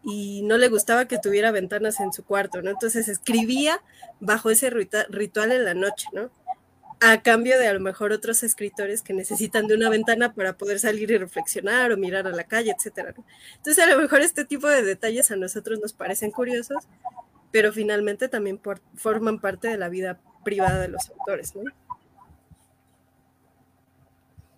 y 0.05 0.43
no 0.43 0.59
le 0.59 0.69
gustaba 0.69 1.07
que 1.07 1.19
tuviera 1.19 1.51
ventanas 1.51 2.01
en 2.01 2.13
su 2.13 2.25
cuarto, 2.25 2.63
¿no? 2.63 2.71
Entonces 2.71 3.09
escribía 3.09 3.83
bajo 4.21 4.51
ese 4.51 4.71
ritual 4.71 5.53
en 5.53 5.65
la 5.65 5.75
noche, 5.75 6.09
¿no? 6.13 6.31
A 7.05 7.21
cambio 7.21 7.59
de 7.59 7.67
a 7.67 7.73
lo 7.75 7.81
mejor 7.81 8.13
otros 8.13 8.43
escritores 8.43 9.03
que 9.03 9.13
necesitan 9.13 9.67
de 9.67 9.75
una 9.75 9.91
ventana 9.91 10.35
para 10.35 10.57
poder 10.57 10.79
salir 10.79 11.11
y 11.11 11.19
reflexionar 11.19 11.91
o 11.91 11.97
mirar 11.97 12.27
a 12.27 12.31
la 12.31 12.45
calle, 12.45 12.73
etcétera. 12.77 13.13
Entonces 13.57 13.85
a 13.85 13.89
lo 13.89 14.01
mejor 14.01 14.21
este 14.21 14.45
tipo 14.45 14.69
de 14.69 14.83
detalles 14.83 15.31
a 15.31 15.37
nosotros 15.37 15.81
nos 15.81 15.93
parecen 15.93 16.31
curiosos, 16.31 16.85
pero 17.51 17.73
finalmente 17.73 18.29
también 18.29 18.61
forman 18.95 19.41
parte 19.41 19.69
de 19.69 19.79
la 19.79 19.89
vida 19.89 20.21
privada 20.45 20.81
de 20.81 20.89
los 20.89 21.11
autores, 21.11 21.53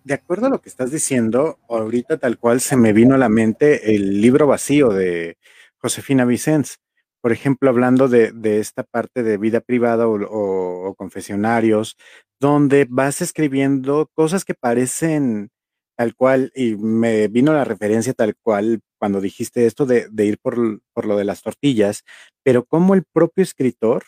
de 0.05 0.13
acuerdo 0.13 0.45
a 0.45 0.49
lo 0.49 0.61
que 0.61 0.69
estás 0.69 0.91
diciendo, 0.91 1.57
ahorita 1.67 2.17
tal 2.17 2.37
cual 2.37 2.61
se 2.61 2.77
me 2.77 2.93
vino 2.93 3.15
a 3.15 3.17
la 3.17 3.27
mente 3.27 3.95
el 3.95 4.21
libro 4.21 4.45
vacío 4.45 4.89
de 4.89 5.39
Josefina 5.77 6.25
Vicens. 6.25 6.79
Por 7.25 7.31
ejemplo, 7.31 7.71
hablando 7.71 8.07
de, 8.07 8.59
esta 8.59 8.83
parte 8.83 9.23
de 9.23 9.37
vida 9.39 9.59
privada 9.59 10.07
o, 10.07 10.93
confesionarios, 10.95 11.97
donde 12.39 12.85
vas 12.87 13.19
escribiendo 13.19 14.11
cosas 14.13 14.45
que 14.45 14.53
parecen 14.53 15.49
tal 15.97 16.13
cual, 16.15 16.51
y 16.55 16.75
me 16.75 17.27
vino 17.27 17.51
la 17.51 17.63
referencia 17.63 18.13
tal 18.13 18.35
cual 18.43 18.81
cuando 18.99 19.21
dijiste 19.21 19.65
esto 19.65 19.87
de, 19.87 20.07
ir 20.19 20.37
por, 20.39 20.81
por, 20.93 21.07
lo 21.07 21.17
de 21.17 21.23
las 21.23 21.41
tortillas, 21.41 22.03
pero 22.43 22.63
como 22.63 22.93
el 22.93 23.03
propio 23.11 23.41
escritor 23.41 24.03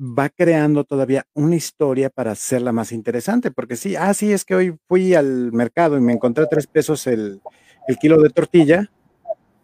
va 0.00 0.28
creando 0.28 0.84
todavía 0.84 1.26
una 1.34 1.56
historia 1.56 2.08
para 2.08 2.30
hacerla 2.30 2.70
más 2.70 2.92
interesante, 2.92 3.50
porque 3.50 3.74
sí, 3.74 3.96
ah, 3.96 4.14
sí, 4.14 4.32
es 4.32 4.44
que 4.44 4.54
hoy 4.54 4.76
fui 4.86 5.14
al 5.14 5.50
mercado 5.50 5.98
y 5.98 6.02
me 6.02 6.12
encontré 6.12 6.46
tres 6.48 6.68
pesos 6.68 7.08
el, 7.08 7.40
el 7.88 7.98
kilo 7.98 8.22
de 8.22 8.30
tortilla, 8.30 8.92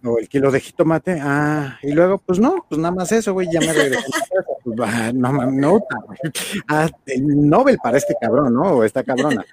o 0.05 0.18
el 0.18 0.28
kilo 0.28 0.51
de 0.51 0.61
jitomate, 0.61 1.18
ah, 1.20 1.78
y 1.82 1.92
luego, 1.92 2.18
pues 2.18 2.38
no, 2.38 2.64
pues 2.68 2.80
nada 2.80 2.94
más 2.94 3.12
eso, 3.12 3.32
güey, 3.32 3.48
ya 3.53 3.61
me 3.61 3.72
regresé. 3.72 4.07
pues, 4.64 5.14
no, 5.14 5.51
no, 5.51 5.80
ah, 6.68 6.88
el 7.07 7.48
Nobel 7.48 7.78
para 7.82 7.98
este 7.98 8.14
cabrón, 8.20 8.55
¿no? 8.55 8.62
O 8.62 8.84
esta 8.84 9.03
cabrona. 9.03 9.44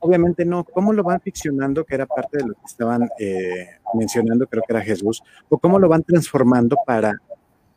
Obviamente 0.00 0.44
no, 0.44 0.64
¿cómo 0.64 0.92
lo 0.92 1.04
van 1.04 1.20
ficcionando, 1.20 1.84
que 1.84 1.94
era 1.94 2.06
parte 2.06 2.38
de 2.38 2.48
lo 2.48 2.54
que 2.54 2.66
estaban 2.66 3.08
eh, 3.18 3.68
mencionando, 3.94 4.46
creo 4.46 4.64
que 4.66 4.72
era 4.72 4.82
Jesús, 4.82 5.22
o 5.48 5.58
cómo 5.58 5.78
lo 5.78 5.88
van 5.88 6.02
transformando 6.02 6.76
para, 6.84 7.14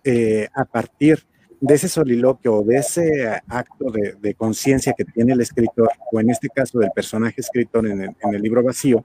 eh, 0.04 0.48
a 0.54 0.66
partir 0.66 1.24
de 1.62 1.76
ese 1.76 1.88
soliloquio 1.88 2.56
o 2.56 2.64
de 2.64 2.78
ese 2.78 3.41
acto 3.48 3.86
de, 3.91 4.34
conciencia 4.34 4.93
que 4.98 5.06
tiene 5.06 5.34
el 5.34 5.41
escritor, 5.41 5.89
o 6.12 6.20
en 6.20 6.32
este 6.32 6.50
caso 6.50 6.80
del 6.80 6.91
personaje 6.91 7.41
escritor 7.41 7.88
en 7.88 8.34
el 8.34 8.41
libro 8.41 8.64
vacío, 8.64 9.04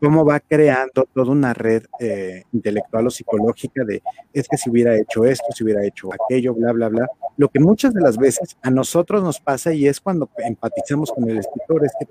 cómo 0.00 0.24
va 0.24 0.40
creando 0.40 1.06
toda 1.12 1.30
una 1.30 1.54
red 1.54 1.84
eh, 2.00 2.44
intelectual 2.52 3.06
o 3.06 3.10
psicológica 3.10 3.84
de 3.84 4.02
es 4.32 4.48
que 4.48 4.56
si 4.56 4.70
hubiera 4.70 4.96
hecho 4.96 5.24
esto, 5.24 5.46
si 5.54 5.64
hubiera 5.64 5.84
hecho 5.84 6.10
aquello, 6.12 6.54
bla, 6.54 6.72
bla, 6.72 6.88
bla. 6.88 7.06
Lo 7.36 7.48
que 7.48 7.60
muchas 7.60 7.94
de 7.94 8.00
las 8.00 8.16
veces 8.16 8.56
a 8.62 8.70
nosotros 8.70 9.22
nos 9.22 9.40
pasa 9.40 9.72
y 9.72 9.86
es 9.86 10.00
cuando 10.00 10.28
empatizamos 10.38 11.12
con 11.12 11.28
el 11.28 11.38
escritor, 11.38 11.84
es 11.84 11.92
que 11.98 12.06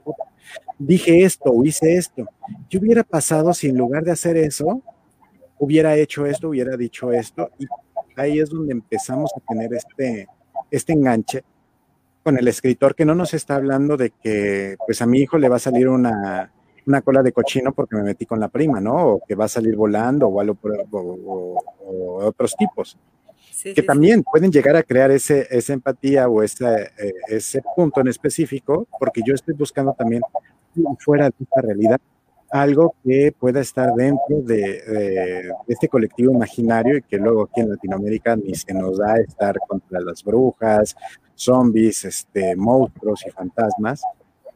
dije 0.79 1.23
esto 1.23 1.51
o 1.51 1.63
hice 1.63 1.95
esto. 1.95 2.25
¿Qué 2.69 2.77
hubiera 2.77 3.03
pasado 3.03 3.53
si 3.53 3.67
en 3.67 3.77
lugar 3.77 4.03
de 4.03 4.11
hacer 4.11 4.38
eso, 4.38 4.81
hubiera 5.59 5.95
hecho 5.95 6.25
esto, 6.25 6.49
hubiera 6.49 6.75
dicho 6.77 7.11
esto? 7.11 7.51
Y 7.57 7.65
ahí 8.15 8.39
es 8.39 8.49
donde 8.49 8.73
empezamos 8.73 9.31
a 9.36 9.39
tener 9.41 9.73
este, 9.73 10.27
este 10.71 10.93
enganche 10.93 11.43
con 12.23 12.38
el 12.38 12.47
escritor 12.47 12.95
que 12.95 13.05
no 13.05 13.13
nos 13.13 13.36
está 13.36 13.55
hablando 13.55 13.97
de 13.97 14.09
que 14.09 14.77
pues 14.86 15.01
a 15.03 15.05
mi 15.05 15.19
hijo 15.19 15.38
le 15.38 15.47
va 15.47 15.57
a 15.57 15.59
salir 15.59 15.88
una 15.88 16.51
una 16.86 17.01
cola 17.01 17.23
de 17.23 17.31
cochino 17.31 17.73
porque 17.73 17.95
me 17.95 18.03
metí 18.03 18.25
con 18.25 18.39
la 18.39 18.47
prima, 18.47 18.79
¿no? 18.79 19.13
O 19.13 19.21
que 19.27 19.36
va 19.36 19.45
a 19.45 19.49
salir 19.49 19.75
volando 19.75 20.27
o, 20.27 20.39
algo 20.39 20.57
o, 20.61 22.25
otros 22.25 22.55
tipos. 22.55 22.97
que 23.63 23.81
también 23.81 24.23
pueden 24.23 24.51
llegar 24.51 24.75
a 24.75 24.83
crear 24.83 25.11
ese, 25.11 25.47
esa 25.49 25.73
empatía 25.73 26.27
o 26.27 26.43
ese, 26.43 26.65
eh, 26.97 27.13
ese 27.27 27.61
punto 27.75 28.01
en 28.01 28.07
específico, 28.09 28.88
porque 28.99 29.21
yo 29.25 29.33
estoy 29.33 29.55
buscando 29.55 29.93
también 29.93 30.21
fuera 30.99 31.25
de 31.25 31.36
esta 31.39 31.61
realidad 31.61 31.99
algo 32.51 32.95
que 33.03 33.33
pueda 33.38 33.59
estar 33.59 33.93
dentro 33.93 34.41
de, 34.41 34.81
de, 34.81 35.51
este 35.67 35.88
colectivo 35.89 36.31
imaginario 36.31 36.97
y 36.97 37.01
que 37.01 37.17
luego 37.17 37.43
aquí 37.43 37.61
en 37.61 37.69
Latinoamérica 37.69 38.36
ni 38.36 38.53
se 38.55 38.73
nos 38.73 38.97
da 38.97 39.17
estar 39.17 39.57
contra 39.67 39.99
las 39.99 40.23
brujas, 40.23 40.95
zombies, 41.36 42.05
este, 42.05 42.55
monstruos 42.55 43.25
y 43.25 43.31
fantasmas, 43.31 44.01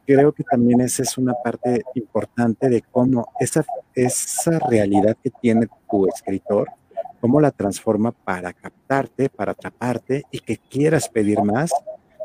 creo 0.10 0.32
que 0.32 0.44
también 0.44 0.82
esa 0.82 1.04
es 1.04 1.20
una 1.20 1.36
parte 1.36 1.84
importante 1.94 2.68
de 2.68 2.82
cómo 2.82 3.28
esa, 3.40 3.64
esa 3.94 4.58
realidad 4.58 5.16
que 5.24 5.30
tiene 5.30 5.68
tu 5.88 6.08
escritor, 6.08 6.68
cómo 7.22 7.40
la 7.40 7.52
transforma 7.52 8.12
para 8.12 8.52
captarte, 8.52 9.30
para 9.30 9.52
atraparte 9.52 10.24
y 10.32 10.40
que 10.40 10.58
quieras 10.58 11.08
pedir 11.10 11.44
más 11.44 11.72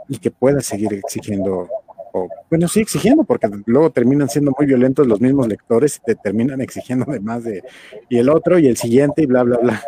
y 0.09 0.17
que 0.17 0.31
puedas 0.31 0.65
seguir 0.65 0.95
exigiendo, 0.95 1.69
o 2.15 2.27
bueno, 2.49 2.69
sí 2.69 2.81
exigiendo, 2.81 3.23
porque 3.23 3.51
luego 3.67 3.91
terminan 3.91 4.31
siendo 4.31 4.55
muy 4.57 4.67
violentos 4.67 5.07
los 5.07 5.21
mismos 5.21 5.47
lectores 5.47 5.99
y 5.99 6.07
te 6.07 6.15
terminan 6.15 6.63
exigiendo 6.63 7.13
de 7.13 7.21
más 7.21 7.45
de, 7.45 7.63
y 8.09 8.17
el 8.17 8.31
otro 8.31 8.59
y 8.59 8.67
el 8.67 8.79
siguiente 8.79 9.25
y 9.25 9.27
bla, 9.27 9.43
bla, 9.43 9.59
bla. 9.59 9.83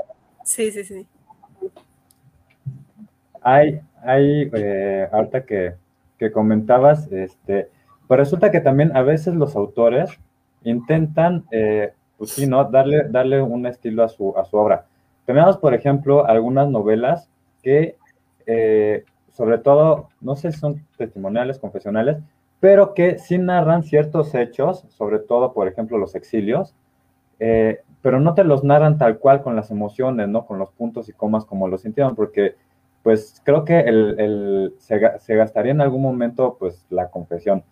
Sí, 0.45 0.71
sí, 0.71 0.85
sí. 0.85 1.07
Hay, 3.41 3.81
hay, 4.03 4.51
eh, 4.53 5.09
ahorita 5.11 5.47
que, 5.47 5.77
que 6.19 6.31
comentabas, 6.31 7.11
este, 7.11 7.71
pero 8.09 8.23
resulta 8.23 8.51
que 8.51 8.61
también 8.61 8.97
a 8.97 9.03
veces 9.03 9.35
los 9.35 9.57
autores 9.57 10.11
intentan, 10.65 11.45
eh, 11.51 11.93
pues 12.19 12.31
sí, 12.31 12.47
¿no? 12.47 12.65
Darle, 12.65 13.09
darle 13.09 13.43
un 13.43 13.67
estilo 13.67 14.03
a 14.03 14.09
su, 14.09 14.37
a 14.37 14.45
su 14.45 14.57
obra. 14.57 14.87
Tenemos, 15.25 15.59
por 15.59 15.75
ejemplo, 15.75 16.27
algunas 16.27 16.69
novelas 16.69 17.29
que, 17.63 17.97
eh, 18.47 19.05
sobre 19.33 19.59
todo, 19.59 20.09
no 20.21 20.37
sé 20.37 20.53
si 20.53 20.59
son 20.59 20.87
testimoniales, 20.97 21.59
confesionales, 21.59 22.19
pero 22.61 22.95
que 22.95 23.19
sí 23.19 23.39
narran 23.39 23.83
ciertos 23.83 24.35
hechos, 24.35 24.85
sobre 24.89 25.19
todo, 25.19 25.53
por 25.53 25.69
ejemplo, 25.69 25.99
los 25.99 26.15
exilios, 26.15 26.75
eh, 27.39 27.81
pero 28.03 28.21
no 28.21 28.35
te 28.35 28.45
los 28.45 28.65
narran 28.65 28.99
tal 28.99 29.19
cual 29.19 29.43
con 29.43 29.57
las 29.57 29.71
emociones, 29.71 30.29
¿no? 30.29 30.47
Con 30.47 30.59
los 30.59 30.71
puntos 30.71 31.09
y 31.09 31.13
comas 31.13 31.45
como 31.45 31.69
lo 31.69 31.77
sintieron, 31.77 32.15
porque 32.15 32.55
pues 33.03 33.41
creo 33.45 33.65
que 33.65 33.81
el, 33.81 34.19
el, 34.19 34.75
se, 34.79 35.01
se, 35.19 35.37
gastaría 35.37 35.73
en 35.73 35.81
algún 35.81 36.03
momento 36.03 36.57
pues 36.59 36.87
la 36.91 37.11
confesión. 37.11 37.63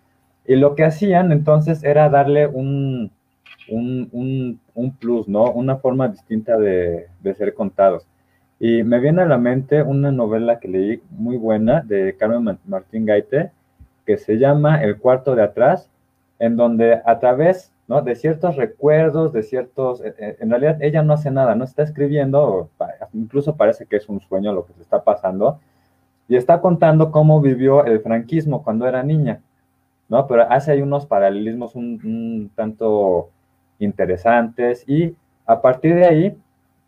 Y 0.47 0.57
lo 0.57 0.75
que 0.75 0.85
hacían 0.85 1.33
entonces 1.33 1.83
era 1.85 2.09
darle 2.09 2.47
un, 2.47 3.11
un, 3.71 4.97
plus, 4.99 5.29
¿no? 5.29 5.51
Una 5.51 5.77
forma 5.77 6.09
distinta 6.09 6.57
de, 6.59 7.09
ser 7.37 7.55
contados. 7.55 8.07
Y 8.61 8.83
me 8.83 9.01
viene 9.01 9.23
a 9.23 9.27
la 9.27 9.39
mente 9.39 9.83
una 9.83 10.13
novela 10.13 10.59
que 10.59 10.69
leí 10.69 11.03
muy 11.11 11.37
buena 11.37 11.83
de 11.83 12.17
Carmen 12.17 12.59
Martín 12.67 13.07
Gaite, 13.07 13.51
que 14.07 14.17
se 14.17 14.39
llama 14.39 14.83
El 14.83 14.99
cuarto 14.99 15.35
de 15.35 15.43
atrás, 15.43 15.91
en 16.39 16.57
donde 16.57 17.01
a 17.05 17.19
través 17.19 17.73
¿no? 17.89 18.03
de 18.03 18.15
ciertos 18.15 18.57
recuerdos, 18.57 19.33
de 19.33 19.43
ciertos, 19.43 20.03
eh, 20.03 20.15
eh, 20.19 20.37
en 20.41 20.51
realidad 20.51 20.83
ella 20.83 21.03
no 21.03 21.15
hace 21.15 21.31
nada, 21.31 21.55
no 21.55 21.65
está 21.65 21.83
escribiendo, 21.83 22.69
incluso 23.13 23.57
parece 23.57 23.87
que 23.87 23.97
es 23.97 24.09
un 24.09 24.21
sueño 24.21 24.53
lo 24.53 24.67
que 24.67 24.73
se 24.75 24.83
está 24.83 25.03
pasando, 25.03 25.59
y 26.29 26.37
está 26.37 26.61
contando 26.61 27.11
cómo 27.11 27.41
vivió 27.41 27.85
el 27.85 28.01
franquismo 28.01 28.63
cuando 28.63 28.87
era 28.87 29.03
niña. 29.03 29.41
¿No? 30.15 30.29
Pero 30.29 30.47
hace 30.49 30.71
ahí 30.71 30.81
unos 30.81 31.07
paralelismos 31.07 31.75
un, 31.75 32.51
tanto 32.55 33.31
interesantes 33.81 34.89
y 34.89 35.17
a 35.45 35.61
partir 35.61 35.97
de 35.97 36.07
ahí, 36.07 36.37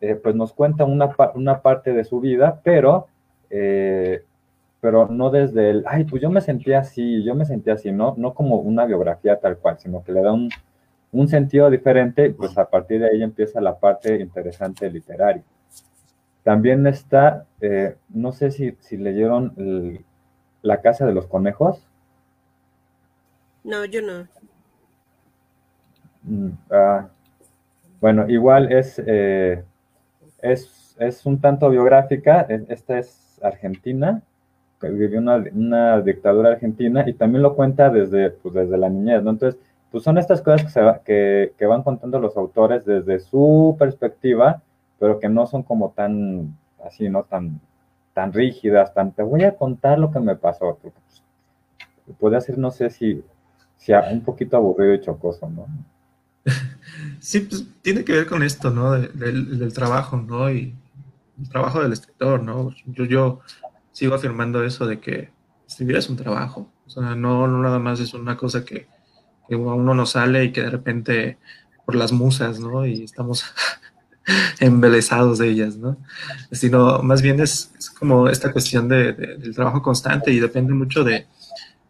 eh, 0.01 0.15
pues 0.15 0.37
nos 0.37 0.53
cuenta 0.53 0.85
una, 0.85 1.11
una, 1.35 1.61
parte 1.61 1.93
de 1.93 2.05
su 2.05 2.21
vida, 2.21 2.61
pero, 2.63 3.09
eh, 3.51 4.23
pero 4.81 5.09
no 5.09 5.31
desde 5.31 5.71
el, 5.71 5.85
ay, 5.89 6.05
pues 6.05 6.23
yo 6.23 6.31
me 6.31 6.41
sentía 6.41 6.79
así, 6.79 7.25
yo 7.25 7.35
me 7.35 7.45
sentía 7.45 7.75
así, 7.75 7.91
no, 7.91 8.15
no 8.17 8.33
como 8.33 8.61
una 8.61 8.85
biografía 8.85 9.41
tal 9.41 9.59
cual, 9.59 9.77
sino 9.81 10.05
que 10.05 10.13
le 10.13 10.23
da 10.23 10.33
un, 10.33 10.49
un 11.11 11.27
sentido 11.27 11.69
diferente, 11.69 12.31
pues 12.31 12.57
a 12.57 12.71
partir 12.71 13.01
de 13.01 13.09
ahí 13.09 13.23
empieza 13.25 13.61
la 13.61 13.77
parte 13.77 14.21
interesante 14.21 14.89
literaria. 14.89 15.43
También 16.45 16.87
está, 16.87 17.45
eh, 17.61 17.97
no 18.09 18.31
sé 18.31 18.53
si, 18.53 18.77
si 18.79 18.97
leyeron 18.97 19.53
La 20.63 20.81
Casa 20.81 21.05
de 21.05 21.13
los 21.13 21.27
Conejos. 21.27 21.86
No, 23.67 23.85
yo 23.85 24.01
no. 24.01 24.29
Mm, 26.23 26.51
ah, 26.71 27.09
bueno, 28.01 28.29
igual 28.29 28.71
es, 28.71 29.03
eh, 29.05 29.65
es, 30.41 30.95
es, 31.01 31.27
un 31.27 31.41
tanto 31.41 31.69
biográfica. 31.69 32.47
Esta 32.69 33.01
es 33.01 33.41
argentina, 33.43 34.23
vivió 34.81 35.19
una, 35.19 35.45
una, 35.53 36.01
dictadura 36.01 36.51
argentina 36.51 37.03
y 37.09 37.15
también 37.15 37.43
lo 37.43 37.57
cuenta 37.57 37.91
desde, 37.91 38.31
pues, 38.31 38.55
desde 38.55 38.79
la 38.79 38.89
niñez, 38.89 39.25
¿no? 39.25 39.31
Entonces, 39.31 39.61
pues 39.91 40.05
son 40.05 40.19
estas 40.19 40.43
cosas 40.43 40.63
que, 40.63 40.71
se 40.71 41.53
que, 41.59 41.67
van 41.67 41.83
contando 41.83 42.21
los 42.21 42.37
autores 42.37 42.85
desde 42.85 43.19
su 43.19 43.75
perspectiva, 43.81 44.63
pero 45.01 45.19
que 45.19 45.29
no 45.29 45.45
son 45.49 45.65
como 45.65 45.91
tan, 45.91 46.57
así, 46.85 47.09
¿no? 47.09 47.25
Tan, 47.25 47.61
tan 48.15 48.33
rígidas, 48.33 48.95
tan, 48.95 49.11
te 49.11 49.25
voy 49.25 49.43
a 49.43 49.57
contar 49.57 49.99
lo 49.99 50.13
que 50.13 50.21
me 50.21 50.37
pasó. 50.37 50.79
Pues, 50.81 50.95
puede 52.21 52.41
ser, 52.41 52.59
no 52.59 52.71
sé 52.71 52.91
si 52.91 53.25
sea 53.77 54.09
un 54.11 54.23
poquito 54.23 54.57
aburrido 54.57 54.95
y 54.95 55.01
chocoso, 55.01 55.49
¿no? 55.49 55.67
Sí, 57.21 57.41
pues 57.41 57.67
tiene 57.83 58.05
que 58.05 58.13
ver 58.13 58.27
con 58.27 58.43
esto, 58.43 58.71
¿no? 58.71 58.93
del, 58.93 59.73
trabajo, 59.75 60.17
¿no? 60.17 60.51
Y 60.51 60.75
el 61.39 61.49
trabajo 61.49 61.83
del 61.83 61.93
escritor, 61.93 62.43
¿no? 62.43 62.73
Yo, 62.87 63.05
yo 63.05 63.41
sigo 63.93 64.15
afirmando 64.15 64.63
eso 64.63 64.87
de 64.87 65.01
que 65.01 65.31
escribir 65.67 65.97
es 65.97 66.09
un 66.09 66.17
trabajo. 66.17 66.71
O 66.87 66.91
sea, 66.91 67.15
no, 67.15 67.49
nada 67.49 67.79
más 67.79 68.01
es 68.01 68.15
una 68.15 68.37
cosa 68.37 68.65
que, 68.65 68.87
que 69.49 69.57
uno 69.57 69.95
nos 69.95 70.11
sale 70.11 70.45
y 70.45 70.53
que 70.53 70.63
de 70.63 70.71
repente 70.71 71.39
por 71.85 71.95
las 71.95 72.13
musas, 72.13 72.61
¿no? 72.61 72.87
Y 72.87 73.05
estamos 73.05 73.45
embelesados 74.61 75.39
de 75.39 75.49
ellas, 75.49 75.77
¿no? 75.77 75.97
Sino 76.53 77.03
más 77.03 77.23
bien 77.23 77.41
es, 77.41 77.73
como 77.99 78.29
esta 78.29 78.53
cuestión 78.53 78.89
de, 78.89 79.13
del 79.13 79.55
trabajo 79.55 79.83
constante 79.83 80.33
y 80.33 80.41
depende 80.41 80.75
mucho 80.75 81.05
de, 81.05 81.27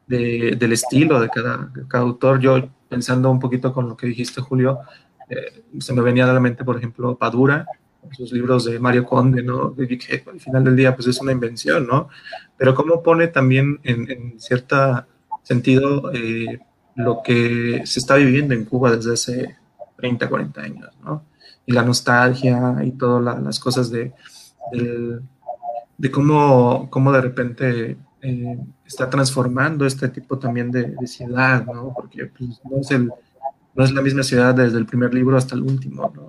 del 0.07 0.73
estilo 0.73 1.21
de 1.21 1.29
cada, 1.29 1.71
autor. 1.93 2.41
Yo, 2.41 2.69
pensando 2.89 3.31
un 3.31 3.41
poquito 3.41 3.73
con 3.73 3.89
lo 3.89 3.97
que 3.97 4.07
dijiste, 4.07 4.41
Julio, 4.41 4.81
eh, 5.29 5.65
se 5.79 5.93
me 5.93 6.03
venía 6.03 6.25
a 6.25 6.33
la 6.33 6.41
mente, 6.41 6.65
por 6.65 6.77
ejemplo, 6.77 7.17
Padura, 7.17 7.67
sus 8.13 8.33
libros 8.33 8.65
de 8.65 8.79
Mario 8.79 9.05
Conde, 9.05 9.43
¿no? 9.43 9.75
Que 9.75 10.25
al 10.31 10.41
final 10.41 10.65
del 10.65 10.77
día, 10.77 10.95
pues 10.95 11.09
es 11.09 11.21
una 11.21 11.33
invención, 11.33 11.87
¿no? 11.87 12.09
Pero 12.57 12.75
cómo 12.75 13.03
pone 13.03 13.29
también 13.29 13.81
en, 13.83 14.39
cierto 14.39 15.05
sentido, 15.43 16.13
eh, 16.13 16.61
lo 16.97 17.23
que 17.23 17.83
se 17.85 17.99
está 17.99 18.17
viviendo 18.17 18.55
en 18.55 18.65
Cuba 18.65 18.97
desde 18.97 19.13
hace 19.13 19.57
30, 19.97 20.29
40 20.29 20.61
años, 20.61 20.89
¿no? 21.05 21.25
Y 21.67 21.73
la 21.73 21.83
nostalgia 21.83 22.77
y 22.85 22.93
todas 22.93 23.43
las 23.43 23.61
cosas 23.61 23.91
de, 23.91 24.13
de, 24.73 26.11
cómo, 26.11 26.89
cómo, 26.91 27.13
de 27.13 27.21
repente 27.21 27.97
eh, 28.23 28.59
está 28.85 29.09
transformando 29.09 29.87
este 29.87 30.09
tipo 30.09 30.39
también 30.39 30.71
de, 30.71 30.95
ciudad, 31.07 31.65
¿no? 31.67 31.93
Porque 31.95 32.27
pues, 32.27 32.61
no, 32.65 32.79
es 32.79 32.91
el, 32.91 33.13
no 33.75 33.85
es 33.85 33.93
la 33.93 34.03
misma 34.03 34.23
ciudad 34.23 34.55
desde 34.55 34.79
el 34.79 34.87
primer 34.87 35.15
libro 35.15 35.37
hasta 35.37 35.55
el 35.55 35.63
último, 35.63 36.13
¿no? 36.15 36.29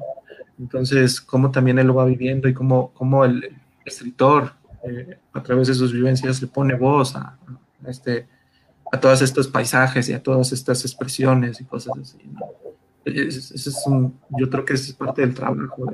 Entonces, 0.59 1.21
cómo 1.21 1.51
también 1.51 1.77
él 1.79 1.87
lo 1.87 1.95
va 1.95 2.05
viviendo 2.05 2.47
y 2.47 2.53
cómo, 2.53 2.91
cómo 2.93 3.25
el, 3.25 3.55
escritor, 3.87 4.51
eh, 4.83 5.17
a 5.33 5.41
través 5.41 5.67
de 5.67 5.73
sus 5.73 5.93
vivencias, 5.93 6.41
le 6.41 6.47
pone 6.47 6.75
voz 6.75 7.15
a, 7.15 7.37
este, 7.87 8.27
a 8.91 8.99
todos 8.99 9.21
estos 9.21 9.47
paisajes 9.47 10.09
y 10.09 10.13
a 10.13 10.21
todas 10.21 10.51
estas 10.51 10.83
expresiones 10.83 11.61
y 11.61 11.65
cosas 11.65 11.97
así. 11.97 12.17
es 13.05 13.83
un, 13.87 14.19
yo 14.37 14.49
creo 14.49 14.65
que 14.65 14.73
es 14.73 14.91
parte 14.93 15.21
del 15.21 15.33
trabajo 15.33 15.91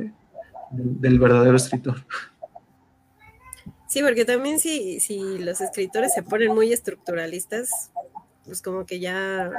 del 0.72 1.20
verdadero 1.20 1.56
escritor. 1.56 1.98
Sí, 3.94 4.02
porque 4.02 4.26
también 4.26 4.60
si, 4.60 5.00
si 5.00 5.20
los 5.38 5.62
escritores 5.62 6.16
se 6.16 6.24
ponen 6.24 6.52
muy 6.56 6.74
estructuralistas, 6.74 7.92
pues 8.44 8.60
como 8.60 8.88
que 8.88 9.00
ya, 9.00 9.52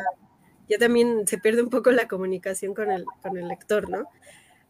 ya 0.69 0.77
también 0.77 1.25
se 1.29 1.39
pierde 1.39 1.63
un 1.63 1.71
poco 1.71 1.93
la 1.93 2.09
comunicación 2.09 2.75
con 2.75 2.91
el, 2.91 3.05
con 3.23 3.37
el 3.37 3.47
lector, 3.47 3.89
¿no? 3.89 4.09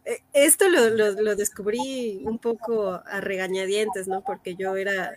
Eh, 0.05 0.21
esto 0.33 0.69
lo, 0.69 0.91
lo, 0.91 1.35
descubrí 1.35 2.21
un 2.25 2.37
poco 2.37 3.01
a 3.07 3.21
regañadientes, 3.21 4.07
¿no? 4.07 4.21
Porque 4.21 4.53
yo 4.53 4.75
era 4.75 5.15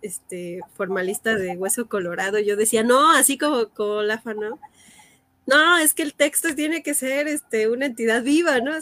este 0.00 0.60
formalista 0.74 1.34
de 1.34 1.58
hueso 1.58 1.86
colorado, 1.86 2.38
yo 2.38 2.56
decía, 2.56 2.82
no, 2.82 3.14
así 3.14 3.36
como, 3.36 3.68
como 3.74 4.00
¿no? 4.00 4.58
No, 5.52 5.76
es 5.76 5.92
que 5.92 6.02
el 6.02 6.14
texto 6.14 6.54
tiene 6.54 6.82
que 6.82 6.94
ser 6.94 7.28
este, 7.28 7.68
una 7.68 7.84
entidad 7.84 8.22
viva, 8.22 8.60
¿no? 8.60 8.72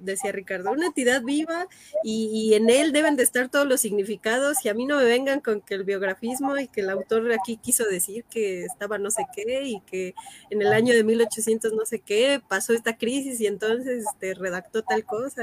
Decía 0.00 0.32
Ricardo, 0.32 0.72
una 0.72 0.86
entidad 0.86 1.22
viva 1.22 1.66
y, 2.02 2.54
en 2.54 2.70
él 2.70 2.92
deben 2.92 3.16
de 3.16 3.22
estar 3.22 3.50
todos 3.50 3.66
los 3.66 3.82
significados 3.82 4.64
y 4.64 4.70
a 4.70 4.74
mí 4.74 4.86
no 4.86 4.96
me 4.96 5.04
vengan 5.04 5.40
con 5.40 5.60
que 5.60 5.74
el 5.74 5.84
biografismo 5.84 6.56
y 6.56 6.68
que 6.68 6.80
el 6.80 6.88
autor 6.88 7.30
aquí 7.32 7.58
quiso 7.58 7.84
decir 7.84 8.24
que 8.30 8.64
estaba 8.64 8.96
no 8.96 9.10
sé 9.10 9.26
qué 9.36 9.64
y 9.64 9.80
que 9.80 10.14
en 10.48 10.62
el 10.62 10.72
año 10.72 10.94
de 10.94 11.04
1800 11.04 11.74
no 11.74 11.84
sé 11.84 11.98
qué 11.98 12.40
pasó 12.48 12.72
esta 12.72 12.96
crisis 12.96 13.38
y 13.42 13.46
entonces 13.46 14.06
este, 14.06 14.32
redactó 14.32 14.82
tal 14.82 15.04
cosa. 15.04 15.42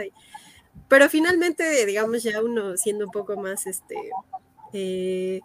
pero 0.87 1.09
finalmente, 1.09 1.85
digamos, 1.85 2.23
ya 2.23 2.41
uno 2.41 2.75
siendo 2.75 3.05
un 3.05 3.11
poco 3.11 3.35
más 3.35 3.67
este, 3.67 3.95
eh, 4.73 5.41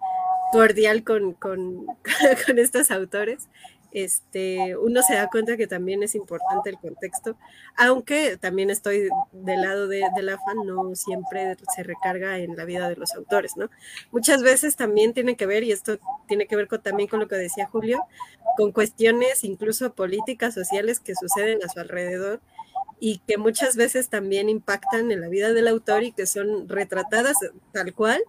cordial 0.53 1.05
con, 1.05 1.35
con 1.35 1.87
estos 2.57 2.91
autores, 2.91 3.49
este, 3.97 4.77
uno 4.77 5.01
se 5.01 5.15
da 5.15 5.31
cuenta 5.31 5.57
que 5.57 5.67
también 5.67 6.03
es 6.03 6.15
importante 6.15 6.69
el 6.69 6.77
contexto, 6.77 7.39
aunque 7.79 8.37
también 8.37 8.69
estoy 8.69 9.09
del 9.33 9.63
lado 9.63 9.89
de, 9.89 10.05
del 10.15 10.29
afán, 10.29 10.59
no 10.67 10.95
siempre 10.95 11.57
se 11.75 11.83
recarga 11.83 12.39
en 12.39 12.57
la 12.59 12.67
vida 12.67 12.91
de 12.91 12.97
los 12.97 13.15
autores, 13.15 13.57
¿no? 13.57 13.71
Muchas 14.13 14.43
veces 14.43 14.77
también 14.77 15.15
tiene 15.15 15.35
que 15.35 15.47
ver, 15.47 15.65
y 15.65 15.73
esto 15.73 15.99
tiene 16.29 16.47
que 16.47 16.57
ver 16.57 16.69
también 16.83 17.09
con 17.09 17.21
lo 17.21 17.27
que 17.27 17.37
decía 17.37 17.69
Julio, 17.69 18.05
con 18.59 18.71
cuestiones 18.71 19.45
incluso 19.45 19.95
políticas, 19.95 20.53
sociales 20.53 21.01
que 21.01 21.15
suceden 21.15 21.61
a 21.65 21.69
su 21.71 21.81
alrededor 21.81 22.43
y 23.01 23.23
que 23.27 23.39
muchas 23.39 23.77
veces 23.77 24.11
también 24.11 24.51
impactan 24.51 25.11
en 25.11 25.23
la 25.23 25.29
vida 25.29 25.55
del 25.55 25.69
autor 25.69 26.03
y 26.03 26.13
que 26.13 26.27
son 26.27 26.69
retratadas 26.69 27.39
tal 27.73 27.95
cual 27.95 28.21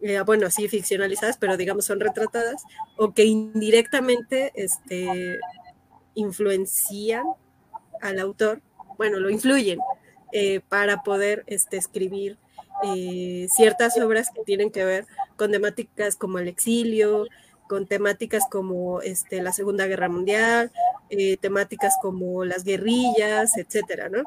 eh, 0.00 0.20
bueno, 0.20 0.50
sí, 0.50 0.68
ficcionalizadas, 0.68 1.38
pero 1.38 1.56
digamos 1.56 1.86
son 1.86 2.00
retratadas, 2.00 2.62
o 2.96 3.14
que 3.14 3.24
indirectamente 3.24 4.52
este, 4.54 5.38
influencian 6.14 7.24
al 8.02 8.18
autor, 8.18 8.60
bueno, 8.98 9.18
lo 9.18 9.30
influyen 9.30 9.80
eh, 10.32 10.60
para 10.68 11.02
poder 11.02 11.44
este, 11.46 11.78
escribir 11.78 12.38
eh, 12.84 13.46
ciertas 13.50 13.98
obras 13.98 14.28
que 14.34 14.42
tienen 14.42 14.70
que 14.70 14.84
ver 14.84 15.06
con 15.36 15.50
temáticas 15.50 16.16
como 16.16 16.38
el 16.38 16.48
exilio, 16.48 17.26
con 17.66 17.86
temáticas 17.86 18.44
como 18.50 19.00
este, 19.00 19.42
la 19.42 19.52
Segunda 19.52 19.86
Guerra 19.86 20.08
Mundial, 20.08 20.70
temáticas 21.40 21.94
como 22.02 22.44
las 22.44 22.64
guerrillas, 22.64 23.56
etcétera, 23.56 24.08
¿no? 24.08 24.24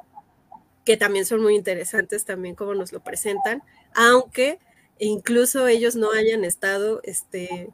Que 0.84 0.98
también 0.98 1.26
son 1.26 1.42
muy 1.42 1.56
interesantes 1.56 2.26
también 2.26 2.56
como 2.56 2.74
nos 2.74 2.92
lo 2.92 3.02
presentan, 3.02 3.64
aunque 3.94 4.60
e 5.00 5.08
incluso 5.08 5.68
ellos 5.68 5.95
no 5.95 6.12
hayan 6.12 6.43
estado 6.43 7.00
este, 7.04 7.70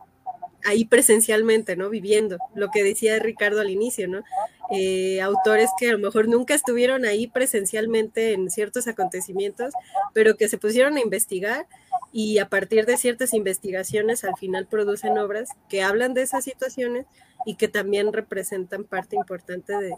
ahí 0.65 0.85
presencialmente, 0.85 1.75
¿no? 1.75 1.89
Viviendo, 1.89 2.37
lo 2.53 2.69
que 2.71 2.83
decía 2.83 3.19
Ricardo 3.19 3.61
al 3.61 3.69
inicio, 3.69 4.07
¿no? 4.07 4.23
Eh, 4.71 5.21
autores 5.21 5.69
que 5.79 5.89
a 5.89 5.91
lo 5.91 5.99
mejor 5.99 6.27
nunca 6.27 6.55
estuvieron 6.55 7.05
ahí 7.05 7.27
presencialmente 7.27 8.33
en 8.33 8.49
ciertos 8.49 8.87
acontecimientos, 8.87 9.73
pero 10.13 10.37
que 10.37 10.49
se 10.49 10.57
pusieron 10.57 10.97
a 10.97 11.01
investigar 11.01 11.67
y 12.11 12.39
a 12.39 12.49
partir 12.49 12.85
de 12.85 12.97
ciertas 12.97 13.33
investigaciones 13.33 14.23
al 14.23 14.35
final 14.37 14.65
producen 14.65 15.17
obras 15.19 15.49
que 15.69 15.83
hablan 15.83 16.15
de 16.15 16.23
esas 16.23 16.43
situaciones 16.43 17.05
y 17.45 17.55
que 17.55 17.67
también 17.67 18.11
representan 18.11 18.85
parte 18.85 19.15
importante 19.15 19.73
de, 19.77 19.93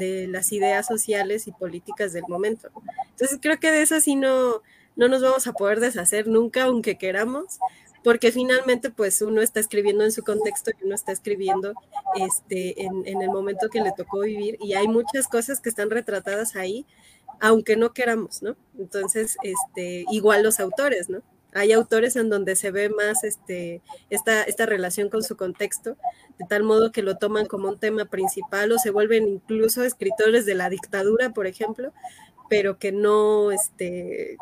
de 0.00 0.26
las 0.26 0.50
ideas 0.50 0.86
sociales 0.86 1.46
y 1.46 1.52
políticas 1.52 2.12
del 2.12 2.24
momento. 2.26 2.70
Entonces 3.10 3.38
creo 3.40 3.60
que 3.60 3.70
de 3.70 3.82
eso 3.82 4.00
sí 4.00 4.16
no, 4.16 4.62
no 4.98 5.08
nos 5.08 5.22
vamos 5.22 5.46
a 5.46 5.52
poder 5.52 5.80
deshacer 5.80 6.26
nunca, 6.26 6.64
aunque 6.64 6.98
queramos, 6.98 7.60
porque 8.02 8.32
finalmente 8.32 8.90
pues 8.90 9.22
uno 9.22 9.40
está 9.40 9.60
escribiendo 9.60 10.04
en 10.04 10.12
su 10.12 10.22
contexto 10.22 10.72
y 10.72 10.84
uno 10.84 10.94
está 10.94 11.12
escribiendo 11.12 11.72
este, 12.16 12.82
en, 12.82 13.06
el 13.06 13.28
momento 13.28 13.68
que 13.70 13.80
le 13.80 13.92
tocó 13.92 14.20
vivir 14.20 14.58
y 14.60 14.74
hay 14.74 14.88
muchas 14.88 15.28
cosas 15.28 15.60
que 15.60 15.68
están 15.68 15.88
retratadas 15.88 16.56
ahí, 16.56 16.84
aunque 17.40 17.76
no 17.76 17.92
queramos, 17.92 18.42
¿no? 18.42 18.56
Entonces, 18.76 19.36
este, 19.42 20.04
igual 20.10 20.42
los 20.42 20.58
autores, 20.58 21.08
¿no? 21.08 21.22
Hay 21.54 21.72
autores 21.72 22.16
en 22.16 22.28
donde 22.28 22.56
se 22.56 22.72
ve 22.72 22.88
más 22.88 23.22
este, 23.22 23.80
esta, 24.10 24.42
esta 24.42 24.66
relación 24.66 25.10
con 25.10 25.22
su 25.22 25.36
contexto, 25.36 25.96
de 26.38 26.46
tal 26.48 26.64
modo 26.64 26.90
que 26.90 27.02
lo 27.02 27.18
toman 27.18 27.46
como 27.46 27.68
un 27.68 27.78
tema 27.78 28.04
principal 28.06 28.72
o 28.72 28.78
se 28.78 28.90
vuelven 28.90 29.28
incluso 29.28 29.84
escritores 29.84 30.44
de 30.44 30.56
la 30.56 30.68
dictadura, 30.68 31.30
por 31.30 31.46
ejemplo, 31.46 31.92
pero 32.48 32.78
que 32.78 32.92
no, 32.92 33.52
este, 33.52 34.36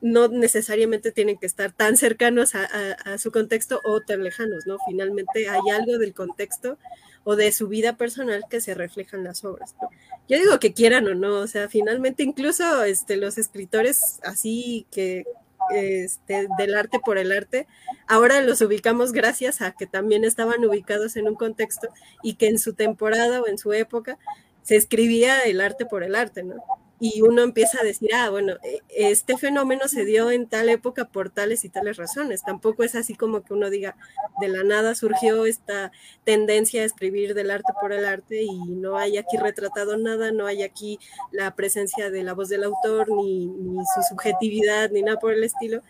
no 0.00 0.28
necesariamente 0.28 1.12
tienen 1.12 1.38
que 1.38 1.46
estar 1.46 1.72
tan 1.72 1.96
cercanos 1.96 2.54
a, 2.54 3.18
su 3.18 3.30
contexto 3.30 3.80
o 3.84 4.00
tan 4.00 4.24
lejanos, 4.24 4.66
¿no? 4.66 4.78
Finalmente 4.86 5.48
hay 5.48 5.60
algo 5.72 5.98
del 5.98 6.14
contexto 6.14 6.78
o 7.24 7.36
de 7.36 7.52
su 7.52 7.68
vida 7.68 7.96
personal 7.96 8.44
que 8.48 8.60
se 8.60 8.74
refleja 8.74 9.16
en 9.16 9.24
las 9.24 9.44
obras, 9.44 9.74
¿no? 9.80 9.90
Yo 10.28 10.38
digo 10.38 10.58
que 10.58 10.72
quieran 10.72 11.06
o 11.06 11.14
no, 11.14 11.34
o 11.34 11.46
sea, 11.46 11.68
finalmente 11.68 12.22
incluso 12.22 12.84
este, 12.84 13.16
los 13.16 13.36
escritores 13.36 14.20
así 14.22 14.86
que 14.90 15.24
este, 15.70 16.48
del 16.58 16.74
arte 16.74 16.98
por 16.98 17.18
el 17.18 17.32
arte, 17.32 17.66
ahora 18.08 18.40
los 18.40 18.60
ubicamos 18.60 19.12
gracias 19.12 19.60
a 19.60 19.72
que 19.72 19.86
también 19.86 20.24
estaban 20.24 20.64
ubicados 20.64 21.16
en 21.16 21.28
un 21.28 21.34
contexto 21.34 21.88
y 22.22 22.34
que 22.34 22.48
en 22.48 22.58
su 22.58 22.74
temporada 22.74 23.42
o 23.42 23.46
en 23.46 23.58
su 23.58 23.72
época 23.72 24.18
se 24.62 24.76
escribía 24.76 25.40
el 25.40 25.60
arte 25.60 25.86
por 25.86 26.02
el 26.02 26.14
arte, 26.14 26.42
¿no? 26.42 26.56
Y 27.02 27.22
uno 27.22 27.42
empieza 27.42 27.80
a 27.80 27.82
decir, 27.82 28.10
ah, 28.14 28.28
bueno, 28.28 28.56
e, 28.62 28.82
este 28.90 29.38
fenómeno 29.38 29.88
se 29.88 30.04
dio 30.04 30.30
en 30.30 30.46
tal 30.46 30.68
época 30.68 31.06
por 31.06 31.30
tales 31.30 31.64
y 31.64 31.70
tales 31.70 31.96
razones. 31.96 32.42
Tampoco 32.44 32.84
es 32.84 32.94
así 32.94 33.14
como 33.14 33.42
que 33.42 33.54
uno 33.54 33.70
diga, 33.70 33.96
de 34.38 34.48
la 34.48 34.62
nada 34.64 34.94
surgió 34.94 35.46
esta 35.46 35.92
tendencia 36.24 36.82
a 36.82 36.84
escribir 36.84 37.32
del 37.32 37.50
arte 37.50 37.72
por 37.80 37.94
el 37.94 38.04
arte 38.04 38.42
y 38.42 38.58
no 38.74 38.98
hay 38.98 39.16
aquí 39.16 39.38
retratado 39.38 39.96
nada, 39.96 40.30
no 40.30 40.44
hay 40.46 40.62
aquí 40.62 40.98
la 41.32 41.54
presencia 41.56 42.10
de 42.10 42.22
la 42.22 42.34
voz 42.34 42.50
del 42.50 42.64
autor, 42.64 43.08
ni, 43.10 43.46
su 43.94 44.02
subjetividad, 44.10 44.90
ni 44.90 45.00
nada 45.00 45.18
por 45.18 45.32
el 45.32 45.42
estilo. 45.42 45.80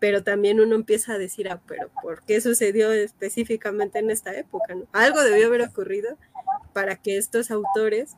Pero 0.00 0.24
también 0.24 0.60
uno 0.60 0.74
empieza 0.74 1.12
a 1.12 1.18
decir, 1.18 1.48
ah, 1.48 1.60
pero 1.68 1.90
¿por 2.02 2.22
qué 2.22 2.40
sucedió 2.40 2.90
específicamente 2.90 4.00
en 4.00 4.10
esta 4.10 4.34
época? 4.34 4.74
Algo 4.90 5.22
debió 5.22 5.46
haber 5.46 5.62
ocurrido 5.62 6.16
para 6.72 6.96
que 6.96 7.18
estos 7.18 7.52
autores 7.52 8.16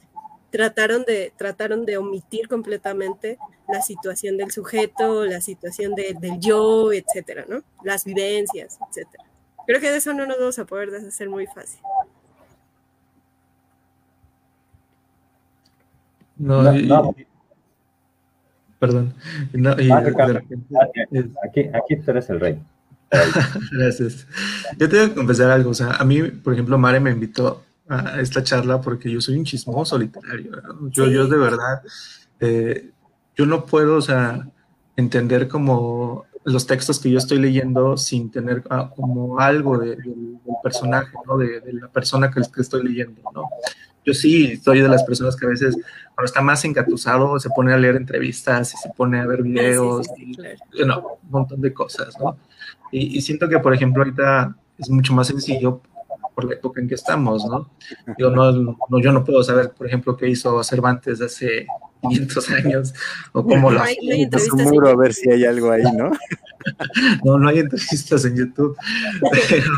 trataron 0.52 1.04
de, 1.04 1.32
trataron 1.36 1.84
de 1.86 1.96
omitir 1.96 2.46
completamente 2.46 3.38
la 3.68 3.80
situación 3.80 4.36
del 4.36 4.52
sujeto, 4.52 5.24
la 5.24 5.40
situación 5.40 5.94
del 5.94 6.38
yo, 6.38 6.92
etcétera, 6.92 7.46
¿no? 7.48 7.62
Las 7.82 8.04
vivencias, 8.04 8.78
etcétera. 8.88 9.24
Creo 9.66 9.80
que 9.80 9.90
de 9.90 9.96
eso 9.96 10.12
no 10.12 10.26
nos 10.26 10.38
vamos 10.38 10.58
a 10.58 10.66
poder 10.66 10.90
deshacer 10.90 11.28
muy 11.30 11.46
fácil. 11.46 11.80
No, 16.36 16.62
no, 16.62 17.14
perdón. 18.78 19.14
aquí, 21.44 21.60
aquí 21.72 21.96
tú 21.96 22.10
eres 22.10 22.28
el 22.30 22.40
rey. 22.40 22.62
Gracias. 23.72 24.26
Yo 24.76 24.88
tengo 24.88 25.08
que 25.08 25.14
confesar 25.14 25.50
algo. 25.50 25.70
O 25.70 25.74
sea, 25.74 25.92
a 25.92 26.04
mí, 26.04 26.22
por 26.22 26.52
ejemplo, 26.52 26.76
Mare 26.78 26.98
me 26.98 27.10
invitó 27.10 27.62
a 27.92 28.20
esta 28.20 28.42
charla 28.42 28.80
porque 28.80 29.10
yo 29.10 29.20
soy 29.20 29.36
un 29.36 29.44
chismoso 29.44 29.98
literario. 29.98 30.52
Yo, 30.90 31.06
yo 31.08 31.26
de 31.26 31.36
verdad, 31.36 31.82
eh, 32.40 32.90
yo 33.36 33.46
no 33.46 33.66
puedo, 33.66 33.96
o 33.96 34.02
sea, 34.02 34.48
entender 34.96 35.48
como 35.48 36.24
los 36.44 36.66
textos 36.66 36.98
que 36.98 37.10
yo 37.10 37.18
estoy 37.18 37.38
leyendo 37.38 37.96
sin 37.96 38.30
tener 38.30 38.64
ah, 38.70 38.90
como 38.94 39.38
algo 39.38 39.78
de, 39.78 39.96
del 39.96 40.38
personaje, 40.62 41.12
¿no? 41.26 41.36
De, 41.36 41.60
de, 41.60 41.72
la 41.74 41.88
persona 41.88 42.30
que, 42.30 42.40
que 42.40 42.62
estoy 42.62 42.82
leyendo, 42.82 43.22
¿no? 43.32 43.48
Yo 44.04 44.14
sí 44.14 44.56
soy 44.56 44.80
de 44.80 44.88
las 44.88 45.04
personas 45.04 45.36
que 45.36 45.46
a 45.46 45.50
veces, 45.50 45.76
cuando 46.14 46.24
está 46.24 46.40
más 46.40 46.64
engatusado, 46.64 47.38
se 47.38 47.50
pone 47.50 47.72
a 47.72 47.76
leer 47.76 47.94
entrevistas 47.94 48.74
y 48.74 48.76
se 48.76 48.88
pone 48.96 49.20
a 49.20 49.26
ver 49.26 49.44
videos, 49.44 50.06
sí, 50.06 50.12
sí, 50.16 50.24
sí, 50.26 50.34
claro. 50.34 50.58
y, 50.72 50.84
no, 50.84 51.18
un 51.22 51.30
montón 51.30 51.60
de 51.60 51.72
cosas, 51.72 52.18
¿no? 52.18 52.36
Y, 52.90 53.16
y, 53.16 53.20
siento 53.20 53.48
que, 53.48 53.60
por 53.60 53.72
ejemplo, 53.72 54.02
ahorita 54.02 54.56
es 54.78 54.90
mucho 54.90 55.14
más 55.14 55.28
sencillo 55.28 55.80
por 56.34 56.44
la 56.44 56.54
época 56.54 56.80
en 56.80 56.88
que 56.88 56.94
estamos, 56.94 57.44
¿no? 57.44 57.70
Yo 58.18 58.30
no, 58.30 58.52
no, 58.52 59.00
yo 59.00 59.12
no 59.12 59.24
puedo 59.24 59.42
saber, 59.42 59.72
por 59.72 59.86
ejemplo, 59.86 60.16
qué 60.16 60.28
hizo 60.28 60.62
Cervantes 60.64 61.20
hace 61.20 61.66
500 62.02 62.50
años 62.50 62.94
o 63.32 63.44
cómo 63.44 63.70
lo 63.70 63.80
hace. 63.80 63.96
Es 64.32 64.52
un 64.52 64.64
muro 64.64 64.88
a 64.88 64.96
ver 64.96 65.12
si 65.14 65.30
hay 65.30 65.44
algo 65.44 65.70
ahí, 65.70 65.82
¿no? 65.82 66.10
no, 67.24 67.38
no 67.38 67.48
hay 67.48 67.60
entrevistas 67.60 68.24
en 68.24 68.36
YouTube. 68.36 68.76
Pero, 69.30 69.72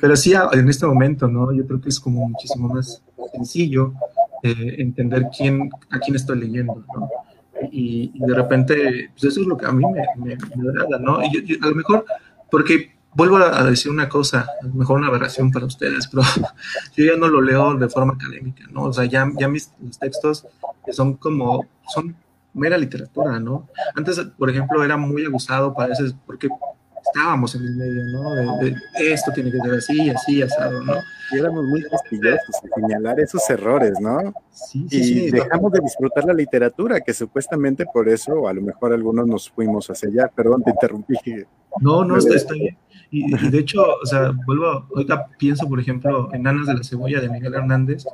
pero, 0.00 0.16
sí, 0.16 0.34
en 0.52 0.68
este 0.68 0.86
momento, 0.86 1.28
¿no? 1.28 1.52
Yo 1.52 1.66
creo 1.66 1.80
que 1.80 1.88
es 1.88 2.00
como 2.00 2.28
muchísimo 2.28 2.68
más 2.68 3.02
sencillo 3.32 3.92
eh, 4.42 4.76
entender 4.78 5.26
quién, 5.36 5.70
a 5.90 5.98
quién 5.98 6.16
estoy 6.16 6.40
leyendo, 6.40 6.84
¿no? 6.94 7.08
Y, 7.72 8.12
y, 8.14 8.18
de 8.20 8.34
repente, 8.34 9.10
pues 9.12 9.24
eso 9.24 9.40
es 9.40 9.46
lo 9.46 9.56
que 9.56 9.66
a 9.66 9.72
mí 9.72 9.84
me, 9.84 10.04
me, 10.16 10.36
me 10.56 10.68
agrada, 10.68 10.98
¿no? 10.98 11.22
Y 11.24 11.32
yo, 11.32 11.40
yo, 11.40 11.56
a 11.62 11.68
lo 11.68 11.74
mejor, 11.74 12.04
porque 12.50 12.95
vuelvo 13.16 13.38
a 13.38 13.64
decir 13.64 13.90
una 13.90 14.08
cosa, 14.08 14.46
mejor 14.74 14.98
una 14.98 15.08
aberración 15.08 15.50
para 15.50 15.64
ustedes, 15.64 16.06
pero 16.06 16.22
yo 16.96 17.04
ya 17.04 17.16
no 17.16 17.28
lo 17.28 17.40
leo 17.40 17.74
de 17.74 17.88
forma 17.88 18.12
académica, 18.12 18.64
¿no? 18.70 18.84
O 18.84 18.92
sea, 18.92 19.06
ya, 19.06 19.26
ya 19.38 19.48
mis 19.48 19.72
los 19.80 19.98
textos 19.98 20.46
son 20.92 21.14
como, 21.14 21.66
son 21.88 22.14
mera 22.52 22.76
literatura, 22.76 23.40
¿no? 23.40 23.68
Antes, 23.94 24.20
por 24.38 24.50
ejemplo, 24.50 24.84
era 24.84 24.98
muy 24.98 25.24
abusado 25.24 25.74
para 25.74 25.88
veces 25.88 26.14
porque 26.26 26.48
estábamos 27.06 27.54
en 27.54 27.64
el 27.64 27.76
medio, 27.76 28.04
¿no? 28.04 28.34
De, 28.34 28.70
de, 28.70 29.12
esto 29.12 29.32
tiene 29.32 29.50
que 29.50 29.58
ser 29.58 29.74
así, 29.74 30.10
así, 30.10 30.42
asado, 30.42 30.82
¿no? 30.82 30.94
Y 31.32 31.38
éramos 31.38 31.64
muy 31.64 31.82
castillosos 31.82 32.56
en 32.62 32.82
señalar 32.82 33.20
esos 33.20 33.48
errores, 33.50 33.94
¿no? 34.00 34.34
Sí, 34.50 34.86
sí, 34.88 34.96
y 34.96 35.04
sí, 35.04 35.30
dejamos 35.30 35.72
de 35.72 35.80
disfrutar 35.80 36.24
la 36.24 36.34
literatura, 36.34 37.00
que 37.00 37.12
supuestamente 37.12 37.84
por 37.92 38.08
eso 38.08 38.48
a 38.48 38.52
lo 38.52 38.62
mejor 38.62 38.92
algunos 38.92 39.26
nos 39.26 39.50
fuimos 39.50 39.88
hacia 39.90 40.08
allá. 40.08 40.30
Perdón, 40.34 40.62
te 40.62 40.70
interrumpí. 40.70 41.14
No, 41.80 42.04
no, 42.04 42.16
está, 42.16 42.54
bien. 42.54 42.76
Y, 43.10 43.34
y, 43.34 43.50
de 43.50 43.58
hecho, 43.58 43.82
o 44.02 44.06
sea, 44.06 44.32
vuelvo, 44.46 44.86
ahorita 44.94 45.28
pienso, 45.38 45.68
por 45.68 45.78
ejemplo, 45.78 46.32
en 46.32 46.46
Anas 46.46 46.66
de 46.66 46.74
la 46.74 46.82
Cebolla 46.82 47.20
de 47.20 47.28
Miguel 47.28 47.54
Hernández. 47.54 48.04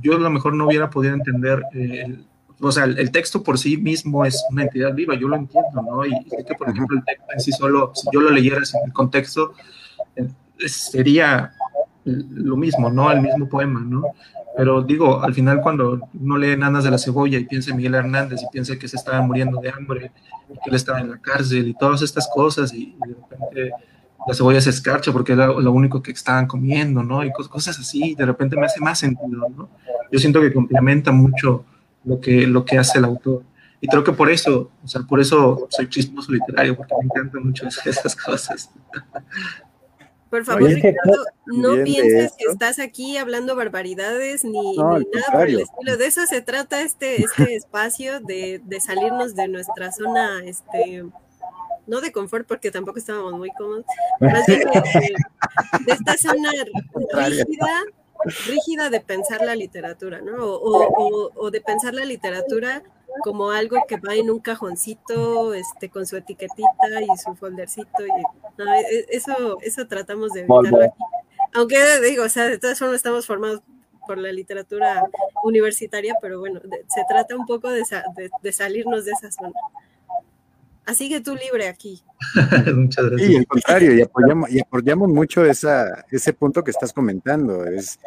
Yo 0.00 0.16
a 0.16 0.18
lo 0.18 0.30
mejor 0.30 0.54
no 0.54 0.66
hubiera 0.66 0.88
podido 0.88 1.14
entender 1.14 1.62
eh, 1.74 2.02
el, 2.06 2.26
o 2.60 2.72
sea, 2.72 2.84
el, 2.84 2.98
el, 2.98 3.10
texto 3.10 3.42
por 3.42 3.58
sí 3.58 3.76
mismo 3.76 4.24
es 4.24 4.44
una 4.50 4.62
entidad 4.62 4.94
viva, 4.94 5.14
yo 5.14 5.28
lo 5.28 5.36
entiendo, 5.36 5.82
¿no? 5.82 6.04
Y, 6.04 6.10
sé 6.28 6.44
que, 6.46 6.54
por 6.54 6.68
ejemplo, 6.68 6.98
el 6.98 7.04
texto 7.04 7.26
en 7.32 7.40
sí 7.40 7.52
solo, 7.52 7.92
si 7.94 8.08
yo 8.12 8.20
lo 8.20 8.30
leyera 8.30 8.64
sin 8.64 8.80
el 8.84 8.92
contexto, 8.92 9.54
eh, 10.16 10.28
sería 10.68 11.52
lo 12.04 12.56
mismo, 12.56 12.90
¿no? 12.90 13.10
El 13.10 13.22
mismo 13.22 13.48
poema, 13.48 13.80
¿no? 13.80 14.04
Pero 14.56 14.82
digo, 14.82 15.22
al 15.22 15.32
final 15.32 15.60
cuando 15.62 16.00
uno 16.20 16.36
lee 16.36 16.56
Nanas 16.56 16.84
de 16.84 16.90
la 16.90 16.98
Cebolla 16.98 17.38
y 17.38 17.44
piensa 17.44 17.70
en 17.70 17.76
Miguel 17.76 17.94
Hernández 17.94 18.42
y 18.42 18.46
piensa 18.52 18.78
que 18.78 18.88
se 18.88 18.96
estaba 18.96 19.22
muriendo 19.22 19.60
de 19.60 19.70
hambre, 19.70 20.12
y 20.48 20.54
que 20.54 20.70
él 20.70 20.74
estaba 20.74 21.00
en 21.00 21.10
la 21.10 21.18
cárcel 21.18 21.68
y 21.68 21.74
todas 21.74 22.02
estas 22.02 22.28
cosas 22.34 22.72
y, 22.72 22.96
y 22.96 23.08
de 23.08 23.14
repente 23.14 23.72
la 24.26 24.34
cebolla 24.34 24.60
se 24.60 24.70
escarcha 24.70 25.12
porque 25.12 25.32
era 25.32 25.46
lo 25.46 25.72
único 25.72 26.02
que 26.02 26.10
estaban 26.10 26.46
comiendo, 26.46 27.02
¿no? 27.02 27.24
Y 27.24 27.32
cosas 27.32 27.78
así, 27.78 28.14
de 28.14 28.26
repente 28.26 28.56
me 28.56 28.66
hace 28.66 28.80
más 28.80 28.98
sentido, 28.98 29.48
¿no? 29.56 29.70
Yo 30.12 30.18
siento 30.18 30.40
que 30.40 30.52
complementa 30.52 31.12
mucho 31.12 31.64
lo 32.04 32.20
que, 32.20 32.46
lo 32.46 32.64
que 32.64 32.78
hace 32.78 32.98
el 32.98 33.04
autor. 33.04 33.42
Y 33.80 33.88
creo 33.88 34.04
que 34.04 34.12
por 34.12 34.30
eso, 34.30 34.70
o 34.84 34.88
sea, 34.88 35.02
por 35.02 35.20
eso 35.20 35.66
soy 35.70 35.88
chismoso 35.88 36.32
literario, 36.32 36.76
porque 36.76 36.94
me 36.98 37.06
encantan 37.06 37.44
mucho 37.44 37.66
esas 37.84 38.14
cosas. 38.14 38.70
Por 40.28 40.44
favor, 40.44 40.62
Oye, 40.62 40.76
Ricardo, 40.76 41.24
no 41.46 41.82
pienses 41.82 42.32
que 42.38 42.44
estás 42.44 42.78
aquí 42.78 43.16
hablando 43.16 43.56
barbaridades 43.56 44.44
ni, 44.44 44.76
no, 44.76 44.98
ni 44.98 45.06
nada 45.12 45.32
por 45.32 45.48
el 45.48 45.60
estilo. 45.60 45.96
De 45.96 46.06
eso 46.06 46.24
se 46.26 46.40
trata 46.40 46.82
este, 46.82 47.22
este 47.22 47.54
espacio, 47.56 48.20
de, 48.20 48.60
de 48.64 48.80
salirnos 48.80 49.34
de 49.34 49.48
nuestra 49.48 49.90
zona, 49.90 50.44
este, 50.44 51.04
no 51.88 52.00
de 52.00 52.12
confort, 52.12 52.46
porque 52.46 52.70
tampoco 52.70 53.00
estábamos 53.00 53.32
muy 53.32 53.50
cómodos, 53.50 53.84
más 54.20 54.46
bien 54.46 54.60
de, 54.60 55.14
de 55.86 55.92
esta 55.92 56.16
zona 56.16 56.50
rígida, 57.26 57.82
rígida 58.46 58.90
de 58.90 59.00
pensar 59.00 59.42
la 59.42 59.54
literatura, 59.54 60.20
¿no? 60.20 60.44
O, 60.44 60.86
o, 60.86 61.30
o, 61.34 61.50
de 61.50 61.60
pensar 61.60 61.94
la 61.94 62.04
literatura 62.04 62.82
como 63.22 63.50
algo 63.50 63.78
que 63.88 63.96
va 63.96 64.14
en 64.14 64.30
un 64.30 64.40
cajoncito, 64.40 65.54
este, 65.54 65.88
con 65.88 66.06
su 66.06 66.16
etiquetita 66.16 67.02
y 67.02 67.18
su 67.18 67.34
foldercito. 67.34 68.06
Y, 68.06 68.22
no, 68.58 68.72
eso, 69.08 69.58
eso 69.62 69.86
tratamos 69.86 70.32
de 70.32 70.40
evitarlo 70.40 70.84
aquí. 70.84 71.02
Aunque 71.54 71.78
digo, 72.00 72.24
o 72.24 72.28
sea, 72.28 72.44
de 72.44 72.58
todas 72.58 72.78
formas 72.78 72.96
estamos 72.96 73.26
formados 73.26 73.62
por 74.06 74.18
la 74.18 74.32
literatura 74.32 75.04
universitaria, 75.42 76.14
pero 76.20 76.40
bueno, 76.40 76.60
de, 76.60 76.84
se 76.88 77.04
trata 77.08 77.36
un 77.36 77.46
poco 77.46 77.70
de, 77.70 77.84
de, 78.16 78.30
de 78.42 78.52
salirnos 78.52 79.04
de 79.04 79.12
esa 79.12 79.30
zona. 79.30 79.52
Así 80.86 81.08
que 81.08 81.20
tú 81.20 81.36
libre 81.36 81.68
aquí. 81.68 82.02
Muchas 82.74 83.06
gracias. 83.06 83.28
Sí, 83.28 83.36
al 83.36 83.46
contrario, 83.46 83.94
y 83.94 84.02
apoyamos, 84.02 84.50
y 84.50 84.60
apoyamos 84.60 85.08
mucho 85.08 85.44
esa, 85.44 86.04
ese 86.10 86.32
punto 86.32 86.64
que 86.64 86.70
estás 86.70 86.92
comentando. 86.92 87.64
Es 87.64 87.98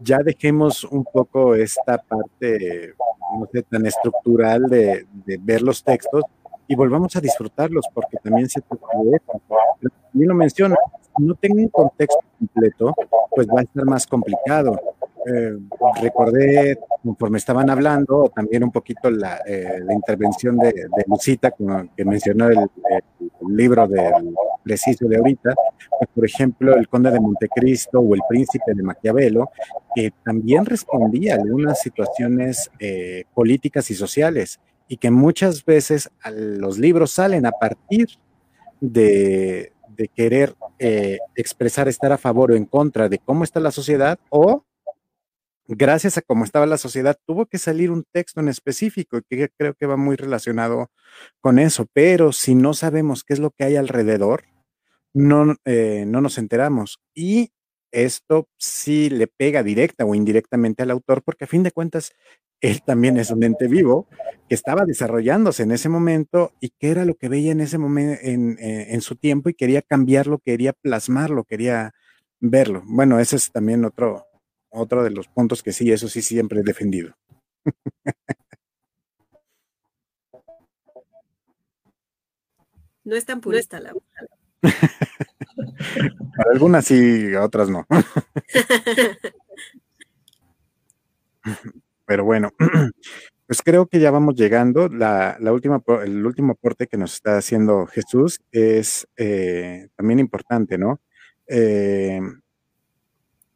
ya 0.00 0.18
dejemos 0.18 0.84
un 0.84 1.04
poco 1.04 1.54
esta 1.54 1.98
parte, 1.98 2.94
no 3.38 3.48
sé, 3.52 3.62
tan 3.62 3.86
estructural 3.86 4.62
de, 4.68 5.06
de 5.24 5.38
ver 5.40 5.62
los 5.62 5.84
textos 5.84 6.24
y 6.66 6.74
volvamos 6.74 7.14
a 7.16 7.20
disfrutarlos, 7.20 7.86
porque 7.92 8.16
también 8.18 8.48
se 8.48 8.60
trata 8.60 8.86
de 9.04 9.16
eso. 9.16 9.42
También 10.10 10.28
lo 10.28 10.34
menciona, 10.34 10.76
si 11.16 11.22
no 11.22 11.34
tengo 11.34 11.56
un 11.56 11.68
contexto 11.68 12.20
completo, 12.38 12.94
pues 13.30 13.46
va 13.46 13.60
a 13.60 13.62
estar 13.62 13.84
más 13.84 14.06
complicado. 14.06 14.80
Eh, 15.24 15.56
recordé 16.00 16.78
conforme 17.02 17.38
estaban 17.38 17.70
hablando 17.70 18.30
también 18.34 18.64
un 18.64 18.72
poquito 18.72 19.10
la, 19.10 19.40
eh, 19.46 19.78
la 19.80 19.92
intervención 19.94 20.58
de, 20.58 20.72
de 20.72 21.04
Lucita 21.06 21.52
que 21.96 22.04
mencionó 22.04 22.48
el, 22.48 22.58
el, 22.58 23.56
libro 23.56 23.86
del 23.86 24.34
preciso 24.62 25.06
de 25.06 25.16
ahorita, 25.16 25.54
pues, 25.98 26.10
por 26.14 26.24
ejemplo 26.24 26.76
el 26.76 26.88
conde 26.88 27.10
de 27.10 27.20
Montecristo 27.20 28.00
o 28.00 28.14
el 28.14 28.20
príncipe 28.28 28.72
de 28.74 28.82
Maquiavelo, 28.82 29.50
que 29.94 30.12
también 30.24 30.64
respondía 30.64 31.34
a 31.34 31.38
algunas 31.40 31.80
situaciones 31.80 32.70
eh, 32.78 33.24
políticas 33.34 33.90
y 33.90 33.94
sociales 33.94 34.60
y 34.88 34.96
que 34.96 35.10
muchas 35.10 35.64
veces 35.64 36.10
los 36.30 36.78
libros 36.78 37.12
salen 37.12 37.46
a 37.46 37.52
partir 37.52 38.08
de, 38.80 39.72
de 39.96 40.08
querer 40.08 40.54
eh, 40.78 41.18
expresar 41.36 41.88
estar 41.88 42.12
a 42.12 42.18
favor 42.18 42.50
o 42.50 42.56
en 42.56 42.64
contra 42.64 43.08
de 43.08 43.18
cómo 43.18 43.44
está 43.44 43.60
la 43.60 43.70
sociedad 43.70 44.18
o 44.30 44.64
gracias 45.76 46.18
a 46.18 46.22
cómo 46.22 46.44
estaba 46.44 46.66
la 46.66 46.78
sociedad, 46.78 47.18
tuvo 47.26 47.46
que 47.46 47.58
salir 47.58 47.90
un 47.90 48.04
texto 48.12 48.40
en 48.40 48.48
específico 48.48 49.20
que 49.28 49.48
creo 49.56 49.74
que 49.74 49.86
va 49.86 49.96
muy 49.96 50.16
relacionado 50.16 50.90
con 51.40 51.58
eso, 51.58 51.86
pero 51.92 52.32
si 52.32 52.54
no 52.54 52.74
sabemos 52.74 53.24
qué 53.24 53.34
es 53.34 53.40
lo 53.40 53.50
que 53.50 53.64
hay 53.64 53.76
alrededor, 53.76 54.44
no, 55.14 55.56
eh, 55.64 56.04
no 56.06 56.20
nos 56.20 56.38
enteramos. 56.38 57.00
Y 57.14 57.52
esto 57.90 58.48
sí 58.58 59.10
le 59.10 59.26
pega 59.26 59.62
directa 59.62 60.04
o 60.04 60.14
indirectamente 60.14 60.82
al 60.82 60.90
autor, 60.90 61.22
porque 61.22 61.44
a 61.44 61.48
fin 61.48 61.62
de 61.62 61.72
cuentas, 61.72 62.12
él 62.60 62.82
también 62.84 63.18
es 63.18 63.30
un 63.30 63.42
ente 63.42 63.66
vivo 63.68 64.08
que 64.48 64.54
estaba 64.54 64.84
desarrollándose 64.84 65.64
en 65.64 65.72
ese 65.72 65.88
momento 65.88 66.52
y 66.60 66.70
que 66.70 66.90
era 66.90 67.04
lo 67.04 67.14
que 67.16 67.28
veía 67.28 67.52
en 67.52 67.60
ese 67.60 67.76
momento, 67.78 68.20
en, 68.22 68.56
en, 68.60 68.94
en 68.94 69.00
su 69.00 69.16
tiempo 69.16 69.48
y 69.48 69.54
quería 69.54 69.82
cambiarlo, 69.82 70.38
quería 70.38 70.72
plasmarlo, 70.72 71.44
quería 71.44 71.92
verlo. 72.40 72.82
Bueno, 72.86 73.18
ese 73.18 73.36
es 73.36 73.50
también 73.52 73.84
otro, 73.84 74.26
otro 74.72 75.04
de 75.04 75.10
los 75.10 75.28
puntos 75.28 75.62
que 75.62 75.72
sí, 75.72 75.92
eso 75.92 76.08
sí 76.08 76.22
siempre 76.22 76.60
he 76.60 76.64
defendido. 76.64 77.14
No 83.04 83.16
es 83.16 83.24
tan 83.24 83.40
purista 83.40 83.80
la 83.80 83.92
Para 86.36 86.52
algunas 86.52 86.84
sí, 86.84 87.34
otras 87.34 87.68
no. 87.68 87.84
Pero 92.06 92.24
bueno, 92.24 92.50
pues 93.46 93.62
creo 93.62 93.86
que 93.86 93.98
ya 94.00 94.10
vamos 94.10 94.34
llegando. 94.36 94.88
La, 94.88 95.36
la, 95.40 95.52
última, 95.52 95.82
el 96.04 96.24
último 96.24 96.52
aporte 96.52 96.86
que 96.86 96.96
nos 96.96 97.14
está 97.14 97.36
haciendo 97.38 97.86
Jesús 97.86 98.40
es 98.52 99.08
eh, 99.16 99.88
también 99.96 100.20
importante, 100.20 100.78
¿no? 100.78 101.00
Eh, 101.48 102.20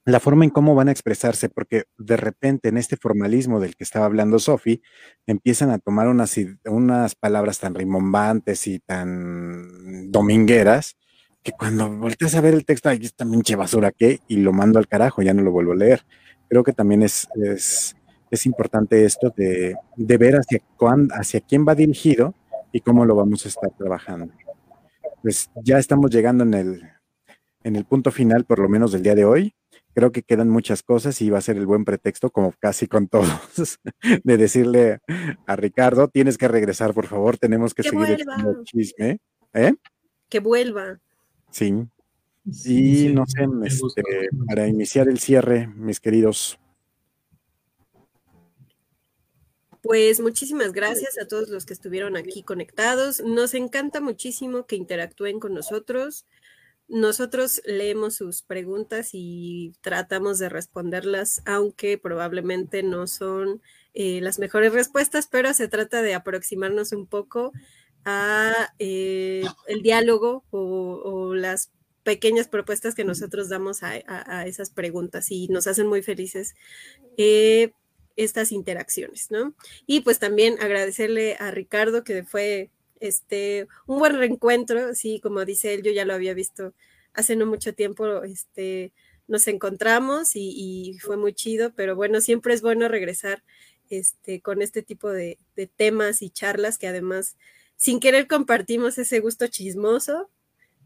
la 0.07 0.21
forma 0.21 0.45
en 0.45 0.51
cómo 0.51 0.77
van 0.77 0.89
a 0.89 0.93
expresarse, 0.93 1.49
porque 1.49 1.85
de 1.99 2.17
repente 2.17 2.69
en 2.69 2.79
este 2.79 2.97
formalismo 2.97 3.59
del 3.59 3.75
que 3.75 3.83
estaba 3.83 4.07
hablando 4.07 4.39
Sofi, 4.39 4.81
empiezan 5.27 5.71
a 5.71 5.79
tomar 5.79 6.07
unas, 6.07 6.37
unas 6.65 7.17
palabras 7.17 7.59
tan 7.59 7.75
rimbombantes 7.75 8.69
y 8.69 8.79
tan 8.79 10.13
domingueras, 10.13 10.97
que 11.43 11.51
cuando 11.51 11.91
volteas 11.91 12.37
a 12.37 12.41
ver 12.41 12.55
el 12.55 12.65
texto, 12.65 12.89
ahí 12.89 13.01
está 13.03 13.25
pinche 13.25 13.57
basura 13.57 13.91
que, 13.91 14.21
y 14.29 14.37
lo 14.37 14.53
mando 14.53 14.79
al 14.79 14.87
carajo, 14.87 15.23
ya 15.23 15.35
no 15.35 15.43
lo 15.43 15.51
vuelvo 15.51 15.73
a 15.73 15.77
leer. 15.77 16.03
Creo 16.49 16.63
que 16.63 16.73
también 16.73 17.03
es, 17.03 17.29
es, 17.35 17.97
es 18.31 18.47
importante 18.47 19.05
esto 19.05 19.35
de, 19.37 19.75
de 19.97 20.19
ver 20.19 20.37
hacia, 20.37 20.61
cuán, 20.77 21.09
hacia 21.13 21.41
quién 21.41 21.67
va 21.67 21.75
dirigido 21.75 22.33
y 22.71 22.81
cómo 22.81 23.05
lo 23.05 23.17
vamos 23.17 23.45
a 23.45 23.49
estar 23.49 23.71
trabajando. 23.77 24.33
pues 25.21 25.51
ya 25.65 25.79
estamos 25.79 26.13
llegando 26.13 26.45
en 26.45 26.55
el, 26.55 26.83
en 27.65 27.75
el 27.75 27.85
punto 27.85 28.13
final, 28.13 28.45
por 28.45 28.61
lo 28.61 28.69
menos 28.69 28.93
del 28.93 29.03
día 29.03 29.17
de 29.17 29.25
hoy. 29.25 29.53
Creo 29.97 30.13
que 30.13 30.23
quedan 30.23 30.51
muchas 30.51 30.83
cosas 30.83 31.23
y 31.23 31.31
va 31.31 31.39
a 31.39 31.41
ser 31.41 31.57
el 31.57 31.65
buen 31.65 31.87
pretexto, 31.87 32.29
como 32.29 32.53
casi 32.61 32.87
con 32.87 33.09
todos, 33.09 33.81
de 34.25 34.37
decirle 34.37 34.99
a 35.47 35.57
Ricardo, 35.57 36.09
tienes 36.09 36.37
que 36.37 36.49
regresar, 36.49 36.93
por 36.93 37.07
favor, 37.07 37.39
tenemos 37.39 37.73
que, 37.73 37.83
seguir 37.83 38.11
el 38.11 38.65
chisme. 38.65 39.21
¿Eh? 39.55 39.73
Que 40.29 40.41
vuelva. 40.41 41.01
Sí. 41.51 41.73
y 42.67 43.09
no 43.15 43.25
sé, 43.27 43.47
este, 43.65 44.03
para 44.47 44.69
iniciar 44.69 45.09
el 45.09 45.19
cierre, 45.19 45.67
mis 45.67 45.99
queridos. 45.99 46.59
Pues 49.81 50.21
muchísimas 50.21 50.75
gracias 50.75 51.17
a 51.19 51.27
todos 51.27 51.49
los 51.49 51.65
que 51.65 51.73
estuvieron 51.73 52.19
aquí 52.19 52.43
conectados. 52.43 53.23
Nos 53.23 53.55
encanta 53.55 54.03
muchísimo 54.03 54.67
que 54.67 54.77
interactúen 54.77 55.41
con 55.41 55.55
nosotros. 55.55 56.27
Nosotros 56.89 57.62
leemos 57.64 58.14
sus 58.14 58.43
preguntas 58.43 59.11
y 59.12 59.72
tratamos 59.80 60.39
de 60.39 60.49
responderlas, 60.49 61.43
aunque 61.45 61.99
probablemente 61.99 62.84
no 62.84 63.09
son 63.09 63.61
eh, 63.93 64.20
las 64.20 64.39
mejores 64.39 64.72
respuestas, 64.72 65.26
pero 65.26 65.53
se 65.53 65.66
trata 65.66 66.03
de 66.03 66.14
aproximarnos 66.14 66.93
un 66.93 67.07
poco 67.07 67.53
a 68.05 68.72
eh, 68.78 69.43
el 69.66 69.82
diálogo 69.82 70.45
o, 70.51 71.34
las 71.34 71.72
pequeñas 72.05 72.47
propuestas 72.47 72.95
que 72.95 73.05
nosotros 73.05 73.49
damos 73.49 73.82
a, 73.82 74.47
esas 74.47 74.70
preguntas 74.70 75.32
y 75.32 75.49
nos 75.49 75.66
hacen 75.66 75.89
muy 75.89 76.03
felices 76.03 76.55
eh, 77.16 77.72
estas 78.14 78.53
interacciones, 78.53 79.32
¿no? 79.32 79.57
Y 79.87 80.01
pues 80.01 80.20
también 80.20 80.57
agradecerle 80.61 81.34
a 81.41 81.51
Ricardo 81.51 82.05
que 82.05 82.22
fue 82.22 82.70
este, 83.01 83.69
un 83.87 83.99
buen 83.99 84.17
reencuentro, 84.17 84.95
sí, 84.95 85.21
como 85.21 85.45
dice 85.45 85.75
él, 85.75 85.83
yo 85.83 85.93
ya 85.93 86.05
lo 86.05 86.15
había 86.15 86.35
visto 86.35 86.75
hace 87.13 87.37
no 87.37 87.47
mucho 87.47 87.75
tiempo, 87.75 88.23
este, 88.23 88.93
nos 89.29 89.49
encontramos 89.49 90.33
y, 90.35 90.99
fue 91.01 91.17
muy 91.17 91.33
chido, 91.33 91.73
pero 91.75 91.97
bueno, 91.97 92.21
siempre 92.21 92.55
es 92.55 92.63
bueno 92.63 92.89
regresar 92.89 93.43
este, 93.91 94.41
con 94.41 94.63
este 94.63 94.83
tipo 94.83 95.11
de, 95.11 95.39
temas 95.77 96.23
y 96.23 96.31
charlas 96.31 96.79
que 96.79 96.89
además, 96.89 97.37
sin 97.77 98.01
querer, 98.01 98.27
compartimos 98.27 98.99
ese 98.99 99.21
gusto 99.21 99.47
chismoso, 99.47 100.31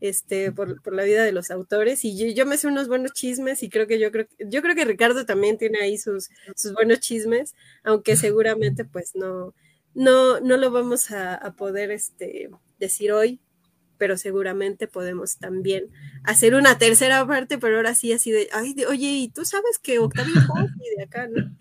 este, 0.01 0.53
por, 0.53 0.95
la 0.95 1.05
vida 1.05 1.25
de 1.25 1.33
los 1.33 1.51
autores, 1.51 2.05
y 2.05 2.35
yo, 2.35 2.47
me 2.47 2.57
sé 2.57 2.69
unos 2.69 2.89
buenos 2.89 3.13
chismes, 3.13 3.63
y 3.63 3.69
creo 3.69 3.87
que 3.87 3.99
yo 3.99 4.11
creo, 4.11 4.27
yo 4.39 4.63
creo 4.63 4.75
que 4.75 4.85
Ricardo 4.85 5.27
también 5.27 5.59
tiene 5.59 5.81
ahí 5.81 5.99
sus, 5.99 6.31
sus 6.57 6.73
buenos 6.73 7.01
chismes, 7.01 7.55
aunque 7.83 8.17
seguramente 8.17 8.85
pues 8.85 9.15
no, 9.15 9.55
no, 9.95 10.41
no 10.41 10.57
lo 10.57 10.71
vamos 10.71 11.11
a, 11.11 11.55
poder 11.57 11.91
este, 11.91 12.51
decir 12.79 13.13
hoy, 13.13 13.41
pero 13.99 14.17
seguramente 14.17 14.89
podemos 14.89 15.37
también 15.37 15.89
hacer 16.25 16.55
una 16.55 16.79
tercera 16.79 17.27
parte, 17.27 17.59
pero 17.59 17.77
ahora 17.77 17.95
sí 17.95 18.13
así 18.13 18.31
de, 18.31 18.49
ay, 18.53 18.75
oye, 18.89 19.09
¿y 19.09 19.29
tú 19.29 19.45
sabes 19.45 19.79
que 19.79 19.99
Octavio 19.99 20.35
y 20.81 20.97
de 20.97 21.03
acá, 21.03 21.29
no? 21.29 21.55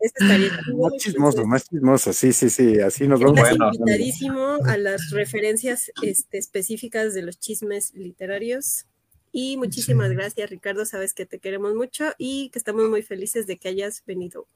Este 0.00 0.24
estaría 0.24 0.50
más 0.74 0.92
chismoso, 0.96 1.46
más 1.46 1.68
chismoso, 1.68 2.12
sí, 2.14 2.32
sí, 2.32 2.48
sí, 2.48 2.80
así 2.80 3.06
nos 3.06 3.20
vamos. 3.20 3.38
Bueno, 3.38 3.70
invitadísimo 3.74 4.58
a 4.64 4.78
las 4.78 5.10
referencias 5.10 5.92
este, 6.02 6.38
específicas 6.38 7.12
de 7.12 7.22
los 7.22 7.38
chismes 7.38 7.92
literarios. 7.94 8.86
Y 9.30 9.58
muchísimas 9.58 10.10
gracias, 10.10 10.48
Ricardo. 10.48 10.86
Sabes 10.86 11.12
que 11.12 11.26
te 11.26 11.38
queremos 11.38 11.74
mucho 11.74 12.14
y 12.16 12.48
que 12.48 12.58
estamos 12.58 12.88
muy 12.88 13.02
felices 13.02 13.46
de 13.46 13.58
que 13.58 13.68
hayas 13.68 14.02
venido 14.06 14.46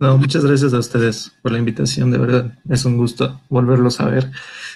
no, 0.00 0.16
muchas 0.18 0.44
gracias 0.44 0.72
a 0.74 0.78
ustedes 0.78 1.32
por 1.42 1.52
la 1.52 1.58
invitación, 1.58 2.10
de 2.10 2.18
verdad. 2.18 2.58
Es 2.68 2.84
un 2.84 2.96
gusto 2.96 3.40
volverlos 3.48 4.00
a 4.00 4.06
ver 4.06 4.30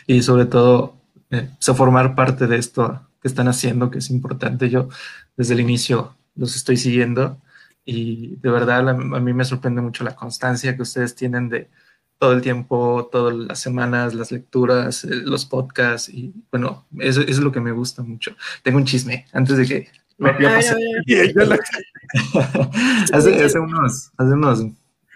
y 0.06 0.22
sobre 0.22 0.46
todo 0.46 0.96
eh, 1.30 1.48
formar 1.60 2.14
parte 2.14 2.46
de 2.46 2.56
esto 2.56 3.08
que 3.20 3.28
están 3.28 3.48
haciendo, 3.48 3.90
que 3.90 3.98
es 3.98 4.10
importante. 4.10 4.68
Yo 4.68 4.88
desde 5.36 5.54
el 5.54 5.60
inicio 5.60 6.16
los 6.34 6.56
estoy 6.56 6.76
siguiendo 6.76 7.40
y 7.84 8.36
de 8.36 8.50
verdad 8.50 8.88
a, 8.88 8.94
mí 8.94 9.32
me 9.32 9.44
sorprende 9.44 9.80
mucho 9.80 10.04
la 10.04 10.14
constancia 10.14 10.76
que 10.76 10.82
ustedes 10.82 11.14
tienen 11.14 11.48
de 11.48 11.70
todo 12.18 12.32
el 12.32 12.42
tiempo, 12.42 13.08
todas 13.10 13.34
las 13.34 13.58
semanas, 13.58 14.14
las 14.14 14.30
lecturas, 14.30 15.04
eh, 15.04 15.08
los 15.10 15.44
podcasts 15.44 16.08
y 16.08 16.32
bueno, 16.50 16.86
eso, 16.98 17.20
es 17.20 17.38
lo 17.38 17.50
que 17.50 17.60
me 17.60 17.72
gusta 17.72 18.02
mucho. 18.02 18.36
Tengo 18.62 18.78
un 18.78 18.84
chisme 18.84 19.26
antes 19.32 19.56
de 19.56 19.66
que... 19.66 20.01
hace, 23.12 23.58
unos, 23.58 24.12
hace 24.16 24.32
unos 24.32 24.64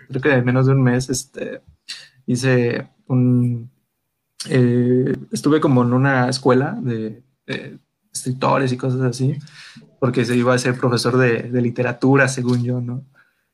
creo 0.09 0.22
que 0.22 0.42
menos 0.42 0.66
de 0.66 0.72
un 0.72 0.82
mes, 0.82 1.11
este, 1.11 1.62
hice 2.26 2.88
un, 3.07 3.70
eh, 4.49 5.16
estuve 5.32 5.61
como 5.61 5.82
en 5.82 5.92
una 5.92 6.28
escuela 6.28 6.78
de, 6.80 7.22
escritores 8.12 8.72
y 8.72 8.76
cosas 8.76 9.03
así, 9.03 9.36
porque 10.01 10.24
se 10.24 10.36
iba 10.36 10.55
a 10.55 10.59
ser 10.59 10.78
profesor 10.78 11.16
de, 11.18 11.51
literatura, 11.61 12.28
según 12.28 12.64
yo, 12.64 12.80
¿no? 12.80 13.05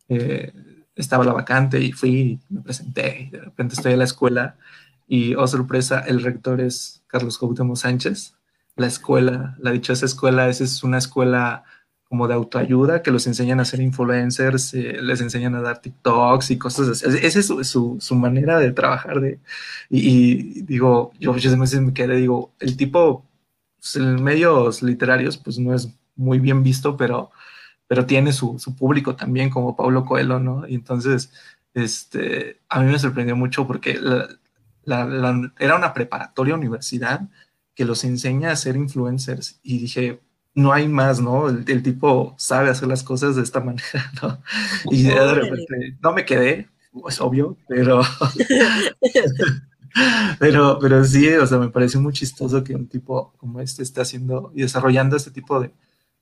Eh, 0.08 0.52
estaba 0.94 1.24
la 1.24 1.32
vacante 1.32 1.80
y 1.80 1.92
fui, 1.92 2.40
me 2.48 2.60
presenté, 2.60 3.22
y 3.22 3.30
de 3.30 3.40
repente 3.40 3.74
estoy 3.74 3.92
en 3.92 3.98
la 3.98 4.04
escuela 4.04 4.56
y, 5.06 5.34
oh 5.34 5.46
sorpresa, 5.46 6.00
el 6.00 6.22
rector 6.22 6.60
es 6.60 7.02
Carlos 7.06 7.38
Cuauhtémoc 7.38 7.76
Sánchez. 7.76 8.34
La 8.76 8.86
escuela, 8.86 9.56
la 9.58 9.70
dichosa 9.72 10.06
escuela, 10.06 10.48
esa 10.48 10.64
es 10.64 10.82
una 10.82 10.98
escuela 10.98 11.64
como 12.12 12.28
de 12.28 12.34
autoayuda, 12.34 13.02
que 13.02 13.10
los 13.10 13.26
enseñan 13.26 13.58
a 13.58 13.64
ser 13.64 13.80
influencers, 13.80 14.74
eh, 14.74 14.98
les 15.00 15.22
enseñan 15.22 15.54
a 15.54 15.62
dar 15.62 15.80
TikToks 15.80 16.50
y 16.50 16.58
cosas 16.58 16.88
así. 16.88 17.06
Esa 17.22 17.38
es 17.38 17.46
su, 17.46 17.98
su, 18.00 18.14
manera 18.14 18.58
de 18.58 18.70
trabajar. 18.70 19.18
De, 19.18 19.40
y, 19.88 20.60
digo, 20.62 21.12
yo 21.18 21.32
muchas 21.32 21.58
veces 21.58 21.80
me 21.80 21.94
quedé, 21.94 22.16
digo, 22.16 22.52
el 22.60 22.76
tipo, 22.76 23.26
pues, 23.80 23.96
en 23.96 24.22
medios 24.22 24.82
literarios, 24.82 25.38
pues 25.38 25.58
no 25.58 25.74
es 25.74 25.88
muy 26.14 26.38
bien 26.38 26.62
visto, 26.62 26.98
pero, 26.98 27.30
pero 27.86 28.04
tiene 28.04 28.34
su, 28.34 28.58
su 28.58 28.76
público 28.76 29.16
también, 29.16 29.48
como 29.48 29.74
Pablo 29.74 30.04
Coelho, 30.04 30.38
¿no? 30.38 30.68
Y 30.68 30.74
entonces, 30.74 31.32
este, 31.72 32.60
a 32.68 32.80
mí 32.80 32.92
me 32.92 32.98
sorprendió 32.98 33.36
mucho 33.36 33.66
porque 33.66 33.98
era 34.84 35.76
una 35.76 35.94
preparatoria 35.94 36.54
universidad 36.54 37.22
que 37.74 37.84
los 37.84 38.04
enseña 38.04 38.50
a 38.50 38.56
ser 38.56 38.76
influencers 38.76 39.60
y 39.62 39.78
dije, 39.78 40.20
no 40.54 40.72
hay 40.72 40.88
más, 40.88 41.20
¿no? 41.20 41.48
El, 41.48 41.82
tipo 41.82 42.34
sabe 42.38 42.70
hacer 42.70 42.88
las 42.88 43.02
cosas 43.02 43.36
de 43.36 43.42
esta 43.42 43.60
manera, 43.60 44.12
¿no? 44.22 44.42
Y 44.90 45.04
de 45.04 45.34
repente, 45.34 45.96
no 46.02 46.12
me 46.12 46.24
quedé, 46.24 46.68
es 47.08 47.20
obvio, 47.20 47.56
pero, 47.68 48.02
pero, 50.38 50.78
pero 50.80 51.04
sí, 51.04 51.28
o 51.28 51.46
sea, 51.46 51.58
me 51.58 51.70
parece 51.70 51.98
muy 51.98 52.12
chistoso 52.12 52.62
que 52.62 52.74
un 52.74 52.88
tipo 52.88 53.32
como 53.38 53.60
este 53.60 53.82
esté 53.82 54.02
haciendo 54.02 54.52
y 54.54 54.62
desarrollando 54.62 55.16
este 55.16 55.30
tipo 55.30 55.60
de, 55.60 55.72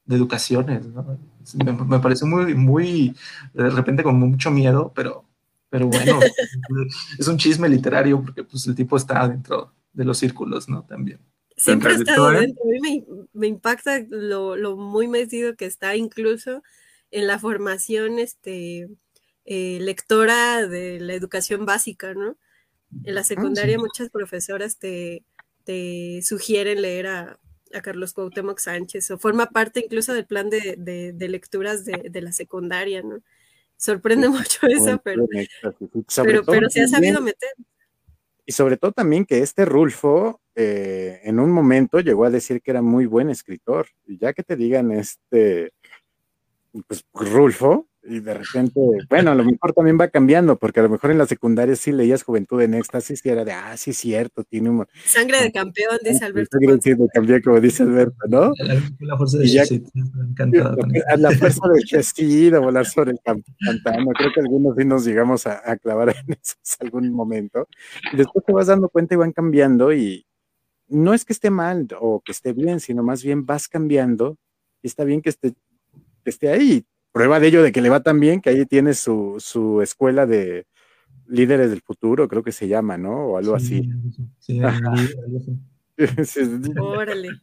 educaciones, 0.09 0.86
¿no? 0.86 1.18
Me, 1.64 1.72
me, 1.72 1.98
parece 2.01 2.24
muy, 2.24 2.55
muy, 2.55 3.14
de 3.55 3.70
repente 3.70 4.03
con 4.03 4.18
mucho 4.18 4.51
miedo, 4.51 4.92
pero, 4.92 5.24
pero 5.68 5.86
bueno, 5.86 6.18
es 7.18 7.28
un 7.28 7.36
chisme 7.36 7.68
literario 7.68 8.20
porque 8.20 8.42
pues 8.42 8.66
el 8.66 8.74
tipo 8.74 8.96
está 8.96 9.29
dentro 9.29 9.72
de 9.92 10.04
los 10.04 10.18
círculos, 10.18 10.68
¿no? 10.68 10.83
También. 10.83 11.20
Siempre 11.61 11.92
ha 11.92 11.96
estado 11.96 12.30
dentro. 12.30 12.62
A 12.64 12.66
mí 12.66 13.04
me, 13.34 13.46
impacta 13.46 14.03
lo, 14.08 14.76
muy 14.76 15.08
metido 15.08 15.57
que 15.57 15.66
está 15.66 15.95
incluso 15.95 16.62
en 17.11 17.26
la 17.26 17.38
formación 17.38 18.18
este, 18.18 18.88
eh, 19.45 19.78
lectora 19.80 20.66
de 20.66 21.00
la 21.00 21.12
educación 21.12 21.66
básica, 21.66 22.14
¿no? 22.14 22.38
En 23.04 23.14
la 23.14 23.20
ah, 23.20 23.24
secundaria 23.24 23.78
muchas 23.78 24.08
profesoras 24.08 24.78
te, 24.78 25.22
te 25.64 26.20
sugieren 26.22 26.80
leer 26.80 27.07
a, 27.07 27.38
Carlos 27.84 28.14
Cuauhtémoc 28.14 28.58
Sánchez 28.58 29.12
o 29.12 29.18
forma 29.18 29.46
parte 29.50 29.78
incluso 29.84 30.12
del 30.12 30.26
plan 30.26 30.50
de, 30.50 31.14
lecturas 31.28 31.84
de, 31.84 32.20
la 32.20 32.32
secundaria, 32.32 33.03
¿no? 33.03 33.22
Sorprende 33.76 34.28
mucho 34.30 34.66
eso, 34.66 35.00
pero, 35.04 35.26
pero, 36.24 36.45
pero 36.45 36.70
se 36.70 36.80
ha 36.80 36.88
sabido 36.88 37.20
meter. 37.20 37.50
Y 38.50 38.52
sobre 38.52 38.76
todo 38.76 38.90
también 38.90 39.26
que 39.26 39.38
este 39.38 39.64
Rulfo 39.64 40.40
eh, 40.56 41.20
en 41.22 41.38
un 41.38 41.52
momento 41.52 42.00
llegó 42.00 42.24
a 42.24 42.30
decir 42.30 42.60
que 42.60 42.72
era 42.72 42.82
muy 42.82 43.06
buen 43.06 43.30
escritor. 43.30 43.86
Y 44.08 44.18
ya 44.18 44.32
que 44.32 44.42
te 44.42 44.56
digan 44.56 44.90
este, 44.90 45.72
pues 46.88 47.04
Rulfo, 47.14 47.86
y 48.02 48.20
de 48.20 48.34
repente, 48.34 48.80
bueno, 49.08 49.30
a 49.32 49.34
lo 49.34 49.44
mejor 49.44 49.72
también 49.72 49.98
va 50.00 50.08
cambiando, 50.08 50.56
porque 50.56 50.80
a 50.80 50.82
lo 50.82 50.88
mejor 50.88 51.10
en 51.10 51.18
la 51.18 51.26
secundaria 51.26 51.76
sí 51.76 51.92
leías 51.92 52.22
Juventud 52.22 52.60
en 52.62 52.74
Éxtasis 52.74 53.24
y 53.24 53.28
era 53.28 53.44
de, 53.44 53.52
ah, 53.52 53.76
sí, 53.76 53.92
cierto, 53.92 54.42
tiene 54.44 54.70
un... 54.70 54.86
Sangre 55.04 55.42
de 55.42 55.52
campeón, 55.52 55.98
dice 56.02 56.24
Alberto. 56.24 56.58
Sangre 56.58 56.78
de 56.78 57.08
campeón, 57.12 57.40
como 57.42 57.60
dice 57.60 57.82
Alberto, 57.82 58.16
¿no? 58.28 58.52
La, 59.00 59.16
fuerza 59.16 59.38
de 59.38 59.48
ya, 59.48 59.64
encantado. 60.30 60.78
La 61.18 61.30
fuerza 61.32 61.60
de 61.68 62.02
sí, 62.02 62.50
de 62.50 62.58
volar 62.58 62.86
sobre 62.86 63.12
el 63.12 63.18
pantano, 63.18 64.10
creo 64.12 64.32
que 64.34 64.40
algunos 64.40 64.76
sí 64.76 64.84
nos 64.84 65.04
llegamos 65.04 65.46
a, 65.46 65.60
a 65.64 65.76
clavar 65.76 66.10
en 66.10 66.14
eso 66.42 66.54
en 66.80 66.86
algún 66.86 67.12
momento. 67.12 67.68
Y 68.12 68.16
después 68.16 68.44
te 68.44 68.52
vas 68.52 68.66
dando 68.66 68.88
cuenta 68.88 69.14
y 69.14 69.18
van 69.18 69.32
cambiando 69.32 69.92
y, 69.92 70.24
no 70.90 71.14
es 71.14 71.24
que 71.24 71.32
esté 71.32 71.50
mal 71.50 71.86
o 72.00 72.20
que 72.20 72.32
esté 72.32 72.52
bien, 72.52 72.80
sino 72.80 73.02
más 73.02 73.22
bien 73.22 73.46
vas 73.46 73.68
cambiando 73.68 74.36
y 74.82 74.88
está 74.88 75.04
bien 75.04 75.22
que 75.22 75.30
esté, 75.30 75.54
esté 76.24 76.50
ahí. 76.50 76.84
Prueba 77.12 77.41
de 77.41 77.49
ello 77.49 77.62
de 77.62 77.72
que 77.72 77.80
le 77.80 77.88
va 77.88 78.03
tan 78.03 78.20
bien 78.20 78.41
que 78.41 78.50
ahí 78.50 78.66
tiene 78.66 78.95
su, 78.95 79.37
su 79.38 79.82
escuela 79.82 80.26
de 80.26 80.66
líderes 81.26 81.70
del 81.70 81.80
futuro, 81.82 82.28
creo 82.28 82.42
que 82.42 82.53
se 82.53 82.68
llama, 82.68 82.96
¿no? 82.99 83.26
O 83.28 83.37
algo 83.38 83.54
así. 83.54 83.88
Sí, 84.38 84.61
Órale. 86.80 87.28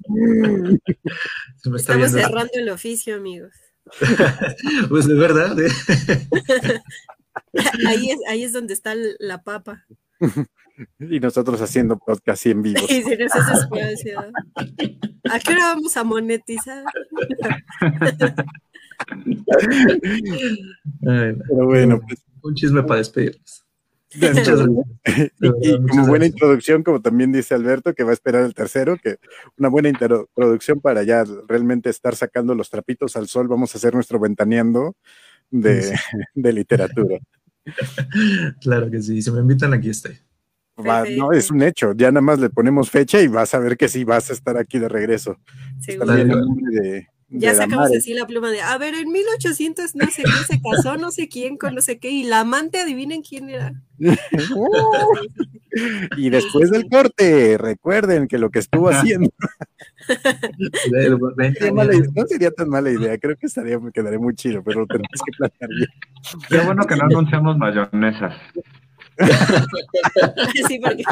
Se 1.58 1.70
me 1.70 1.78
está 1.78 1.94
Estamos 1.94 2.14
viendo. 2.14 2.28
cerrando 2.28 2.52
el 2.54 2.70
oficio, 2.70 3.16
amigos. 3.16 3.52
Pues 4.90 5.08
de 5.08 5.14
verdad. 5.14 5.58
¿eh? 5.60 5.70
Ahí 7.88 8.12
es, 8.12 8.20
ahí 8.28 8.44
es 8.44 8.54
donde 8.54 8.74
está 8.74 8.94
la 9.20 9.44
papa. 9.44 9.86
Y 11.00 11.20
nosotros 11.20 11.62
haciendo 11.62 11.98
podcast 11.98 12.46
y 12.46 12.52
en 12.52 12.62
vivo. 12.62 12.82
Y 12.90 13.04
si 13.04 13.16
nos 13.16 13.36
hace 13.36 13.54
espacio. 13.54 14.20
¿A 15.30 15.40
qué 15.40 15.54
hora 15.54 15.68
vamos 15.74 15.96
a 15.98 16.04
monetizar? 16.04 16.84
Pero 21.02 21.66
bueno, 21.66 22.02
pues, 22.08 22.24
un 22.44 22.56
chisme 22.56 22.84
para 22.84 23.00
despedirnos. 23.00 23.64
Muchas 24.16 24.46
gracias. 24.46 25.32
y, 25.62 25.88
como 25.88 26.08
buena 26.08 26.26
introducción, 26.26 26.84
como 26.84 27.02
también 27.02 27.32
dice 27.32 27.54
Alberto, 27.54 27.94
que 27.94 28.04
va 28.04 28.12
a 28.12 28.14
esperar 28.14 28.44
el 28.44 28.54
tercero, 28.54 28.98
que 28.98 29.18
una 29.58 29.70
buena 29.70 29.90
introducción 29.90 30.80
para 30.80 31.04
ya 31.04 31.26
realmente 31.48 31.90
estar 31.90 32.16
sacando 32.16 32.56
los 32.56 32.70
trapitos 32.70 33.16
al 33.16 33.28
sol, 33.28 33.48
vamos 33.48 33.74
a 33.74 33.78
hacer 33.78 33.94
nuestro 33.94 34.20
ventaneando 34.20 34.96
de, 35.50 35.84
Sí. 35.84 35.94
de 36.36 36.54
literatura. 36.54 37.20
Claro 38.62 38.90
que 38.90 39.02
sí. 39.02 39.22
Si 39.22 39.30
me 39.30 39.42
invitan, 39.42 39.74
aquí 39.74 39.90
estoy. 39.90 40.18
Va, 40.80 41.04
no, 41.10 41.32
es 41.32 41.50
un 41.50 41.64
hecho, 41.64 41.94
ya 41.94 42.12
nada 42.12 42.22
más 42.22 42.40
le 42.40 42.52
ponemos 42.52 42.92
fecha 42.92 43.20
y 43.20 43.28
vas 43.28 43.54
a 43.56 43.60
ver 43.60 43.78
que 43.78 43.88
sí 43.88 44.04
vas 44.04 44.30
a 44.30 44.34
estar 44.34 44.58
aquí 44.58 44.78
de 44.78 44.88
regreso. 44.88 45.40
De, 45.88 47.08
Ya 47.30 47.54
sacamos 47.54 47.92
así 47.96 48.14
la 48.14 48.26
pluma 48.26 48.50
de, 48.50 48.62
a 48.62 48.78
ver, 48.78 48.96
en 48.96 49.12
1800 49.12 49.96
no 49.96 50.08
sé 50.08 50.24
qué 50.24 50.32
se 50.48 50.62
casó, 50.62 50.96
no 50.96 51.12
sé 51.12 51.28
quién 51.28 51.58
con 51.58 51.76
no 51.76 51.82
sé 51.82 52.00
qué, 52.00 52.10
y 52.10 52.24
la 52.24 52.40
amante, 52.42 52.80
adivinen 52.80 53.22
quién 53.22 53.50
era. 53.50 53.74
Y 56.18 56.32
después 56.32 56.72
del 56.72 56.90
corte, 56.90 57.56
recuerden 57.60 58.28
que 58.28 58.40
lo 58.40 58.50
que 58.50 58.58
estuvo 58.60 58.90
haciendo 58.90 59.30
no 62.16 62.26
sería 62.28 62.50
tan 62.50 62.70
mala 62.70 62.90
idea, 62.90 63.16
creo 63.20 63.36
que 63.36 63.46
estaría, 63.46 63.78
me 63.78 63.92
quedaría 63.92 64.18
muy 64.18 64.34
chido, 64.34 64.64
pero 64.64 64.80
lo 64.80 64.88
tenemos 64.88 65.22
que 65.24 65.32
planear 65.38 65.70
bien. 65.70 65.90
Qué 66.50 66.58
bueno 66.66 66.84
que 66.88 66.96
no 66.96 67.04
anunciamos 67.04 67.60
mayonesas. 67.60 68.34
Sí, 70.68 70.80
porque 70.80 71.04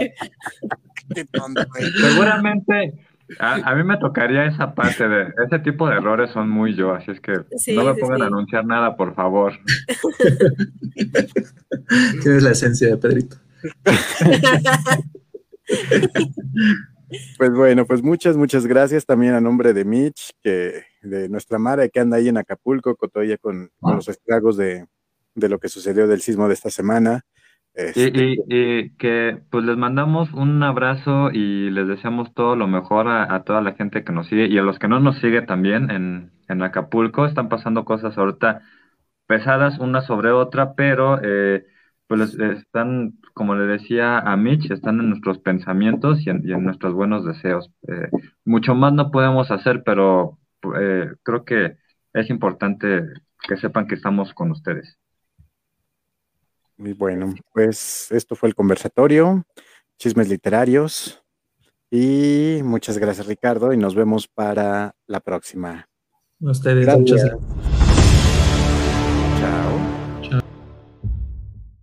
Qué 1.14 1.26
tonto, 1.26 1.64
güey. 1.70 1.92
Seguramente 1.92 2.96
a, 3.40 3.56
a 3.56 3.76
mí 3.76 3.84
me 3.84 3.98
tocaría 3.98 4.46
esa 4.46 4.74
parte 4.74 5.08
de 5.08 5.34
ese 5.46 5.60
tipo 5.60 5.90
de 5.90 5.96
errores 5.96 6.32
son 6.32 6.50
muy 6.50 6.76
yo, 6.76 6.94
así 6.94 7.12
es 7.12 7.20
que 7.20 7.34
Sí, 7.58 7.76
no 7.76 7.84
me 7.84 7.96
sí, 7.96 8.02
pongan 8.02 8.22
a 8.22 8.28
anunciar 8.28 8.66
nada, 8.66 8.96
por 8.96 9.16
favor. 9.16 9.54
Tienes 12.22 12.44
la 12.44 12.52
esencia 12.52 12.90
de 12.90 12.98
Pedrito. 12.98 13.38
Pues 17.38 17.52
bueno, 17.52 17.86
pues 17.86 18.02
muchas, 18.02 18.36
muchas 18.36 18.66
gracias 18.66 19.06
también 19.06 19.34
a 19.34 19.42
nombre 19.42 19.74
de 19.74 19.86
Mitch, 19.86 20.32
que 20.42 20.84
de 21.02 21.30
nuestra 21.30 21.60
Mara 21.60 21.88
que 21.88 22.00
anda 22.00 22.18
ahí 22.18 22.28
en 22.28 22.38
Acapulco, 22.38 22.96
todavía 22.96 23.38
con, 23.38 23.70
con 23.80 23.96
los 23.96 24.08
estragos 24.08 24.58
de, 24.58 24.86
de 25.36 25.50
lo 25.50 25.60
que 25.60 25.70
sucedió 25.70 26.08
del 26.08 26.22
sismo 26.22 26.48
de 26.48 26.56
esta 26.56 26.70
semana. 26.70 27.26
Y, 27.94 28.02
Este, 28.02 28.20
y- 28.24 28.44
y 28.48 28.90
que 28.98 29.40
pues 29.52 29.64
les 29.66 29.78
mandamos 29.78 30.32
un 30.34 30.62
abrazo 30.64 31.32
y 31.32 31.70
les 31.72 31.88
deseamos 31.88 32.34
todo 32.34 32.56
lo 32.56 32.68
mejor 32.68 33.08
a, 33.08 33.34
a 33.34 33.44
toda 33.44 33.62
la 33.62 33.74
gente 33.74 34.04
que 34.04 34.12
nos 34.12 34.28
sigue 34.28 34.48
y 34.48 34.58
a 34.58 34.64
los 34.64 34.80
que 34.80 34.88
no 34.90 35.00
nos 35.00 35.20
sigue 35.20 35.42
también 35.44 35.90
en, 35.92 36.32
en 36.50 36.62
Acapulco. 36.64 37.26
Están 37.26 37.48
pasando 37.50 37.86
cosas 37.86 38.18
ahorita 38.18 38.62
pesadas 39.28 39.80
una 39.80 40.02
sobre 40.02 40.32
otra, 40.32 40.76
pero 40.76 41.20
eh, 41.24 41.66
pues 42.08 42.36
están, 42.40 43.14
como 43.34 43.56
le 43.56 43.66
decía 43.68 44.20
a 44.20 44.38
Mitch, 44.38 44.72
están 44.72 45.00
en 45.00 45.10
nuestros 45.10 45.40
pensamientos 45.40 46.26
y 46.26 46.30
en, 46.32 46.42
y 46.48 46.54
en 46.54 46.64
nuestros 46.66 46.94
buenos 46.94 47.26
deseos. 47.26 47.72
Eh, 47.88 48.10
mucho 48.46 48.76
más 48.76 48.94
no 48.94 49.12
podemos 49.12 49.52
hacer, 49.52 49.84
pero 49.86 50.40
eh, 50.80 51.08
creo 51.24 51.46
que 51.46 51.78
es 52.14 52.30
importante 52.30 53.04
que 53.48 53.58
sepan 53.58 53.88
que 53.88 53.96
estamos 53.96 54.34
con 54.34 54.52
ustedes. 54.52 54.98
Y 56.78 56.94
bueno, 56.94 57.34
pues 57.54 58.12
esto 58.12 58.36
fue 58.36 58.50
el 58.50 58.56
conversatorio, 58.56 59.44
chismes 59.98 60.30
literarios. 60.30 61.24
Y 61.92 62.60
muchas 62.64 62.98
gracias, 62.98 63.28
Ricardo, 63.28 63.72
y 63.72 63.78
nos 63.78 63.96
vemos 63.96 64.28
para 64.28 64.96
la 65.08 65.20
próxima. 65.20 65.88
Ustedes, 66.40 66.86
Gracias. 66.86 67.00
muchas 67.00 67.24
gracias. 67.24 67.85